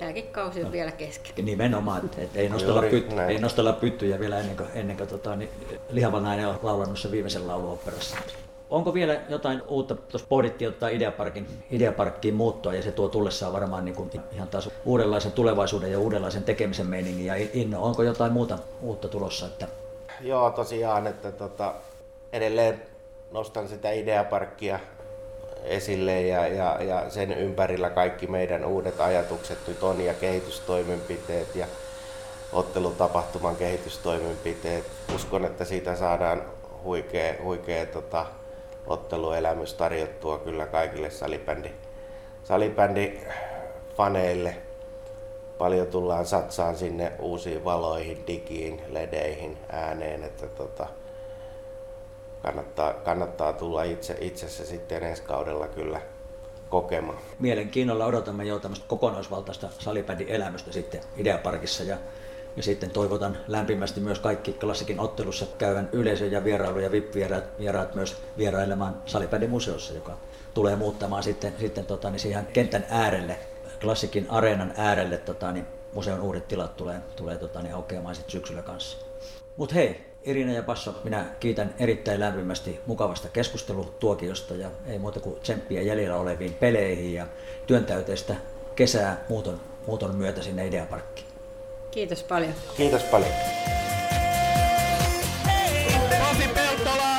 Tämäkin 0.00 0.28
kausi 0.28 0.64
on 0.64 0.72
vielä 0.72 0.92
kesken. 0.92 1.44
Nimenomaan, 1.44 2.04
että 2.04 2.22
et 2.22 2.36
ei, 2.36 2.48
nostella 2.48 2.82
Juuri 2.82 2.90
pyt, 2.90 3.16
näin. 3.16 3.30
ei 3.30 3.38
nostella 3.38 3.72
pyttyjä 3.72 4.20
vielä 4.20 4.38
ennen 4.38 4.56
kuin, 4.56 4.68
ennen 4.74 4.96
kuin 4.96 5.08
tota, 5.08 5.36
niin, 5.36 5.50
Lihava 5.90 6.20
nainen 6.20 6.48
on 6.48 6.58
laulannut 6.62 6.98
sen 6.98 7.10
viimeisen 7.10 7.46
lauluoperassa. 7.46 8.16
Onko 8.70 8.94
vielä 8.94 9.20
jotain 9.28 9.62
uutta, 9.68 9.94
tuossa 9.94 10.28
pohdittiin 10.28 10.68
ottaa 10.68 10.88
Ideaparkin, 10.88 11.46
Ideaparkkiin 11.70 12.34
muuttoa 12.34 12.74
ja 12.74 12.82
se 12.82 12.92
tuo 12.92 13.08
tullessaan 13.08 13.52
varmaan 13.52 13.84
niin 13.84 13.94
kuin 13.94 14.10
ihan 14.32 14.48
taas 14.48 14.70
uudenlaisen 14.84 15.32
tulevaisuuden 15.32 15.92
ja 15.92 15.98
uudenlaisen 15.98 16.44
tekemisen 16.44 16.86
meiningin 16.86 17.26
ja 17.26 17.34
inno. 17.52 17.82
Onko 17.82 18.02
jotain 18.02 18.32
muuta 18.32 18.58
uutta 18.82 19.08
tulossa? 19.08 19.46
Että 19.46 19.68
Joo, 20.20 20.50
tosiaan, 20.50 21.06
että 21.06 21.32
tota, 21.32 21.74
edelleen 22.32 22.82
nostan 23.30 23.68
sitä 23.68 23.90
ideaparkkia 23.90 24.80
esille 25.64 26.22
ja, 26.22 26.46
ja, 26.46 26.82
ja 26.82 27.10
sen 27.10 27.32
ympärillä 27.32 27.90
kaikki 27.90 28.26
meidän 28.26 28.64
uudet 28.64 29.00
ajatukset 29.00 29.58
nyt 29.68 29.82
on 29.82 30.00
ja 30.00 30.14
kehitystoimenpiteet 30.14 31.54
ja 31.54 31.66
ottelutapahtuman 32.52 33.56
kehitystoimenpiteet. 33.56 34.84
Uskon, 35.14 35.44
että 35.44 35.64
siitä 35.64 35.96
saadaan 35.96 36.42
huikea, 36.84 37.34
huikea 37.42 37.86
tota, 37.86 38.26
otteluelämys 38.86 39.74
tarjottua 39.74 40.38
kyllä 40.38 40.66
kaikille 40.66 41.10
salibändi, 41.10 41.70
salibändi 42.44 43.20
faneille. 43.96 44.56
Paljon 45.58 45.86
tullaan 45.86 46.26
satsaan 46.26 46.76
sinne 46.76 47.12
uusiin 47.18 47.64
valoihin, 47.64 48.26
digiin, 48.26 48.82
ledeihin, 48.88 49.58
ääneen, 49.68 50.24
että 50.24 50.46
tota, 50.46 50.86
kannattaa, 52.42 52.92
kannattaa 52.92 53.52
tulla 53.52 53.82
itse, 53.82 54.16
itse 54.20 54.48
se 54.48 54.64
sitten 54.64 55.02
ensi 55.02 55.22
kaudella 55.22 55.68
kyllä 55.68 56.00
kokemaan. 56.68 57.18
mielenkiinnolla 57.38 58.06
odotamme 58.06 58.44
jo 58.44 58.58
tämmöistä 58.58 58.86
kokonaisvaltaista 58.88 59.68
salibändin 59.78 60.28
elämystä 60.28 60.72
sitten 60.72 61.00
Ideaparkissa 61.16 61.82
ja, 61.82 61.96
ja 62.56 62.62
sitten 62.62 62.90
toivotan 62.90 63.38
lämpimästi 63.48 64.00
myös 64.00 64.18
kaikki 64.18 64.52
klassikin 64.52 65.00
ottelussa 65.00 65.46
käyvän 65.58 65.88
yleisön 65.92 66.32
ja 66.32 66.44
vierailu 66.44 66.78
ja 66.78 66.92
VIP-vieraat 66.92 67.44
vieraat 67.58 67.94
myös 67.94 68.16
vierailemaan 68.38 69.02
salibändin 69.06 69.50
museossa, 69.50 69.94
joka 69.94 70.16
tulee 70.54 70.76
muuttamaan 70.76 71.22
sitten, 71.22 71.54
sitten 71.60 71.86
tota, 71.86 72.10
niin 72.10 72.20
siihen 72.20 72.46
kentän 72.52 72.86
äärelle, 72.90 73.38
klassikin 73.80 74.30
areenan 74.30 74.74
äärelle 74.76 75.18
tota, 75.18 75.52
niin 75.52 75.66
museon 75.92 76.20
uudet 76.20 76.48
tilat 76.48 76.76
tulee, 76.76 77.00
tulee 77.16 77.38
tota, 77.38 77.62
niin 77.62 77.74
aukeamaan 77.74 78.14
sitten 78.14 78.32
syksyllä 78.32 78.62
kanssa. 78.62 78.98
Mutta 79.56 79.74
hei, 79.74 80.09
Irina 80.24 80.52
ja 80.52 80.62
Passo, 80.62 80.94
minä 81.04 81.24
kiitän 81.40 81.74
erittäin 81.78 82.20
lämpimästi 82.20 82.80
mukavasta 82.86 83.28
keskustelutuokiosta 83.28 84.54
ja 84.54 84.70
ei 84.86 84.98
muuta 84.98 85.20
kuin 85.20 85.40
tsemppiä 85.40 85.82
jäljellä 85.82 86.16
oleviin 86.16 86.54
peleihin 86.54 87.14
ja 87.14 87.26
työntäyteistä 87.66 88.34
kesää 88.76 89.24
muuton, 89.28 89.60
muuton 89.86 90.16
myötä 90.16 90.42
sinne 90.42 90.66
Ideaparkkiin. 90.66 91.26
Kiitos 91.90 92.22
paljon. 92.22 92.54
Kiitos 92.76 93.02
paljon. 93.02 93.32
Pasi 96.20 96.48
Peltola, 96.54 97.16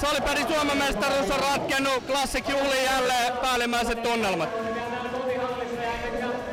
Salibändin 0.00 0.48
Suomen 0.48 0.78
mestaruus 0.78 1.30
on 1.30 1.40
ratkennut, 1.40 2.06
Classic 2.06 2.48
juhli 2.48 2.84
jälleen 2.84 3.32
päällimmäiset 3.32 4.02
tunnelmat. 4.02 4.48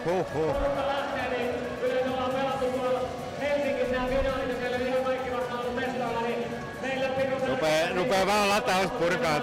Huhhuh. 0.06 0.56
Rupee, 0.56 0.93
rupee 8.24 8.36
vaan 8.36 8.50
lataus 8.50 8.92
purkaa. 8.92 9.40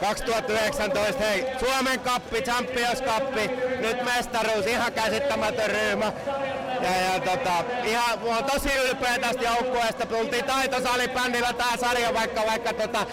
2019, 0.00 1.22
hei, 1.22 1.46
Suomen 1.60 2.00
kappi, 2.00 2.42
Champions 2.42 3.02
kappi, 3.02 3.50
nyt 3.80 4.04
mestaruus, 4.04 4.66
ihan 4.66 4.92
käsittämätön 4.92 5.70
ryhmä. 5.70 6.12
Ja, 6.80 6.90
ja 6.90 7.20
tota, 7.20 7.64
ihan, 7.84 8.18
mä 8.18 8.34
oon 8.34 8.44
tosi 8.44 8.68
ylpeä 8.74 9.18
tästä 9.18 9.42
joukkueesta. 9.42 10.06
Tultiin 10.06 10.44
taitosalibändillä 10.44 11.52
tää 11.52 11.76
sarja, 11.76 12.14
vaikka, 12.14 12.42
vaikka 12.46 12.72
tota, 12.72 13.06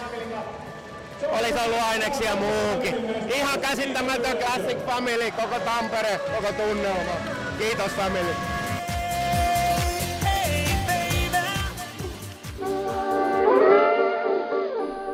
olisi 1.30 1.58
ollut 1.64 1.82
aineksia 1.90 2.36
muukin. 2.36 2.94
Ihan 3.34 3.60
käsittämätön 3.60 4.36
Classic 4.36 4.86
Family, 4.86 5.30
koko 5.30 5.58
Tampere, 5.60 6.18
koko 6.18 6.52
tunnelma. 6.52 7.12
Kiitos 7.58 7.92
Family. 7.92 8.51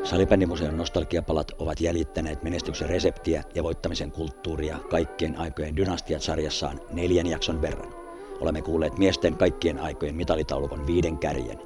Salibändimuseon 0.09 0.76
nostalgiapalat 0.76 1.52
ovat 1.59 1.80
jäljittäneet 1.80 2.43
menestyksen 2.43 2.89
reseptiä 2.89 3.43
ja 3.55 3.62
voittamisen 3.62 4.12
kulttuuria 4.12 4.78
kaikkien 4.90 5.39
aikojen 5.39 5.76
dynastiat-sarjassaan 5.76 6.80
neljän 6.93 7.26
jakson 7.26 7.62
verran. 7.62 7.94
Olemme 8.40 8.62
kuulleet 8.62 8.98
miesten 8.98 9.36
kaikkien 9.36 9.78
aikojen 9.78 10.14
mitalitaulukon 10.14 10.86
viiden 10.86 11.18
kärjen. 11.18 11.59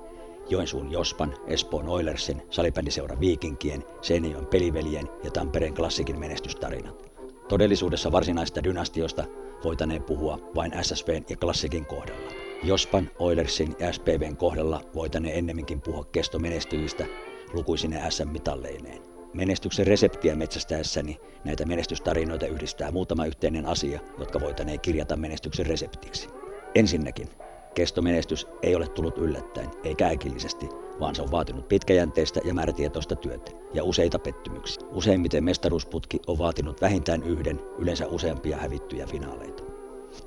Joensuun 0.49 0.93
Jospan, 0.93 1.35
Espoon 1.47 1.89
Oilersin, 1.89 2.43
salibändiseura 2.51 3.21
Viikinkien, 3.21 3.85
Seinäjoen 4.01 4.47
peliveljen 4.47 5.09
ja 5.25 5.31
Tampereen 5.31 5.75
klassikin 5.75 6.19
menestystarinat. 6.19 7.11
Todellisuudessa 7.49 8.13
varsinaista 8.13 8.65
dynastiosta 8.65 9.25
voitaneen 9.65 10.03
puhua 10.03 10.39
vain 10.55 10.73
SSVn 10.83 11.25
ja 11.29 11.37
klassikin 11.37 11.87
kohdalla. 11.87 12.33
Jospan, 12.65 13.11
Oilersin 13.19 13.77
ja 13.79 13.93
SPVn 13.93 14.37
kohdalla 14.37 14.81
voitaneen 14.95 15.39
ennemminkin 15.39 15.81
puhua 15.81 16.05
kestomenestyjistä 16.05 17.07
lukuisine 17.53 18.11
SM-mitalleineen. 18.11 19.03
Menestyksen 19.33 19.87
reseptiä 19.87 20.37
metsästäessäni 20.37 21.21
näitä 21.45 21.67
menestystarinoita 21.67 22.47
yhdistää 22.47 22.91
muutama 22.91 23.27
yhteinen 23.27 23.67
asia, 23.67 24.01
jotka 24.19 24.41
voitaneen 24.41 24.81
kirjata 24.81 25.17
menestyksen 25.17 25.67
reseptiksi. 25.67 26.29
Ensinnäkin, 26.75 27.29
kestomenestys 27.75 28.47
ei 28.63 28.75
ole 28.75 28.89
tullut 28.89 29.19
yllättäen, 29.19 29.71
eikä 29.85 30.07
äkillisesti, 30.09 30.69
vaan 31.01 31.15
se 31.15 31.23
on 31.23 31.31
vaatinut 31.31 31.69
pitkäjänteistä 31.69 32.41
ja 32.45 32.55
määrätietoista 32.55 33.17
työtä 33.17 33.51
ja 33.75 33.85
useita 33.85 34.19
pettymyksiä. 34.19 34.87
Useimmiten 34.91 35.45
mestaruusputki 35.45 36.21
on 36.27 36.39
vaatinut 36.39 36.81
vähintään 36.81 37.23
yhden, 37.23 37.61
yleensä 37.79 38.07
useampia 38.07 38.57
hävittyjä 38.57 39.07
finaaleita. 39.07 39.63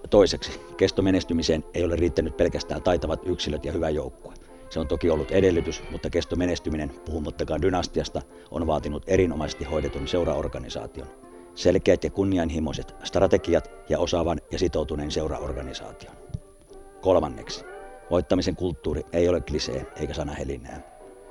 Toiseksi, 0.10 0.52
kestomenestymiseen 0.77 1.64
ei 1.73 1.84
ole 1.84 1.95
riittänyt 1.95 2.38
pelkästään 2.38 2.84
taitavat 2.84 3.22
yksilöt 3.26 3.65
ja 3.65 3.72
hyvä 3.72 3.89
joukkue. 3.89 4.34
Se 4.69 4.79
on 4.79 4.87
toki 4.87 5.09
ollut 5.09 5.31
edellytys, 5.31 5.83
mutta 5.91 6.09
kestomenestyminen, 6.09 6.91
puhumattakaan 7.05 7.61
dynastiasta, 7.61 8.21
on 8.51 8.67
vaatinut 8.67 9.03
erinomaisesti 9.07 9.63
hoidetun 9.63 10.07
seuraorganisaation. 10.07 11.07
Selkeät 11.55 12.03
ja 12.03 12.09
kunnianhimoiset 12.09 12.95
strategiat 13.03 13.71
ja 13.89 13.99
osaavan 13.99 14.41
ja 14.51 14.59
sitoutuneen 14.59 15.11
seuraorganisaation. 15.11 16.15
Kolmanneksi, 17.01 17.65
voittamisen 18.11 18.55
kulttuuri 18.55 19.01
ei 19.13 19.29
ole 19.29 19.41
klisee 19.41 19.85
eikä 19.95 20.13
sanahelinää. 20.13 20.81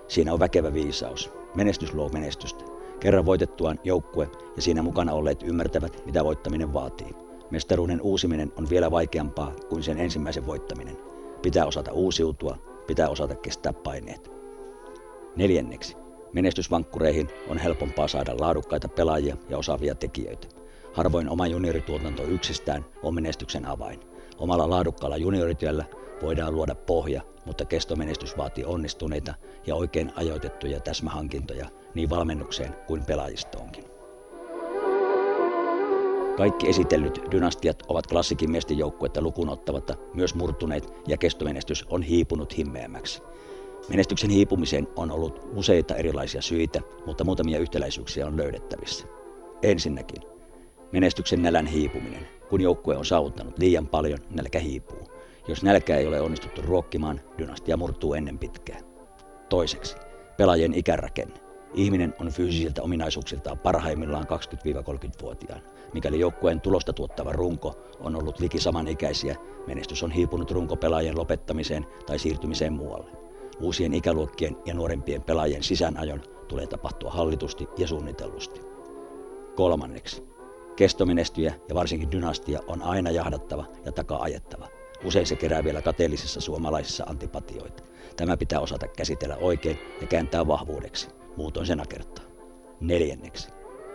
Siinä 0.09 0.33
on 0.33 0.41
väkevä 0.41 0.75
viisaus. 0.75 1.31
Menestys 1.55 1.95
luo 1.95 2.09
menestystä. 2.09 2.65
Kerran 3.01 3.27
voitettuaan 3.27 3.79
joukkue 3.85 4.31
ja 4.57 4.63
siinä 4.63 4.83
mukana 4.83 5.13
olleet 5.13 5.43
ymmärtävät, 5.43 6.03
mitä 6.07 6.25
voittaminen 6.25 6.73
vaatii. 6.73 7.15
Mestaruuden 7.51 8.01
uusiminen 8.01 8.53
on 8.57 8.71
vielä 8.71 8.91
vaikeampaa 8.91 9.53
kuin 9.69 9.83
sen 9.83 9.99
ensimmäisen 9.99 10.47
voittaminen. 10.47 10.99
Pitää 11.43 11.67
osata 11.67 11.93
uusiutua, 11.93 12.74
pitää 12.87 13.09
osata 13.09 13.35
kestää 13.35 13.73
paineet. 13.73 14.31
Neljänneksi, 15.37 15.97
menestysvankkureihin 16.33 17.31
on 17.49 17.59
helpompaa 17.59 18.09
saada 18.09 18.35
laadukkaita 18.39 18.89
pelaajia 18.89 19.37
ja 19.49 19.59
osaavia 19.59 19.95
tekijöitä. 19.95 20.49
Harvoin 20.93 21.29
oma 21.29 21.47
juniorituotanto 21.47 22.23
yksistään 22.23 22.85
on 23.03 23.15
menestyksen 23.15 23.67
avain. 23.67 24.01
Omalla 24.39 24.71
laadukkaalla 24.71 25.17
juniorityöllä 25.17 25.85
voidaan 26.23 26.55
luoda 26.55 26.75
pohja, 26.75 27.23
mutta 27.45 27.65
kestomenestys 27.65 28.37
vaatii 28.37 28.65
onnistuneita 28.65 29.35
ja 29.67 29.75
oikein 29.75 30.13
ajoitettuja 30.17 30.81
täsmähankintoja 30.81 31.69
niin 31.95 32.11
valmennukseen 32.11 32.75
kuin 32.87 33.05
pelaajistoonkin. 33.05 33.94
Kaikki 36.37 36.69
esitellyt 36.69 37.21
dynastiat 37.31 37.83
ovat 37.89 38.07
klassikin 38.07 38.51
miesten 38.51 38.79
joukkuetta 38.79 39.23
lukuun 39.23 39.49
ottamatta 39.49 39.95
myös 40.15 40.35
murtuneet 40.35 40.93
ja 41.07 41.17
kestomenestys 41.17 41.85
on 41.89 42.03
hiipunut 42.03 42.57
himmeämmäksi. 42.57 43.23
Menestyksen 43.89 44.31
hiipumiseen 44.31 44.89
on 44.97 45.11
ollut 45.11 45.41
useita 45.53 45.97
erilaisia 45.97 46.43
syitä, 46.43 46.81
mutta 47.07 47.25
muutamia 47.25 47.59
yhtäläisyyksiä 47.59 48.27
on 48.27 48.37
löydettävissä. 48.37 49.07
Ensinnäkin, 49.63 50.23
menestyksen 50.93 51.43
nälän 51.43 51.67
hiipuminen. 51.67 52.29
Kun 52.51 52.61
joukkue 52.61 52.97
on 52.97 53.05
saavuttanut 53.05 53.59
liian 53.59 53.87
paljon, 53.87 54.19
nälkä 54.31 54.59
hiipuu. 54.59 55.09
Jos 55.49 55.63
nälkää 55.63 55.99
ei 55.99 56.07
ole 56.07 56.21
onnistuttu 56.21 56.63
ruokkimaan, 56.63 57.21
dynastia 57.39 57.77
murtuu 57.77 58.15
ennen 58.15 58.39
pitkää. 58.39 58.81
Toiseksi, 59.49 59.97
pelaajien 60.37 60.75
ikärakenne. 60.75 61.35
Ihminen 61.75 62.15
on 62.21 62.29
fyysisiltä 62.29 62.83
ominaisuuksiltaan 62.83 63.59
parhaimmillaan 63.59 64.27
20-30-vuotiaan. 64.27 65.74
Mikäli 65.95 66.21
joukkueen 66.21 66.61
tulosta 66.61 66.93
tuottava 66.93 67.33
runko 67.33 67.75
on 68.01 68.17
ollut 68.17 68.41
liki 68.41 68.61
samanikäisiä, 68.61 69.37
menestys 69.67 70.03
on 70.03 70.11
hiipunut 70.11 70.51
runkopelaajien 70.51 71.19
lopettamiseen 71.19 71.87
tai 72.07 72.19
siirtymiseen 72.19 72.73
muualle. 72.73 73.11
Uusien 73.61 73.95
ikäluokkien 73.95 74.57
ja 74.67 74.75
nuorempien 74.75 75.23
pelaajien 75.23 75.63
sisäänajon 75.63 76.23
tulee 76.49 76.67
tapahtua 76.67 77.11
hallitusti 77.11 77.69
ja 77.79 77.87
suunnitellusti. 77.89 78.61
Kolmanneksi. 79.55 80.25
Kestomenestyjä 80.77 81.55
ja 81.69 81.75
varsinkin 81.75 82.13
dynastia 82.13 82.61
on 82.67 82.83
aina 82.83 83.11
jahdattava 83.11 83.65
ja 83.85 83.93
takaa 83.93 84.23
ajettava. 84.23 84.69
Usein 85.05 85.27
se 85.27 85.37
kerää 85.37 85.65
vielä 85.65 85.83
kateellisissa 85.83 86.41
suomalaisissa 86.41 87.05
antipatioita. 87.05 87.83
Tämä 88.17 88.37
pitää 88.37 88.61
osata 88.61 88.89
käsitellä 88.89 89.37
oikein 89.37 89.79
ja 90.01 90.07
kääntää 90.07 90.47
vahvuudeksi. 90.47 91.09
Muutoin 91.37 91.67
se 91.67 91.75
nakertaa. 91.75 92.25
Neljänneksi. 92.81 93.54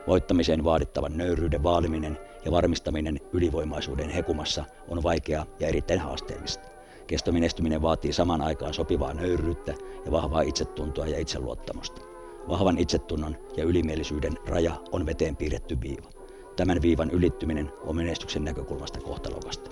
Voittamiseen 0.09 0.63
vaadittavan 0.63 1.17
nöyryyden 1.17 1.63
vaaliminen 1.63 2.17
ja 2.45 2.51
varmistaminen 2.51 3.19
ylivoimaisuuden 3.33 4.09
hekumassa 4.09 4.65
on 4.87 5.03
vaikeaa 5.03 5.45
ja 5.59 5.67
erittäin 5.67 5.99
haasteellista. 5.99 6.67
Kestomenestyminen 7.07 7.81
vaatii 7.81 8.13
saman 8.13 8.41
aikaan 8.41 8.73
sopivaa 8.73 9.13
nöyryyttä 9.13 9.73
ja 10.05 10.11
vahvaa 10.11 10.41
itsetuntoa 10.41 11.07
ja 11.07 11.19
itseluottamusta. 11.19 12.01
Vahvan 12.47 12.77
itsetunnon 12.77 13.35
ja 13.57 13.63
ylimielisyyden 13.63 14.33
raja 14.47 14.75
on 14.91 15.05
veteen 15.05 15.35
piirretty 15.35 15.81
viiva. 15.81 16.09
Tämän 16.55 16.81
viivan 16.81 17.11
ylittyminen 17.11 17.71
on 17.85 17.95
menestyksen 17.95 18.43
näkökulmasta 18.43 18.99
kohtalokasta. 19.01 19.71